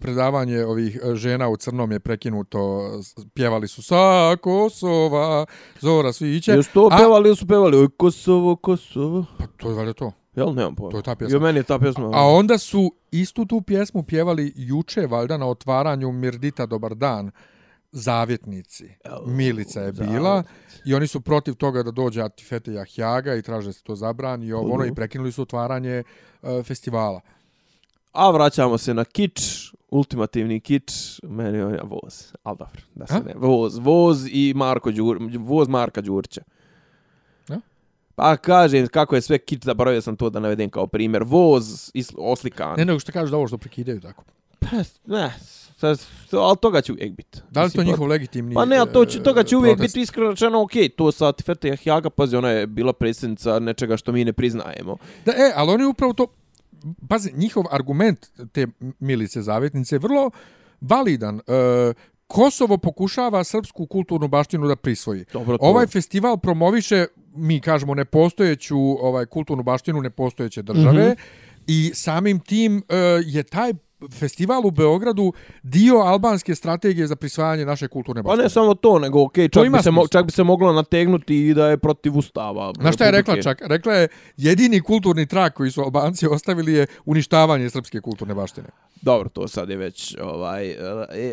[0.00, 2.90] predavanje ovih uh, žena u crnom je prekinuto,
[3.34, 5.46] pjevali su sa Kosova,
[5.80, 6.52] Zora Sviće.
[6.52, 7.76] Jesu to a- pevali ili su pevali?
[7.76, 9.24] Oj, Kosovo, Kosovo.
[9.38, 10.12] Pa to je valjda to.
[10.36, 10.90] Jel, nemam pojma.
[10.90, 11.36] To je ta pjesma.
[11.36, 12.10] Jo, meni je ta pjesma.
[12.12, 17.30] A onda su istu tu pjesmu pjevali juče, valjda, na otvaranju Mirdita Dobar dan,
[17.92, 18.88] zavjetnici.
[19.26, 20.42] Milica je bila
[20.84, 24.52] i oni su protiv toga da dođe Atifete Jahjaga i traže se to zabrani i
[24.52, 26.02] ovo ono i prekinuli su otvaranje
[26.42, 27.20] uh, festivala.
[28.12, 29.40] A vraćamo se na kič,
[29.90, 32.32] ultimativni kič, meni je voz.
[32.42, 33.20] Al dobro, da se A?
[33.20, 33.34] ne.
[33.36, 36.42] Voz, voz i Marko Đur, voz Marka Đurća.
[38.14, 41.22] Pa kažem kako je sve kič, zaboravio sam to da navedem kao primjer.
[41.26, 42.74] Voz oslikan.
[42.76, 44.24] Ne nego što kažeš da ovo što prekidaju tako.
[44.62, 45.32] Pa, ne,
[45.76, 46.00] sad,
[46.32, 47.38] ali toga će uvijek biti.
[47.50, 49.78] Da li to Mislim, njihov legitimni Pa ne, ali to će, toga će e, uvijek
[49.80, 54.12] biti iskreno rečeno, okej, to sa Tifete Jahjaga, pazi, ona je bila predsjednica nečega što
[54.12, 54.96] mi ne priznajemo.
[55.26, 56.26] Da, e, ali oni upravo to,
[57.08, 58.18] pazi, njihov argument
[58.52, 58.66] te
[59.00, 60.30] milice zavjetnice je vrlo
[60.80, 61.36] validan.
[61.38, 61.92] E,
[62.26, 65.24] Kosovo pokušava srpsku kulturnu baštinu da prisvoji.
[65.32, 71.20] Dobro, to- Ovaj festival promoviše, mi kažemo, nepostojeću ovaj kulturnu baštinu nepostojeće države Mhm.
[71.66, 73.72] i samim tim e, je taj
[74.10, 78.42] festival u Beogradu dio albanske strategije za prisvajanje naše kulturne Pa baštine.
[78.44, 81.48] ne samo to, nego okej, To čak, bi se mo, čak bi se moglo nategnuti
[81.48, 82.72] i da je protiv ustava.
[82.78, 83.62] Na šta je rekla čak?
[83.66, 88.66] Rekla je jedini kulturni trak koji su Albanci ostavili je uništavanje srpske kulturne baštine.
[89.02, 90.76] Dobro, to sad je već, ovaj, e,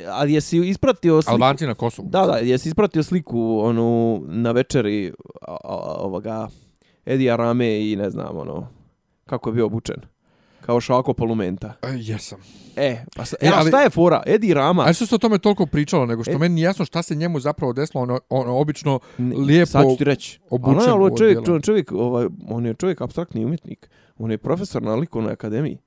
[0.10, 1.34] ali jesi ispratio sliku?
[1.34, 2.08] Albanci na Kosovu.
[2.12, 5.14] Da, da, jesi ispratio sliku, onu, na večeri,
[5.98, 6.48] ovoga,
[7.06, 8.68] Edija Rame i ne znam, ono,
[9.26, 9.96] kako je bio obučen.
[10.70, 11.74] Kao Šako Palumenta.
[11.84, 12.40] E, jesam.
[12.76, 14.24] E, pa sa, E, e, ali- šta je fora?
[14.26, 14.84] Edi Rama.
[14.84, 16.38] A što se o tome toliko pričalo, nego što E.
[16.38, 20.04] meni jasno šta se njemu zapravo desilo, ono, ono obično N- lijepo Sad ću ti
[20.04, 20.40] reći.
[20.50, 23.90] obučen Ali, ali, čovjek, čovjek, čovjek, ovaj, on je čovjek abstraktni umjetnik.
[24.18, 25.78] On je profesor na likovnoj akademiji.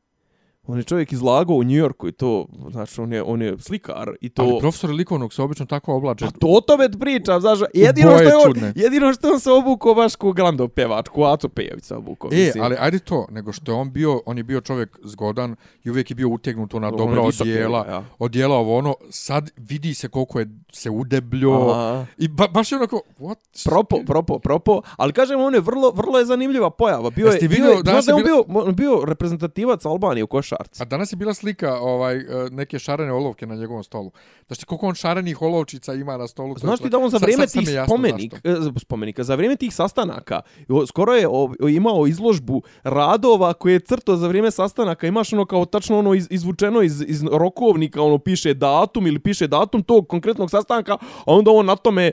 [0.67, 4.29] On je čovjek izlagao u Njujorku i to, znači, on je, on je slikar i
[4.29, 4.43] to...
[4.43, 6.25] Ali profesori likovnog se obično tako oblače.
[6.25, 8.73] Pa to o tome pričam, znaš, jedino boje što je on, čudne.
[8.77, 12.31] jedino što on se obukao baš ko Grandov pevač, ko Aco Pejović se obukao.
[12.33, 12.65] E, mislim.
[12.65, 16.11] ali ajde to, nego što je on bio, on je bio čovjek zgodan i uvijek
[16.11, 18.05] je bio utegnut ona dobra odjela, ja.
[18.19, 22.07] odjela ovo ono, sad vidi se koliko je se udebljo Aha.
[22.19, 23.69] i ba, baš je onako, what?
[23.69, 27.11] Propo, propo, propo, ali kažem, on je vrlo, vrlo je zanimljiva pojava.
[27.11, 29.85] Bio je, bio vidio, je, danas znaš da je je on bio, on bio reprezentativac
[29.85, 30.83] Albanije u košarci.
[30.83, 34.11] A danas je bila slika ovaj e, neke šarene olovke na njegovom stolu.
[34.47, 36.55] Znaš ti koliko on šarenih olovčica ima na stolu?
[36.59, 40.41] Znaš ti da on za vrijeme tih spomenik, e, spomenika, za vrijeme tih sastanaka,
[40.89, 41.27] skoro je
[41.69, 46.27] imao izložbu radova koje je crto za vrijeme sastanaka, imaš ono kao tačno ono iz,
[46.31, 51.51] izvučeno iz, iz rokovnika, ono piše datum ili piše datum tog konkretnog sastanka, a onda
[51.51, 52.11] on na tome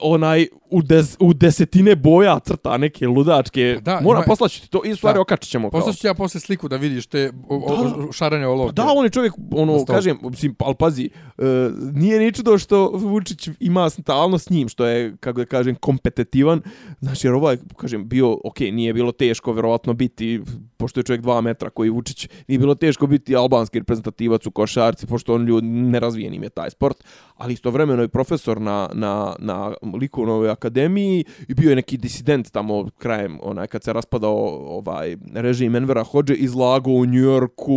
[0.00, 3.78] onaj u, des, u desetine boja crta neke ludačke.
[3.82, 5.20] Da, Moram ima- poslaći ti to i stvari Da.
[5.20, 5.70] okačit ćemo.
[5.70, 7.77] Poslaću ti ja posle sliku da vidiš te o, o,
[8.12, 8.74] šarene olovke.
[8.74, 11.44] Pa da, on je čovjek, ono, kažem, mislim, ali pazi, uh,
[11.92, 16.62] nije ni čudo što Vučić ima stalno s njim, što je, kako da kažem, kompetitivan,
[17.00, 20.40] znači, jer ovaj, kažem, bio, ok, nije bilo teško, verovatno, biti,
[20.76, 25.06] pošto je čovjek dva metra koji Vučić, nije bilo teško biti albanski reprezentativac u košarci,
[25.06, 27.04] pošto on ljud, nerazvijen im je taj sport,
[27.36, 32.88] ali istovremeno je profesor na, na, na likovnoj akademiji i bio je neki disident tamo
[32.98, 34.36] krajem, onaj, kad se raspadao
[34.76, 37.67] ovaj režim Envera Hođe, izlagao u Njujorku,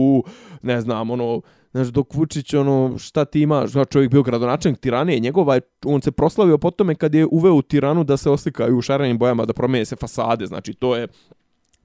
[0.62, 1.42] ne znam, ono,
[1.72, 6.02] znaš, dok Vučić, ono, šta ti imaš, ja, čovjek bio gradonačelnik Tirane, njegova, je- on
[6.02, 9.46] se proslavio po tome kad je uveo u Tiranu da se oslikaju u šarenim bojama,
[9.46, 11.08] da promijene se fasade, znači, to je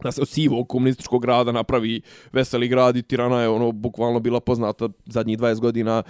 [0.03, 2.01] da se od sivog komunističkog grada napravi
[2.33, 6.03] veseli grad i Tirana je ono bukvalno bila poznata zadnjih 20 godina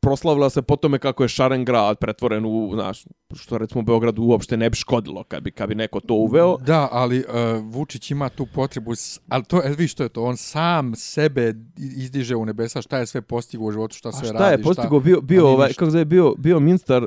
[0.00, 3.04] proslavila se po tome kako je šaren grad pretvoren u, znaš,
[3.34, 6.56] što recimo Beogradu uopšte ne bi škodilo kad bi, kad bi neko to uveo.
[6.56, 7.24] Da, ali uh,
[7.64, 8.92] Vučić ima tu potrebu,
[9.28, 11.54] ali to, e, vi što je to, on sam sebe
[11.96, 14.62] izdiže u nebesa, šta je sve postigao u životu, šta A sve šta radi, je
[14.62, 17.06] postigao bio a bio nije ovaj kako zove bio bio ministar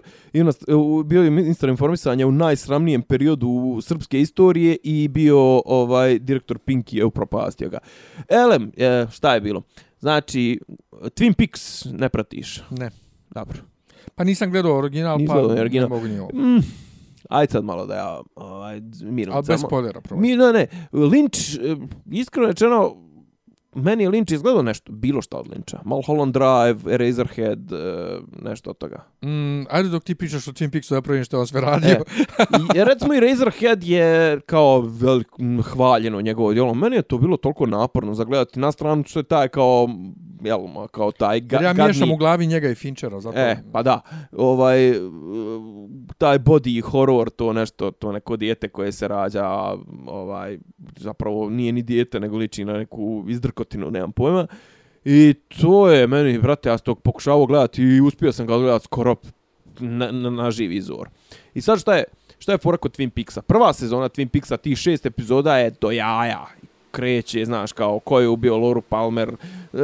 [0.67, 6.97] u- bio je ministar informisanja u najsramnijem periodu srpske istorije i bio ovaj direktor Pinky
[6.97, 7.77] je upropastio ga.
[8.29, 9.61] Elem, e, šta je bilo?
[10.01, 10.59] Znači
[10.91, 12.61] Twin Peaks ne pratiš.
[12.69, 12.89] Ne.
[13.29, 13.57] Dobro.
[14.15, 15.89] Pa nisam gledao original, Nisi pa gledao original.
[15.89, 16.29] ne mogu ni ovo.
[16.33, 16.59] Mm,
[17.29, 19.35] ajde sad malo da ja ovaj mirom.
[19.35, 20.21] Ali bez spoilera, prvo.
[20.21, 21.59] Mi, ne, ne, Lynch,
[22.11, 22.95] iskreno rečeno,
[23.75, 25.77] meni je Lynch izgledao nešto, bilo šta od Lyncha.
[25.83, 29.05] Mulholland Drive, Eraserhead, e, nešto od toga.
[29.21, 31.97] Mm, ajde dok ti pričaš o Twin Peaksu, da pravim što on sve radio.
[32.39, 35.27] E, I, recimo i Razorhead je kao velik,
[35.63, 36.73] hvaljeno njegovo djelo.
[36.73, 39.89] Meni je to bilo toliko naporno za gledati na stranu što je taj kao,
[40.43, 40.59] jel,
[40.91, 43.39] kao taj ga, ja gadni- miješam u glavi njega i Finchera, zato...
[43.39, 44.01] E, pa da,
[44.31, 44.93] ovaj,
[46.17, 49.47] taj body horror, to nešto, to neko dijete koje se rađa,
[50.07, 50.57] ovaj,
[50.97, 54.47] zapravo nije ni dijete, nego liči na neku izdrkotinu, nemam pojma.
[55.05, 58.85] I to je meni, brate, ja sam to pokušavao gledati i uspio sam ga gledati
[58.85, 59.15] skoro
[59.79, 61.09] na, na, na živ izvor.
[61.53, 62.03] I sad šta je,
[62.39, 63.41] šta je fora kod Twin Peaksa?
[63.41, 66.45] Prva sezona Twin Peaksa, tih šest epizoda je do jaja.
[66.91, 69.77] Kreće, znaš, kao ko je ubio Loru Palmer, e,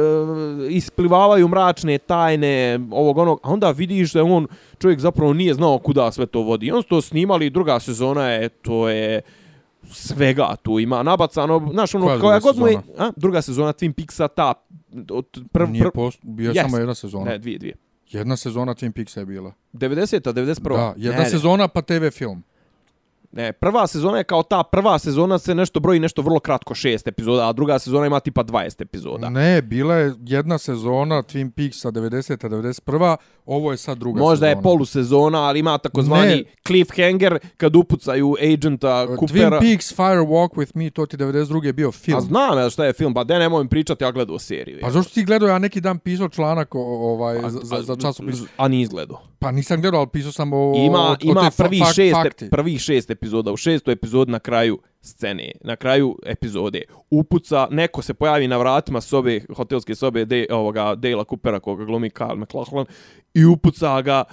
[0.70, 4.46] isplivavaju mračne tajne, ovog onog, a onda vidiš da on,
[4.78, 6.66] čovjek zapravo nije znao kuda sve to vodi.
[6.66, 9.20] I on su to snimali, druga sezona je, to je
[9.92, 13.72] svega tu ima nabacano, znaš, ono, Koja kao ja god mu je, a, druga sezona
[13.72, 14.54] Twin Peaksa, ta,
[15.10, 16.18] od prv, Nije prv, post...
[16.22, 16.60] bio Jest.
[16.60, 17.24] samo jedna sezona.
[17.24, 17.74] ne, dvije, dvije.
[18.10, 19.52] Jedna sezona Twin Peaksa je bila.
[19.72, 20.76] 90-a, 91.
[20.76, 21.30] Da, jedna ne.
[21.30, 22.42] sezona pa TV film.
[23.32, 27.08] Ne, prva sezona je kao ta prva sezona se nešto broji nešto vrlo kratko, šest
[27.08, 29.28] epizoda, a druga sezona ima tipa 20 epizoda.
[29.30, 32.48] Ne, bila je jedna sezona Twin Peaksa 90.
[32.48, 33.16] 91.
[33.48, 34.50] Ovo je sad druga Možda sezona.
[34.50, 36.42] je polusezona, ali ima takozvani Ne.
[36.66, 39.50] cliffhanger kad upucaju agenta Uh, Coopera.
[39.50, 41.64] Twin Peaks Fire Walk with Me, to ti 92.
[41.64, 42.18] je bio film.
[42.18, 44.78] A znam ja šta je film, pa de nemoj mi pričati, ja gledao seriju.
[44.80, 47.96] Pa zašto ti gledao, ja neki dan pisao članak o, ovaj, A- za, za, za
[47.96, 48.36] časopis.
[48.56, 49.22] A ni izgledao.
[49.38, 52.14] Pa nisam gledao, ali pisao sam o, Ima, o, o ima fa- prvi fak- šest,
[52.14, 52.50] fakti.
[52.50, 53.52] prvi šest epizoda.
[53.52, 59.00] U šestoj epizodi na kraju scene, na kraju epizode, upuca, neko se pojavi na vratima
[59.00, 62.86] sobe, hotelske sobe de, ovoga Dale'a Coopera, koga glumi Carl McLachlan,
[63.34, 64.24] i upuca ga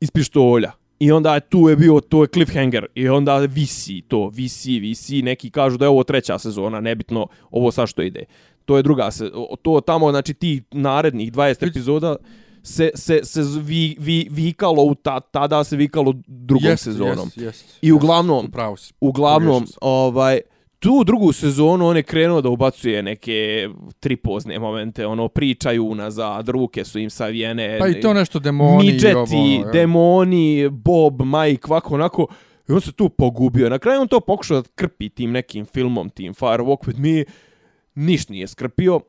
[0.00, 0.72] iz pištolja.
[0.98, 2.86] I onda je tu je bio, to je cliffhanger.
[2.94, 5.22] I onda visi to, visi, visi.
[5.22, 8.24] Neki kažu da je ovo treća sezona, nebitno ovo sa što ide.
[8.64, 9.30] To je druga se,
[9.62, 12.16] to tamo, znači ti narednih 20 epizoda
[12.64, 17.26] se, se, se vi, vi, vikalo u ta, tada se vikalo drugom Jest, sezonom.
[17.26, 18.94] Jest, jest, I uglavnom, si.
[19.00, 20.40] uglavnom, ovaj,
[20.78, 23.68] tu drugu sezonu on je krenuo da ubacuje neke
[24.00, 27.78] tripozne momente, ono, pričaju unazad, ruke su im savijene.
[27.78, 28.86] Pa i to nešto demoni.
[28.86, 29.70] Midžeti, ovo, ja.
[29.72, 32.26] demoni, Bob, Mike, ovako, onako.
[32.68, 33.68] I on se tu pogubio.
[33.68, 37.24] Na kraju on to pokušao da krpi tim nekim filmom, tim Fire Walk With Me.
[37.94, 39.00] Ništa nije skrpio.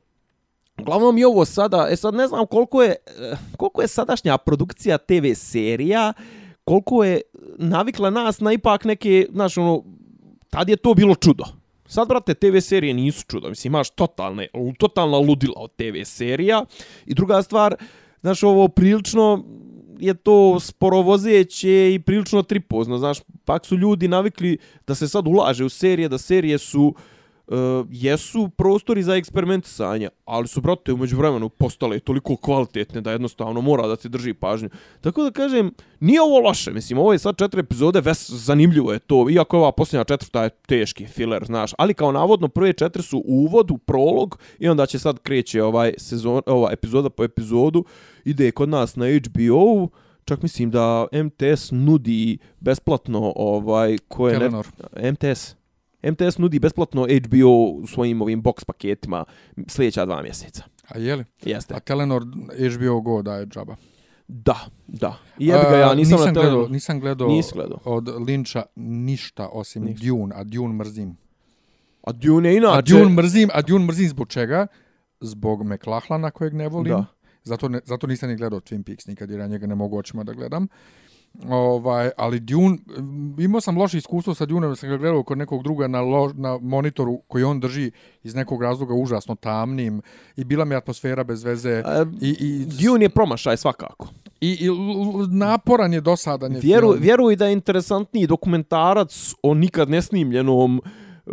[0.82, 4.98] Uglavnom i ovo sada, e sad ne znam koliko je, eh, koliko je sadašnja produkcija
[4.98, 6.14] TV serija,
[6.64, 7.22] koliko je
[7.58, 9.84] navikla nas na ipak neke, znaš, ono,
[10.50, 11.44] tad je to bilo čudo.
[11.88, 13.50] Sad, brate, TV serije nisu čudo.
[13.50, 14.48] Mislim, imaš totalne,
[14.78, 16.66] totalna ludila od TV serija.
[17.06, 17.76] I druga stvar,
[18.22, 19.44] znaš, ovo prilično
[20.00, 22.98] je to sporovozeće i prilično tripozno.
[22.98, 24.58] Znaš, pak su ljudi navikli
[24.88, 26.96] da se sad ulaže u serije, da serije su uh,
[27.90, 33.88] jesu prostori za eksperimentisanje, ali su, brate, umeđu vremenu postale toliko kvalitetne da jednostavno mora
[33.88, 34.70] da ti drži pažnju.
[35.02, 39.00] Tako da kažem, nije ovo loše, mislim, ovo je sad četiri epizode, ves zanimljivo je
[39.00, 43.04] to, iako je ova posljednja četvrta je teški filler, znaš, ali kao navodno prve četiri
[43.04, 47.86] su uvod u prolog i onda će sad kreće ovaj sezon, ova epizoda po epizodu,
[48.26, 49.88] ide kod nas na HBO,
[50.26, 54.68] čak mislim da MTS nudi besplatno ovaj koje ne, Telenor.
[55.12, 55.56] MTS
[56.12, 59.26] MTS nudi besplatno HBO svojim ovim box paketima
[59.68, 60.64] sljedeća dva mjeseca.
[60.88, 61.24] A je li?
[61.46, 61.74] Jeste.
[61.74, 62.24] A Telenor
[62.76, 63.76] HBO Go daje džaba.
[64.28, 65.18] Da, da.
[65.40, 67.80] I jebi ga, ja nisam, nisam na gledao, nisam gledao, Nisi gledao.
[67.86, 70.06] od Linča ništa osim Ništa.
[70.06, 71.18] Dune, a Dune mrzim.
[72.04, 72.78] A Dune je inače...
[72.78, 74.68] A Dune mrzim, a Dune mrzim zbog čega?
[75.20, 76.94] Zbog McLachlana kojeg ne volim.
[76.94, 77.06] Da.
[77.44, 80.24] Zato, ne, zato nisam ni gledao Twin Peaks nikad jer ja njega ne mogu očima
[80.24, 80.68] da gledam.
[81.50, 82.78] Ovaj, ali Dune,
[83.38, 86.58] imao sam loše iskustvo sa Dune, sam ga gledao kod nekog druga na, lo, na
[86.62, 87.92] monitoru koji on drži
[88.24, 90.02] iz nekog razloga užasno tamnim
[90.36, 94.08] i bila mi atmosfera bez veze A, i, i, Dune je promašaj svakako.
[94.42, 94.70] i, i
[95.32, 97.04] naporan je dosadan je Vjeru, film.
[97.04, 100.82] vjeruj da je interesantniji dokumentarac o nikad nesnimljenom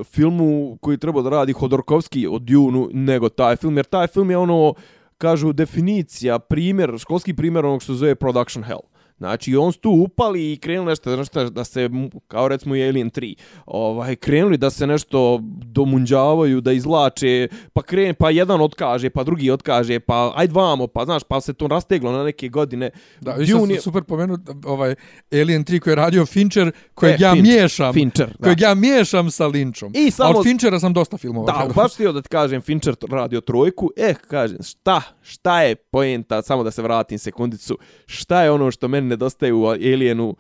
[0.05, 4.37] filmu koji treba da radi Hodorkovski o Dune nego taj film, jer taj film je
[4.37, 4.75] ono,
[5.19, 8.81] kažu, definicija, primjer, školski primjer onog što zove production hell.
[9.23, 11.91] Znači, on su tu upali i krenuli nešto, nešto da se,
[12.29, 13.35] kao recimo i Alien 3,
[13.67, 17.33] ovaj, krenuli da se nešto domunđavaju, da izlače,
[17.73, 21.53] pa kren, pa jedan otkaže, pa drugi otkaže, pa ajde vamo, pa znaš, pa se
[21.53, 22.91] to rasteglo na neke godine.
[23.21, 24.95] Da, više Dune je- super pomenut ovaj
[25.33, 27.93] Alien 3 koji je radio Fincher, kojeg E, ja Fincher, miješam.
[27.93, 28.45] Fincher, da.
[28.45, 29.91] Kojeg ja miješam sa Lynchom.
[29.97, 31.47] I samo- A od Finchera sam dosta filmova.
[31.47, 31.75] Da, gledao.
[31.75, 33.91] baš htio da ti kažem, Fincher radio trojku.
[33.99, 38.89] Eh, kažem, šta, šta je poenta, samo da se vratim sekundicu, šta je ono što
[38.89, 40.37] meni nedostaje u Alienu,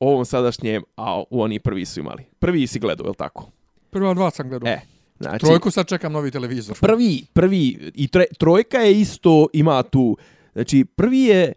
[0.00, 2.24] ovom sadašnjem, a u oni prvi su imali.
[2.38, 3.46] Prvi si gledao, je li tako?
[3.90, 4.68] Prva dva sam gledao.
[4.72, 4.80] E,
[5.20, 6.76] znači, Trojku sad čekam novi televizor.
[6.80, 10.16] prvi, prvi, i tre, trojka je isto, ima tu,
[10.52, 11.52] znači, prvi je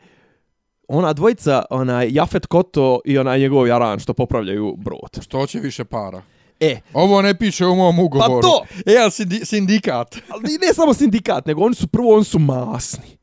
[0.88, 5.24] ona dvojica, onaj Jafet Koto i onaj njegov Jaran što popravljaju brod.
[5.24, 6.22] Što će više para?
[6.60, 8.42] E, Ovo ne piše u mom ugovoru.
[8.42, 8.64] Pa to!
[8.86, 10.16] E, ali sindi, sindikat.
[10.30, 13.18] Ali ne samo sindikat, nego oni su prvo, oni su masni.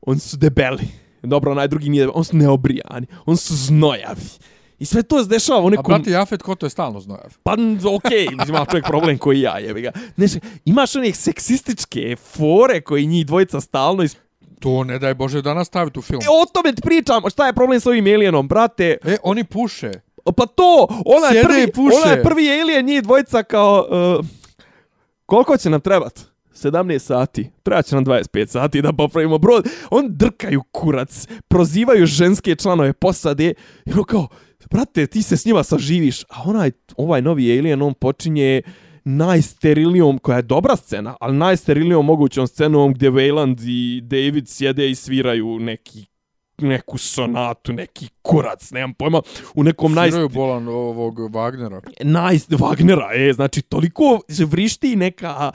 [0.00, 1.05] Oni su debeli.
[1.26, 3.06] Dobro, onaj drugi nije, oni su neobrijani.
[3.26, 4.22] Oni su znojavi.
[4.78, 5.84] I sve to se dešava u A nekom...
[5.84, 7.36] brate, Jafet Koto je stalno znojav.
[7.42, 9.92] Pa, okej, okay, ima čovjek problem koji ja, jebi ga.
[10.16, 10.30] Znaš,
[10.64, 14.16] imaš onih seksističke fore koji njih dvojica stalno is...
[14.60, 16.20] To ne daj Bože da nastaviti u film.
[16.22, 18.96] E, o tome ti pričam, šta je problem s ovim alienom, brate?
[19.04, 19.90] E, oni puše.
[20.36, 21.96] Pa to, onaj Sjede prvi, puše.
[22.04, 23.86] onaj prvi alien njih dvojica kao...
[24.18, 24.26] Uh,
[25.26, 26.35] koliko će nam trebat?
[26.56, 27.50] 17 sati.
[27.62, 29.68] Treba će nam 25 sati da popravimo brod.
[29.90, 33.54] On drkaju kurac, prozivaju ženske članove posade.
[33.86, 34.28] I ono kao,
[34.70, 36.22] brate, ti se s njima saživiš.
[36.22, 38.62] A onaj, ovaj novi alien, on počinje
[39.04, 44.94] najsterilijom, koja je dobra scena, ali najsterilijom mogućom scenom gdje Wayland i David sjede i
[44.94, 46.06] sviraju neki
[46.58, 49.22] neku sonatu, neki kurac, nemam pojma,
[49.54, 51.80] u nekom naj, Sviraju bolan ovog Wagnera.
[52.02, 55.52] naj Wagnera, e, znači toliko vrišti neka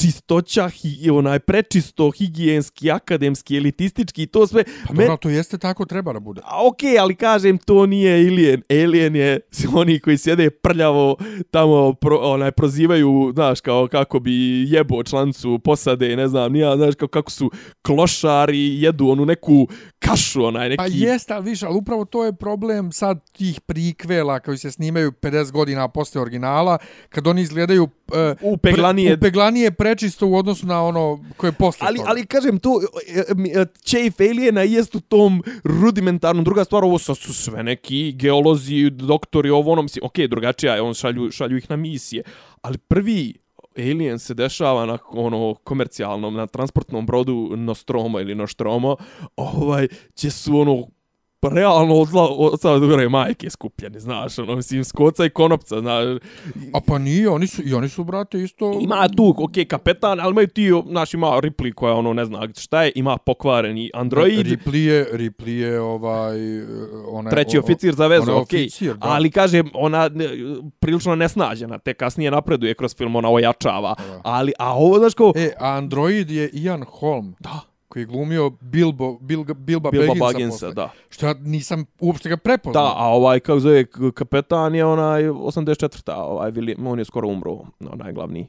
[0.00, 4.64] čistoća i onaj prečisto higijenski, akademski, elitistički i to sve.
[4.86, 6.40] Pa dobro, to jeste tako treba da bude.
[6.44, 8.62] A okej, ali kažem, to nije Alien.
[8.70, 9.40] Alien je
[9.80, 11.16] oni koji sjede prljavo
[11.50, 16.94] tamo, pro, onaj, prozivaju, znaš, kao kako bi jebo člancu posade, ne znam, nija, znaš,
[16.94, 17.50] kao kako su
[17.82, 19.68] klošari, jedu onu neku
[19.98, 20.76] kašu, onaj, neki...
[20.76, 25.12] Pa jeste, ali više, ali upravo to je problem sad tih prikvela koji se snimaju
[25.12, 29.14] 50 godina posle originala, kad oni izgledaju uh, Upeglanije.
[29.14, 32.10] upeglanije prečisto u odnosu na ono koje je posle Ali, toga.
[32.10, 33.20] ali kažem, to, e,
[33.60, 36.44] e, Chafe Aliena jest u tom rudimentarnom.
[36.44, 40.82] Druga stvar, ovo sad su sve neki geolozi, doktori, ovo ono, mislim, okej, drugačija je,
[40.82, 42.22] on šalju, šalju ih na misije.
[42.62, 43.34] Ali prvi
[43.78, 48.96] Alien se dešava na ono komercijalnom, na transportnom brodu Nostromo ili Nostromo,
[49.36, 50.86] ovaj, će su ono
[51.40, 55.80] pa realno od, zla, od sada gore majke skupljene, znaš, ono, mislim, skoca i konopca,
[55.80, 56.04] znaš.
[56.74, 58.78] A pa nije, oni su, i oni su, brate, isto...
[58.80, 62.82] Ima tu, ok, kapetan, ali imaju ti, znaš, ima Ripley koja, ono, ne zna šta
[62.82, 64.46] je, ima pokvareni android.
[64.46, 66.38] Ripley je, Ripley je, ovaj...
[67.10, 68.42] Onaj, treći oficir za vezu, ok.
[68.42, 69.06] Oficir, da.
[69.08, 70.28] Ali, kažem, ona ne,
[70.80, 73.94] prilično nesnađena, te kasnije napreduje kroz film, ona ojačava.
[73.98, 74.20] Da.
[74.24, 75.32] Ali, a ovo, znaš, kao...
[75.36, 77.34] E, android je Ian Holm.
[77.40, 77.67] Da.
[77.88, 80.74] Koji je glumio Bilbo, Bilga, Bilba, Bilba Bagginsa, Bagginsa, posle.
[80.74, 80.90] da.
[81.08, 82.84] Što ja nisam uopšte ga prepoznao.
[82.84, 83.84] Da, a ovaj, kako zove,
[84.14, 85.80] kapetan je onaj 84.
[86.14, 88.46] Ovaj, William, on je skoro umro, no, najglavniji.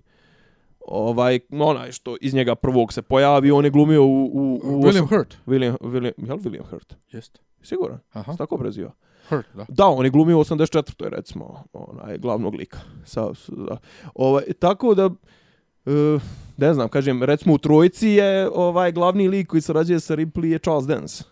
[0.81, 4.25] Ovaj, onaj što iz njega prvog se pojavi, on je glumio u...
[4.25, 5.37] u, u William osam- Hurt.
[5.47, 6.95] William, William, je li William Hurt?
[7.11, 7.39] Jeste.
[7.61, 7.99] Siguran?
[8.11, 8.35] Aha.
[8.37, 8.91] Tako preziva?
[9.29, 9.65] Hurt, da.
[9.69, 10.81] Da, on je glumio u 84.
[11.01, 12.77] recimo, onaj, glavnog lika.
[13.05, 13.77] Sa, s- da.
[14.15, 15.09] Ovaj, tako da,
[15.89, 16.21] uh,
[16.57, 20.59] ne znam, kažem, recimo u trojici je ovaj glavni lik koji sarađuje sa Ripley je
[20.59, 21.23] Charles Dance.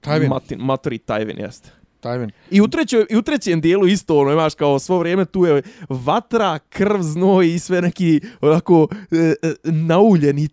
[0.00, 0.28] Tywin.
[0.28, 1.70] Martin, Matri Tywin, jeste.
[2.02, 2.30] Tywin.
[2.50, 5.62] I u, trećoj, I u trećem dijelu isto, ono, imaš kao svo vrijeme tu je
[5.88, 10.48] vatra, krv, znoj i sve neki onako e, e, nauljeni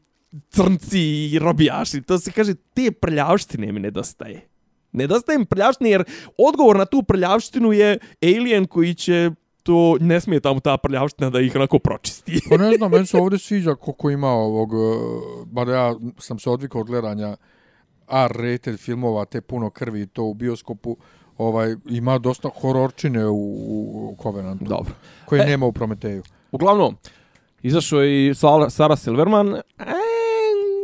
[0.50, 2.02] crnci i robijaši.
[2.02, 4.48] To se kaže, te prljavštine mi nedostaje.
[4.92, 6.04] Nedostaje mi prljavštine jer
[6.38, 9.32] odgovor na tu prljavštinu je alien koji će
[9.66, 12.40] to ne smije tamo ta prljavština da ih onako pročisti.
[12.50, 16.50] Pa ne znam, meni se ovdje sviđa koliko ima ovog, uh, bar ja sam se
[16.50, 17.38] odvikao od gledanja
[18.08, 20.98] R-rated filmova, te puno krvi to u bioskopu,
[21.38, 24.94] ovaj, ima dosta hororčine u, u Covenantu, Dobro.
[25.26, 25.46] koje E.
[25.46, 26.24] nema u Prometeju.
[26.52, 26.98] Uglavnom,
[27.62, 29.56] izašao je i Sara, Sara Silverman.
[29.56, 29.62] E,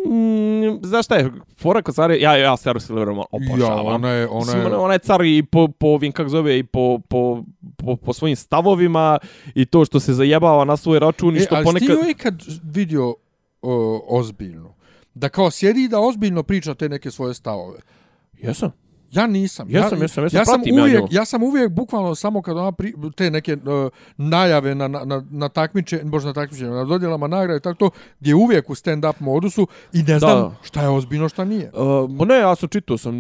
[0.09, 0.50] mm,
[0.83, 3.85] znaš šta je, fora kod Sara, ja, ja Sara Silverman obožavam.
[3.85, 6.63] Ja, ona je, ona je, ona, je car i po, po ovim, kako zove, i
[6.63, 7.43] po, po,
[7.77, 9.17] po, po svojim stavovima
[9.55, 11.87] i to što se zajebava na svoj račun i e, što ali ponekad...
[11.87, 12.05] ponekad...
[12.05, 13.15] ti joj kad vidio
[13.61, 14.73] o, ozbiljno,
[15.13, 17.79] da kao sjedi da ozbiljno priča te neke svoje stavove.
[18.37, 18.71] Jesam.
[19.11, 19.69] Ja nisam.
[19.69, 20.01] Ja, jesam,
[20.31, 21.07] ja sam pratim ja uvijek, nju.
[21.11, 25.49] ja sam uvijek bukvalno samo kad ona pri, te neke uh, najave na, na, na,
[25.49, 27.89] takmiče, bože na takmiče, na dodjelama nagrade i tako to,
[28.19, 30.51] gdje je uvijek u stand-up modusu i ne znam Da.
[30.63, 31.71] šta je ozbiljno, šta nije.
[31.73, 33.13] Uh, ne, ja sam čitao sam,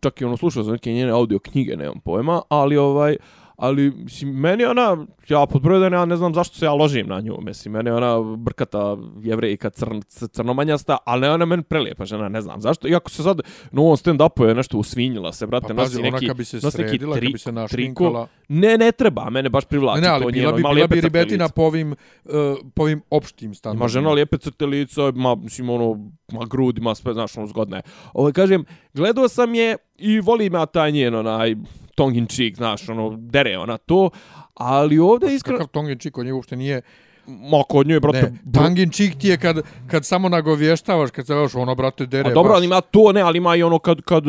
[0.00, 3.16] čak i ono slušao sam neke njene audio knjige, nemam pojma, ali ovaj,
[3.62, 4.96] ali mislim, meni ona,
[5.28, 7.90] ja pod broj jedan, ja ne znam zašto se ja ložim na nju, mislim, meni
[7.90, 13.10] ona brkata jevrejka crn, crnomanjasta, ali ne, ona meni prelijepa žena, ne znam zašto, iako
[13.10, 13.40] se sad
[13.70, 16.78] na ovom stand-upu je nešto usvinjila se, brate, Pa nosi pazi, neki, bi se nosi
[16.78, 18.26] neki tri- bi se triko, našminkala.
[18.48, 21.00] ne, ne treba, mene baš privlači Ne, ne, ali to njeno, bi, ima bila bi
[21.00, 21.92] ribetina po ovim,
[22.24, 22.32] uh,
[22.74, 23.88] po ovim opštim Ima standardima.
[23.88, 25.94] žena lijepe crte lica, ima, mislim, ono,
[26.32, 27.82] ma grud, ima sve, znaš, ono, zgodne.
[28.14, 28.64] Ovo, kažem,
[28.94, 31.54] gledao sam je i volim ja taj njen, onaj,
[31.94, 34.10] tongue in cheek, znaš, ono, dere ona to,
[34.54, 36.82] ali ovdje iskreno, Kakav tongue in cheek, on je uopšte nije...
[37.26, 39.56] ma, kod nje, brate, Ne, tongue in cheek ti je kad,
[39.86, 42.56] kad samo nagovještavaš, kad se još ono, brate, dere A dobro, baš.
[42.56, 44.24] ali ima to, ne, ali ima i ono kad, kad,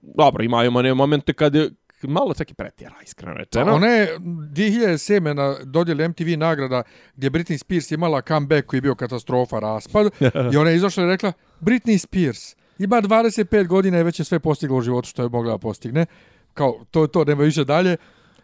[0.00, 1.70] dobro, ima i one momente kad, je-
[2.02, 3.74] malo čak i pretjera, iskreno rečeno.
[3.74, 5.34] Ona je 2007.
[5.34, 6.82] na dodjeli MTV nagrada
[7.16, 10.10] gdje Britney Spears imala comeback koji je bio katastrofa, raspad.
[10.52, 14.38] I ona je izašla i rekla, Britney Spears ima 25 godina i već je sve
[14.38, 16.06] postigla u životu što je mogla da postigne.
[16.54, 17.96] Kao, to to, nema više dalje.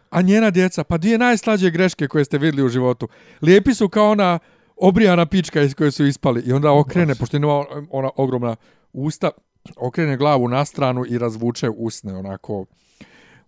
[0.09, 3.07] A njena djeca, pa dvije najslađe greške koje ste vidjeli u životu.
[3.41, 4.39] Lijepi su kao ona
[4.75, 6.43] obrijana pička iz koje su ispali.
[6.45, 8.55] I onda okrene, pošto ima ona ogromna
[8.93, 9.31] usta,
[9.77, 12.65] okrene glavu na stranu i razvuče usne onako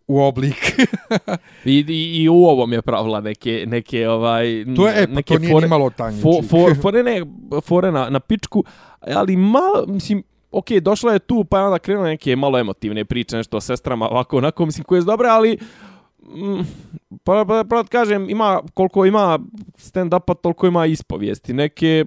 [0.08, 0.80] u oblik.
[1.66, 4.66] I, i, I u ovom je pravila neke, neke ovaj...
[4.76, 6.50] To je, e, pa neke to nije nimalo tanji fo, čik.
[6.50, 7.22] fo, fore, ne,
[7.62, 8.64] fore na, na pičku,
[9.00, 13.38] ali malo, mislim, ok, došla je tu, pa je onda krenula neke malo emotivne priče,
[13.38, 15.58] nešto o sestrama, ovako, onako, mislim, koje je dobre, ali,
[16.22, 16.62] mm,
[17.24, 19.40] pa, pa, pa, kažem, ima, koliko ima
[19.78, 22.06] stand-upa, toliko ima ispovijesti, neke,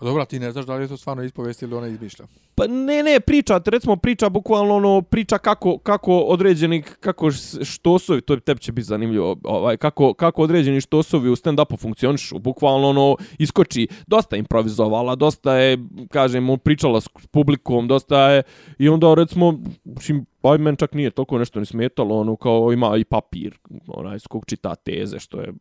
[0.00, 2.26] Dobro, a ti ne znaš da li je to stvarno ispovest ili ona izmišlja.
[2.54, 7.30] Pa ne, ne, priča, recimo priča bukvalno ono, priča kako, kako određeni, kako
[7.62, 12.88] štosovi, to tebi će biti zanimljivo, ovaj, kako, kako određeni štosovi u stand-upu funkcionišu, bukvalno
[12.88, 15.78] ono, iskoči, dosta improvizovala, dosta je,
[16.10, 18.42] kažem, pričala s publikom, dosta je,
[18.78, 19.58] i onda recimo,
[20.00, 23.58] šim, pa i meni čak nije toliko nešto ni smetalo, ono, kao ima i papir,
[23.86, 25.52] onaj, s kog čita teze, što je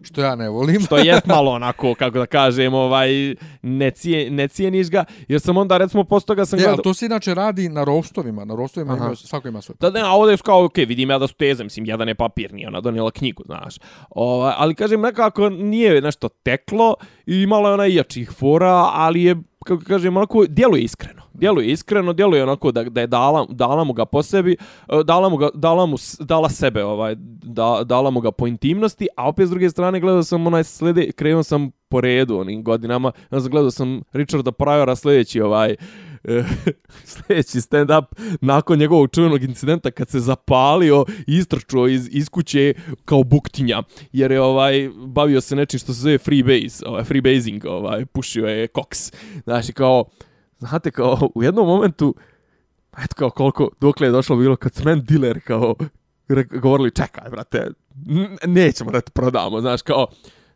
[0.00, 0.80] Što ja ne volim.
[0.80, 3.34] što je malo onako, kako da kažem, ovaj,
[3.78, 6.72] ne, cije, ne cijeniš ga, jer sam onda, recimo, posto toga sam E, gledao...
[6.74, 8.44] ali to se inače radi na rostovima.
[8.44, 9.76] Na rostovima imaju, svako ima svoj.
[9.80, 12.14] Da, ne, a ovdje su kao, okej, vidim ja da su teze, mislim, jedan je
[12.14, 13.76] papir, nije ona donijela knjigu, znaš.
[14.10, 16.94] Ova, ali, kažem, nekako nije nešto teklo
[17.26, 21.22] i malo je ona jačih fora, ali je, kako kažem, onako, djeluje iskreno.
[21.34, 24.56] Djeluje iskreno, djeluje onako da, da je dala, dala mu ga po sebi,
[24.88, 29.06] e, dala mu ga, dala mu, dala sebe, ovaj, da, dala mu ga po intimnosti,
[29.16, 33.12] a opet s druge strane gledao sam onaj slede, krenuo sam po redu onim godinama,
[33.30, 35.76] ja sam gledao sam Richarda Pryora sljedeći ovaj,
[37.04, 38.04] sljedeći stand-up
[38.40, 42.74] nakon njegovog čuvenog incidenta kad se zapalio i istrčuo iz, iz kuće
[43.04, 43.82] kao buktinja.
[44.12, 48.68] Jer je ovaj bavio se nečim što se zove freebase, ovaj, freebasing, ovaj, pušio je
[48.68, 49.12] koks.
[49.44, 50.04] Znači kao,
[50.58, 52.14] znate kao u jednom momentu,
[52.90, 55.74] pa eto kao koliko, dokle je došlo bilo kad smen dealer kao
[56.60, 57.70] govorili čekaj brate,
[58.46, 60.06] nećemo da te prodamo, znaš kao,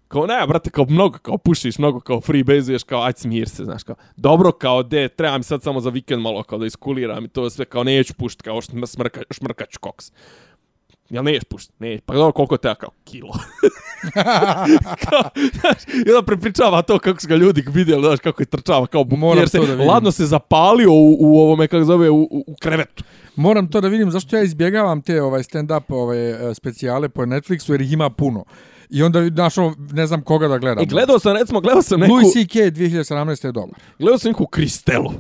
[0.09, 3.83] kao ne, brate, kao mnogo, kao pušiš, mnogo kao freebase-uješ, kao aj smir se, znaš,
[3.83, 7.29] kao dobro, kao de, treba mi sad samo za vikend malo kao da iskuliram i
[7.29, 10.13] to sve, kao neću pušiti, kao smrka, šmrkaću koks.
[11.11, 11.73] Jel neš pušiti?
[11.79, 13.33] Ne, pa dobro, koliko te kao kilo.
[15.05, 18.87] kao, znaš, i onda prepričava to kako su ga ljudi vidjeli, znaš, kako je trčava,
[18.87, 19.89] kao Moram jer se to da vidim.
[19.89, 23.05] ladno se zapalio u, u ovome, kako zove, u, u, krevetu.
[23.37, 27.73] Moram to da vidim zašto ja izbjegavam te ovaj stand-up ove, e, specijale po Netflixu
[27.73, 28.45] jer ih ima puno.
[28.91, 30.83] I onda našao, ne znam koga da gledam.
[30.85, 32.13] E, gledao sam, recimo, gledao sam neku...
[32.13, 32.55] Louis C.K.
[32.55, 33.47] 2017.
[33.47, 33.79] je dobar.
[33.99, 35.13] gledao sam neku Kristelu,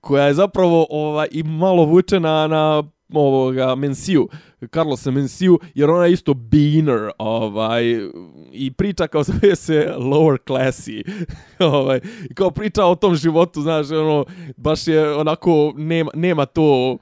[0.00, 2.82] koja je zapravo ovaj, i malo vuče na, na
[3.14, 4.28] ovoga Mensiju,
[4.74, 7.84] Carlosa Mensiju, jer ona je isto beaner, ovaj,
[8.52, 11.02] i priča kao zove se lower classy,
[11.74, 14.24] ovaj, i kao priča o tom životu, znaš, ono,
[14.56, 16.98] baš je onako, nema, nema to,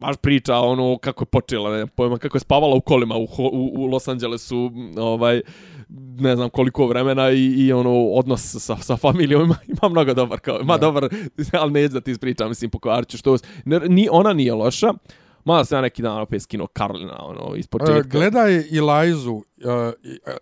[0.00, 3.72] baš priča ono kako je počela, ne pojma, kako je spavala u kolima u, u,
[3.76, 5.40] u Los Angelesu, ovaj,
[6.18, 10.40] ne znam koliko vremena i, i ono odnos sa, sa familijom ima, ima mnogo dobar
[10.40, 11.08] kao ima dobar
[11.60, 14.92] ali neću da ti ispričam mislim pokvarit ću što ne, ni ona nije loša
[15.44, 18.02] Mada sam ja neki dan opet skino Karlina, ono, iz Uh, početka.
[18.02, 19.92] gledaj Elizu, uh,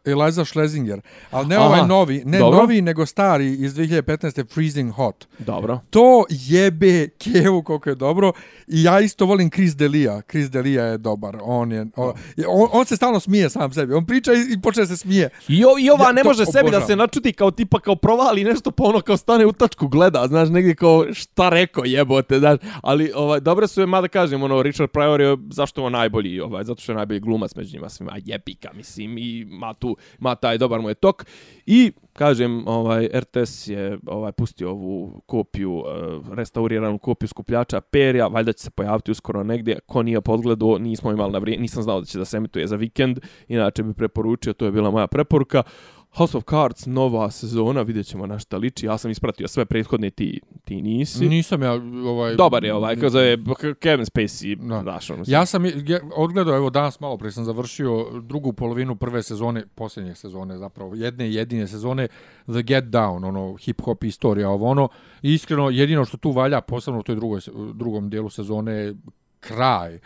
[0.04, 1.00] Eliza Schlesinger,
[1.30, 2.58] ali ne Aha, ovaj novi, ne dobro.
[2.58, 4.54] novi, nego stari iz 2015.
[4.54, 5.26] Freezing Hot.
[5.38, 5.80] Dobro.
[5.90, 8.32] To jebe Kevu koliko je dobro
[8.66, 10.22] i ja isto volim Chris Delia.
[10.30, 11.38] Chris Delia je dobar.
[11.42, 12.12] On je on,
[12.46, 13.94] on, on se stalno smije sam sebi.
[13.94, 15.28] On priča i, i počne se smije.
[15.48, 16.86] I, o, I ova Ja ne to može sebi da obožavam.
[16.86, 20.48] se načuti kao tipa kao provali nešto pa ono kao stane u tačku gleda, znaš,
[20.48, 24.90] negdje kao šta rekao jebote, znaš, ali ovaj, dobre su je, mada kažem, ono, Richard
[24.90, 28.70] Pryor je zašto on najbolji, ovaj, zato što je najbolji glumac među njima svima, jebika,
[28.74, 31.24] mislim, i ma tu, ma taj dobar mu je tok.
[31.66, 38.52] I, kažem, ovaj, RTS je ovaj, pustio ovu kopiju, eh, restauriranu kopiju skupljača perja, valjda
[38.52, 42.06] će se pojaviti uskoro negdje, ko nije podgledao, nismo imali na vrijeme, nisam znao da
[42.06, 43.18] će da se emituje za vikend,
[43.48, 45.62] inače bi preporučio, to je bila moja preporuka.
[46.10, 48.86] House of Cards, nova sezona, vidjet ćemo na šta liči.
[48.86, 51.28] Ja sam ispratio sve prethodne, ti, ti nisi.
[51.28, 51.72] Nisam ja
[52.06, 53.36] ovaj Dobar je ovaj, kao zove
[53.80, 54.82] Kevin Spacey, Da.
[54.82, 55.74] znaš, ono, Ja sam je-
[56.16, 61.28] odgledao, evo danas malo prije sam završio drugu polovinu prve sezone, posljednje sezone zapravo, jedne
[61.28, 62.08] i jedine sezone
[62.44, 64.88] The Get Down, ono hip-hop istorija, ovo ono.
[65.22, 67.40] I iskreno, jedino što tu valja, posebno u toj drugoj,
[67.74, 68.94] drugom dijelu sezone,
[69.40, 69.98] kraj.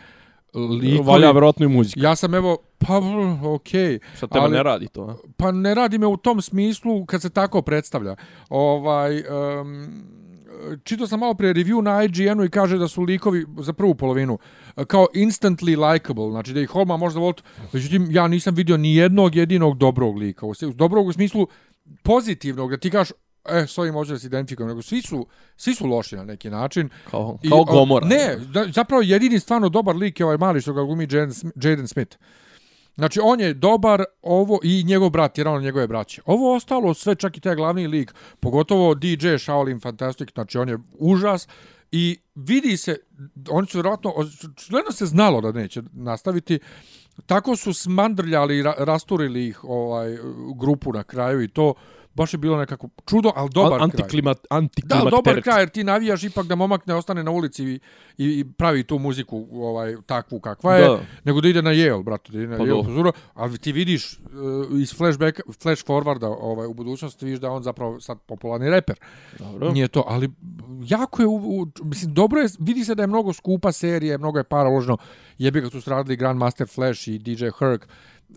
[0.53, 1.99] Likovi, valja vjerojatno i muzika.
[2.01, 3.01] ja sam evo, pa
[3.55, 3.99] okej.
[4.17, 5.15] Šta tebe ali- ne radi to, a?
[5.37, 8.15] Pa ne radi me u tom smislu kad se tako predstavlja.
[8.49, 9.23] Ovaj,
[9.61, 9.87] um,
[10.83, 14.37] čitao sam malo pre review na IGN-u i kaže da su likovi za prvu polovinu
[14.77, 17.43] eh, kao instantly likable, znači da ih odmah možda voliti.
[17.73, 20.45] Međutim, ja nisam vidio ni jednog jedinog dobrog lika.
[20.45, 21.47] U dobrog u smislu
[22.03, 23.13] pozitivnog, da ti kažeš
[23.49, 26.49] e, s ovim možda da se identifikujem, nego svi su, svi su loši na neki
[26.49, 26.89] način.
[27.11, 28.07] Kao, I, kao Gomora.
[28.07, 31.69] Ne, da, zapravo jedini stvarno dobar lik je ovaj mali što ga glumi Jaden, Sm-
[31.69, 32.17] Jaden Smith.
[32.95, 36.21] Znači, on je dobar, ovo i njegov brat, jer on njegove braće.
[36.25, 40.77] Ovo ostalo, sve čak i taj glavni lik, pogotovo DJ Shaolin Fantastic, znači on je
[40.99, 41.47] užas
[41.91, 42.97] i vidi se,
[43.49, 44.13] oni su vjerojatno,
[44.69, 46.59] gledno se znalo da neće nastaviti,
[47.25, 50.17] tako su smandrljali rasturili ih ovaj,
[50.55, 51.73] grupu na kraju i to
[52.15, 53.83] baš je bilo nekako čudo, ali dobar kraj.
[54.49, 57.79] Antiklimat, Da, dobar kraj, jer ti navijaš ipak da momak ne ostane na ulici i,
[58.17, 60.99] i, i pravi tu muziku ovaj takvu kakva je, Da.
[61.23, 64.19] nego da ide na Yale, brate, da ide na Pa Yale pozoro, ali ti vidiš
[64.71, 68.95] uh, iz flashback, flash forwarda ovaj, u budućnosti, vidiš da on zapravo sad popularni reper.
[69.39, 69.71] Dobro.
[69.71, 70.29] Nije to, ali
[70.87, 74.37] jako je, u, u, mislim, dobro je, vidi se da je mnogo skupa serija, mnogo
[74.37, 74.97] je para uloženo,
[75.37, 77.81] jebi ga su radili Grandmaster Flash i DJ Herc,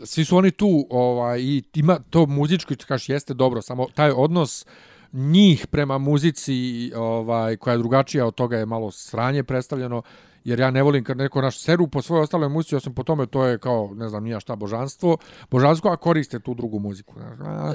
[0.04, 4.10] svi su oni tu, ovaj, i ima to muzičko, ti kažeš, jeste dobro, samo taj
[4.10, 4.66] odnos
[5.12, 6.54] njih prema muzici,
[6.96, 10.02] ovaj, koja je drugačija od toga je malo sranje predstavljeno,
[10.44, 13.26] jer ja ne volim kad neko naš seru po svojoj ostaloj muzici, osim po tome
[13.26, 15.16] to je kao, ne znam, nija šta, božanstvo,
[15.50, 17.14] božansko, a koriste tu drugu muziku.
[17.40, 17.72] A,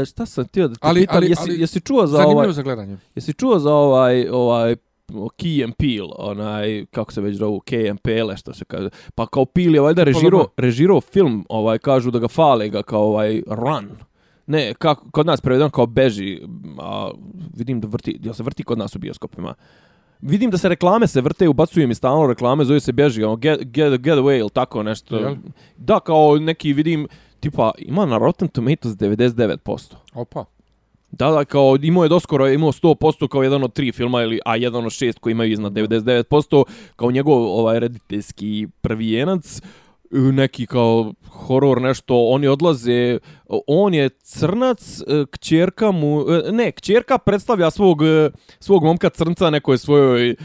[0.00, 2.40] E, šta sam htio da te Ali- pitam, ali- jesi, ali- jesi čuo za Zanimljivo
[2.40, 2.96] ovaj, za gledanje.
[3.14, 4.76] jesi čuo za ovaj, ovaj
[5.12, 8.88] Key and Peele, onaj, kako se već zovu, Key and Peele, što se kaže.
[9.14, 13.02] Pa kao Peele je valjda režirao, režirao film, ovaj, kažu da ga fale ga kao
[13.02, 13.88] ovaj Run.
[14.46, 16.40] Ne, kako, kod nas prevedeno kao beži,
[16.78, 17.10] a
[17.56, 19.54] vidim da vrti, jel se vrti kod nas u bioskopima?
[20.20, 23.60] Vidim da se reklame se vrte, ubacuju mi stalno reklame, zove se bježi, ono, get,
[23.60, 25.16] get, get away ili tako nešto.
[25.16, 25.34] Jel?
[25.76, 27.08] Da, kao neki vidim,
[27.40, 29.94] tipa, ima na Rotten Tomatoes 99%.
[30.14, 30.44] Opa.
[31.12, 34.56] Da, da, kao imao je doskoro, imao 100% kao jedan od tri filma, ili, a
[34.56, 36.64] jedan od šest koji imaju iznad 99%,
[36.96, 39.60] kao njegov ovaj rediteljski prvijenac,
[40.10, 43.18] neki kao horor nešto, oni odlaze,
[43.66, 47.98] on je crnac, kćerka mu, ne, kćerka predstavlja svog,
[48.60, 50.36] svog momka crnca nekoj svojoj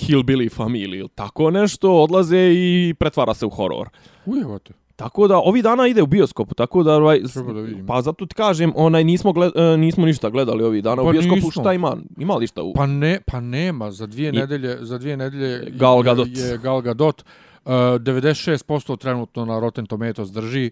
[0.00, 3.88] hillbilly familiji ili tako nešto, odlaze i pretvara se u horor.
[4.26, 4.79] Ujevate.
[5.00, 7.86] Tako da ovi dana ide u bioskopu, tako da ovaj da vidim.
[7.86, 11.12] pa zato ti kažem, onaj nismo gled, e, nismo ništa gledali ovih dana Pa u
[11.12, 11.50] bioskopu, nismo.
[11.52, 11.96] šta ima?
[12.18, 12.72] Ima li šta u?
[12.72, 16.28] Pa ne, pa nema, za dvije I- nedelje, za dvije nedelje Gal Gadot.
[16.28, 17.24] je Gal Gadot.
[17.64, 20.70] Uh, 96% trenutno na Rotten Tomatoes drži,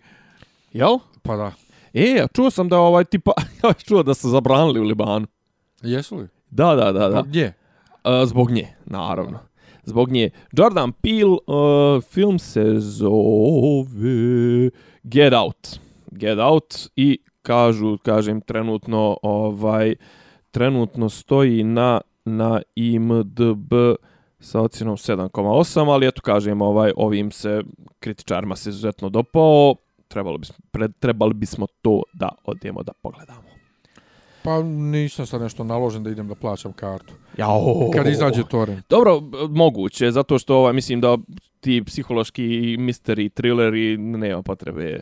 [0.72, 0.98] Jel?
[1.22, 1.52] pa da.
[1.94, 3.32] E, a čuo sam da ovaj tipa
[3.86, 5.26] čuo da su zabranili u Libanu.
[5.82, 6.28] Jesu li?
[6.50, 7.22] Da, da, da, da.
[7.22, 7.52] Gdje?
[8.02, 9.38] A, zbog nje, naravno.
[9.88, 10.30] Zbog nje.
[10.52, 14.70] Jordan Peele, uh, film se zove
[15.02, 15.80] Get Out.
[16.10, 19.94] Get Out i kažu, kažem, trenutno ovaj
[20.50, 23.72] trenutno stoji na na IMDb
[24.40, 27.62] sa ocjenom 7,8, ali eto kažem, ovaj ovim se
[27.98, 29.74] kritičarima se izuzetno dopao.
[30.08, 33.47] Trebalo bismo, pre, trebali bismo to da odemo da pogledamo.
[34.42, 37.14] Pa nisam sad nešto naložen da idem da plaćam kartu.
[37.36, 37.90] Jao.
[37.92, 38.84] Kad izađe torrent.
[38.90, 39.20] Dobro,
[39.50, 41.18] moguće, zato što ovaj, mislim da
[41.60, 45.00] ti psihološki misteri, thrilleri, nema potrebe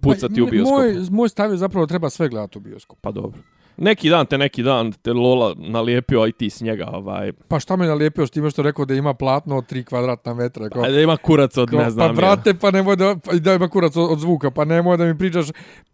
[0.00, 0.78] pucati Pa, u bioskop.
[0.78, 2.98] Moj, moj stav je zapravo treba sve gledati u bioskop.
[3.00, 3.38] Pa dobro.
[3.76, 7.60] Neki dan te neki dan te Lola nalijepio, a i ti s njega, ovaj, Pa
[7.60, 10.68] šta me nalijepio s time što rekao da ima platno od 3 kvadratna metra.
[10.68, 13.54] Kao, a da ima kurac od, ne znam, pa brate, pa nemoj da, pa, da
[13.54, 15.46] ima kurac od, od zvuka, pa nemoj da mi pričaš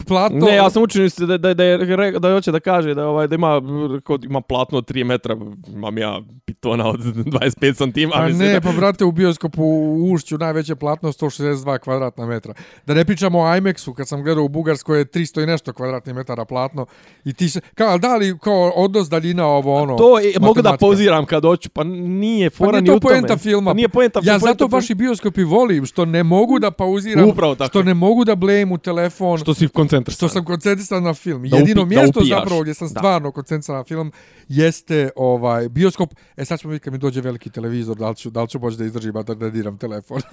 [0.08, 0.46] platno...
[0.46, 1.78] Ne, ja sam učinio se da, da, da, je,
[2.18, 3.62] da hoće da kaže da, ovaj, da ima,
[4.04, 5.36] kod, ima platno od 3 metra,
[5.74, 7.00] imam ja pitona od
[7.34, 8.12] 25 santima.
[8.14, 12.54] Pa ne, da, pa brate, u bioskopu u Ušću najveće platno 162 kvadratna metra.
[12.86, 16.14] Da ne pričamo o IMAX-u, kad sam gledao u Bugarskoj je 300 i nešto kvadratnih
[16.14, 16.86] metara platno.
[17.24, 19.96] I ti se, kao, da li kao odnos daljina ovo ono?
[19.96, 23.12] to je, mogu da poziram kad hoću, pa nije Pa fora nije ni u tome.
[23.12, 23.70] poenta filma.
[23.70, 24.70] Pa nije poenta Ja poenta zato filma.
[24.70, 27.68] baš i bioskop i volim, što ne mogu da pauziram, Upravo tako.
[27.68, 30.16] što ne mogu da blejim u telefon, Što si koncentrisan.
[30.18, 31.42] što sam koncentrisan na film.
[31.42, 32.38] Da Jedino upi- da mjesto upijaš.
[32.38, 32.90] zapravo gdje sam Da.
[32.90, 34.12] stvarno koncentrisan na film
[34.48, 36.10] jeste ovaj bioskop.
[36.36, 38.58] E sad ćemo vidjeti kad mi dođe veliki televizor, da li ću, da li ću
[38.58, 40.20] moći da izdržim, a da ne diram telefon.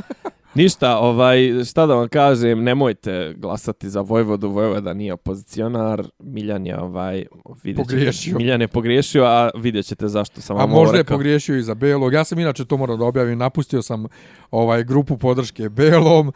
[0.56, 6.80] Ništa, ovaj, šta da vam kažem, nemojte glasati za Vojvodu, Vojvoda nije opozicionar, Miljan je
[6.80, 7.25] ovaj,
[7.64, 8.38] vidjet ćete- Pogriješio.
[8.38, 11.18] Miljan je pogriješio, a vidjet ćete zašto sam A vam ovo možda je rekao.
[11.18, 12.14] pogriješio i za Belog.
[12.14, 14.06] Ja sam inače to moram da objavim, napustio sam
[14.52, 16.32] ovaj grupu podrške Belom.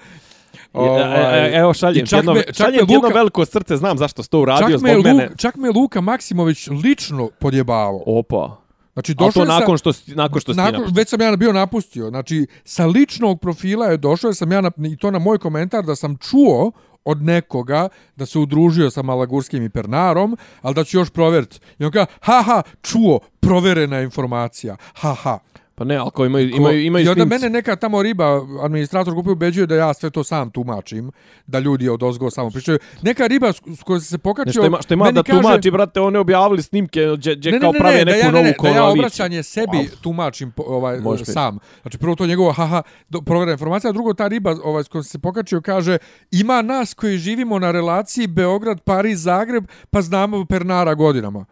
[0.74, 3.98] Ovaj, evo šaljem čak jedno, me- čak šaljem me ti jedno Luka- veliko srce, znam
[3.98, 5.24] zašto si to uradio čak, me zbog mene.
[5.24, 8.04] Luka, čak me Luka Maksimović lično podjebavao.
[8.08, 8.58] Opa.
[8.94, 11.54] Znači, A to došao je sa- nakon što, nakon što nakon, već sam ja bio
[11.54, 12.10] napustio.
[12.10, 15.84] Znači, sa ličnog profila je došao, jer sam ja, na, i to na moj komentar,
[15.84, 16.72] da sam čuo
[17.06, 21.60] od nekoga da se udružio sa Malagurskim i Pernarom, ali da ću još provjeriti.
[21.80, 25.40] I on kaže, haha, čuo, proverena informacija, haha.
[25.80, 27.42] Pa ne, ali imaju, imaju, imaju I onda snimci.
[27.46, 31.12] mene neka tamo riba, administrator grupe ubeđuje da ja sve to sam tumačim,
[31.48, 32.80] da ljudi od ozgo samo pričaju.
[33.02, 34.50] Neka riba s kojoj se pokačio...
[34.50, 37.72] Ne, što ima, što ima da kaže- tumači, brate, oni objavili snimke gdje, gdje kao
[37.72, 40.02] prave da neku ja, novu ne, ne, Da ja obraćanje sebi Wow.
[40.02, 41.58] tumačim ovaj, sam.
[41.82, 45.04] Znači prvo to njegovo haha, do, provjera informacija, a drugo ta riba ovaj, s kojom
[45.04, 45.98] se pokačio kaže
[46.32, 51.46] ima nas koji živimo na relaciji Beograd, Pariz, Zagreb, pa znamo Pernara godinama.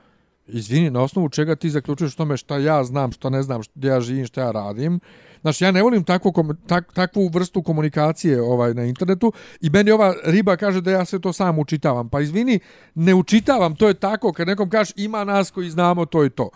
[0.48, 4.02] Izvini, na osnovu čega ti zaključuješ tome šta ja znam, šta ne znam, gdje ja
[4.02, 5.00] živim, šta ja radim.
[5.42, 6.34] Znači, ja ne volim takvu,
[6.68, 11.20] tak, takvu vrstu komunikacije ovaj na internetu i meni ova riba kaže da ja sve
[11.20, 12.10] to sam učitavam.
[12.10, 12.60] Pa izvini,
[12.96, 14.34] ne učitavam, to je tako.
[14.34, 16.50] Kad nekom kažeš ima nas koji znamo to i to.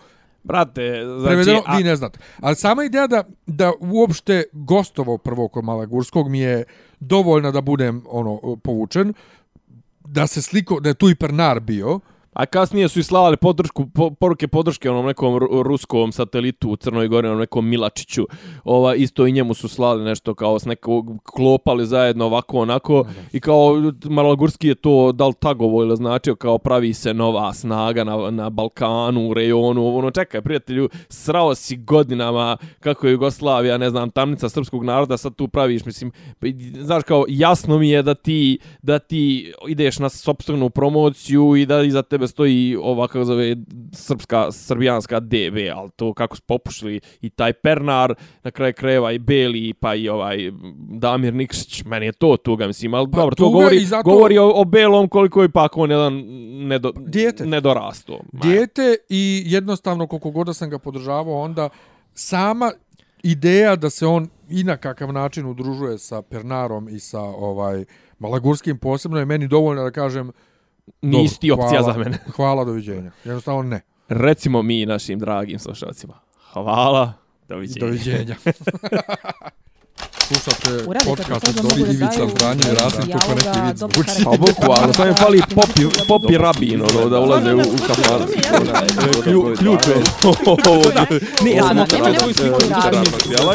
[0.44, 1.26] Brate, znači...
[1.26, 2.18] Prevedeno, a- vi ne znate.
[2.40, 6.64] Ali sama ideja da, da uopšte gostovo prvo kod Malagurskog mi je
[7.00, 9.14] dovoljna da budem ono povučen,
[10.04, 12.00] da se sliko, da je tu i Pernar bio,
[12.32, 16.76] A kasnije su i slavali podršku, po, poruke podrške onom nekom ru- ruskom satelitu u
[16.76, 18.26] Crnoj Gori, onom nekom Milačiću.
[18.64, 23.40] Ova, isto i njemu su slali nešto kao s nekog klopali zajedno ovako onako i
[23.40, 28.50] kao Malagurski je to dal tagovo ili značio kao pravi se nova snaga na, na
[28.50, 34.48] Balkanu, u rejonu, ono čekaj prijatelju, srao si godinama kako je Jugoslavija, ne znam, tamnica
[34.48, 36.12] srpskog naroda, sad tu praviš, mislim,
[36.80, 41.82] znaš kao jasno mi je da ti, da ti ideš na sopstvenu promociju i da
[41.82, 43.56] iza tebe stoji ova kako zove
[43.92, 49.18] srpska srbijanska DB, ali to kako su popušili i taj Pernar, na kraju krajeva i
[49.18, 50.38] Beli, pa i ovaj
[50.90, 54.52] Damir Nikšić, meni je to tuga, mislim, ali Pa dobro, to govori, zato- govori o,
[54.54, 56.24] o Belom koliko je ipak on jedan
[56.66, 57.46] nedo, Dijete.
[57.46, 58.20] nedorasto.
[58.32, 61.68] dijete i jednostavno koliko god sam ga podržavao onda
[62.14, 62.72] sama
[63.22, 67.84] ideja da se on i na kakav način udružuje sa Pernarom i sa ovaj
[68.18, 70.32] Malagurskim posebno je meni dovoljno da kažem
[71.02, 72.18] nisi ti opcija hvala, za mene.
[72.36, 73.10] Hvala, doviđenja.
[73.24, 73.80] Jednostavno ne.
[74.08, 76.14] Recimo mi našim dragim slušalcima.
[76.52, 77.12] Hvala,
[77.48, 77.86] doviđenja.
[77.86, 78.36] Doviđenja.
[80.22, 82.24] Slušate podcast od da Ivica
[82.64, 84.24] i Rasim kako neki dobro zvuči.
[84.24, 87.62] Pa bukvalno, sad mi fali popi, popi rabin, ono, da ulaze u, u.
[89.22, 89.94] Klju- Ključ je.
[91.44, 91.86] Ne, ja sam je-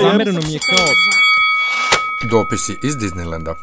[0.02, 0.88] Zamereno mi je kao
[2.32, 3.54] Dopisi iz Disneylanda.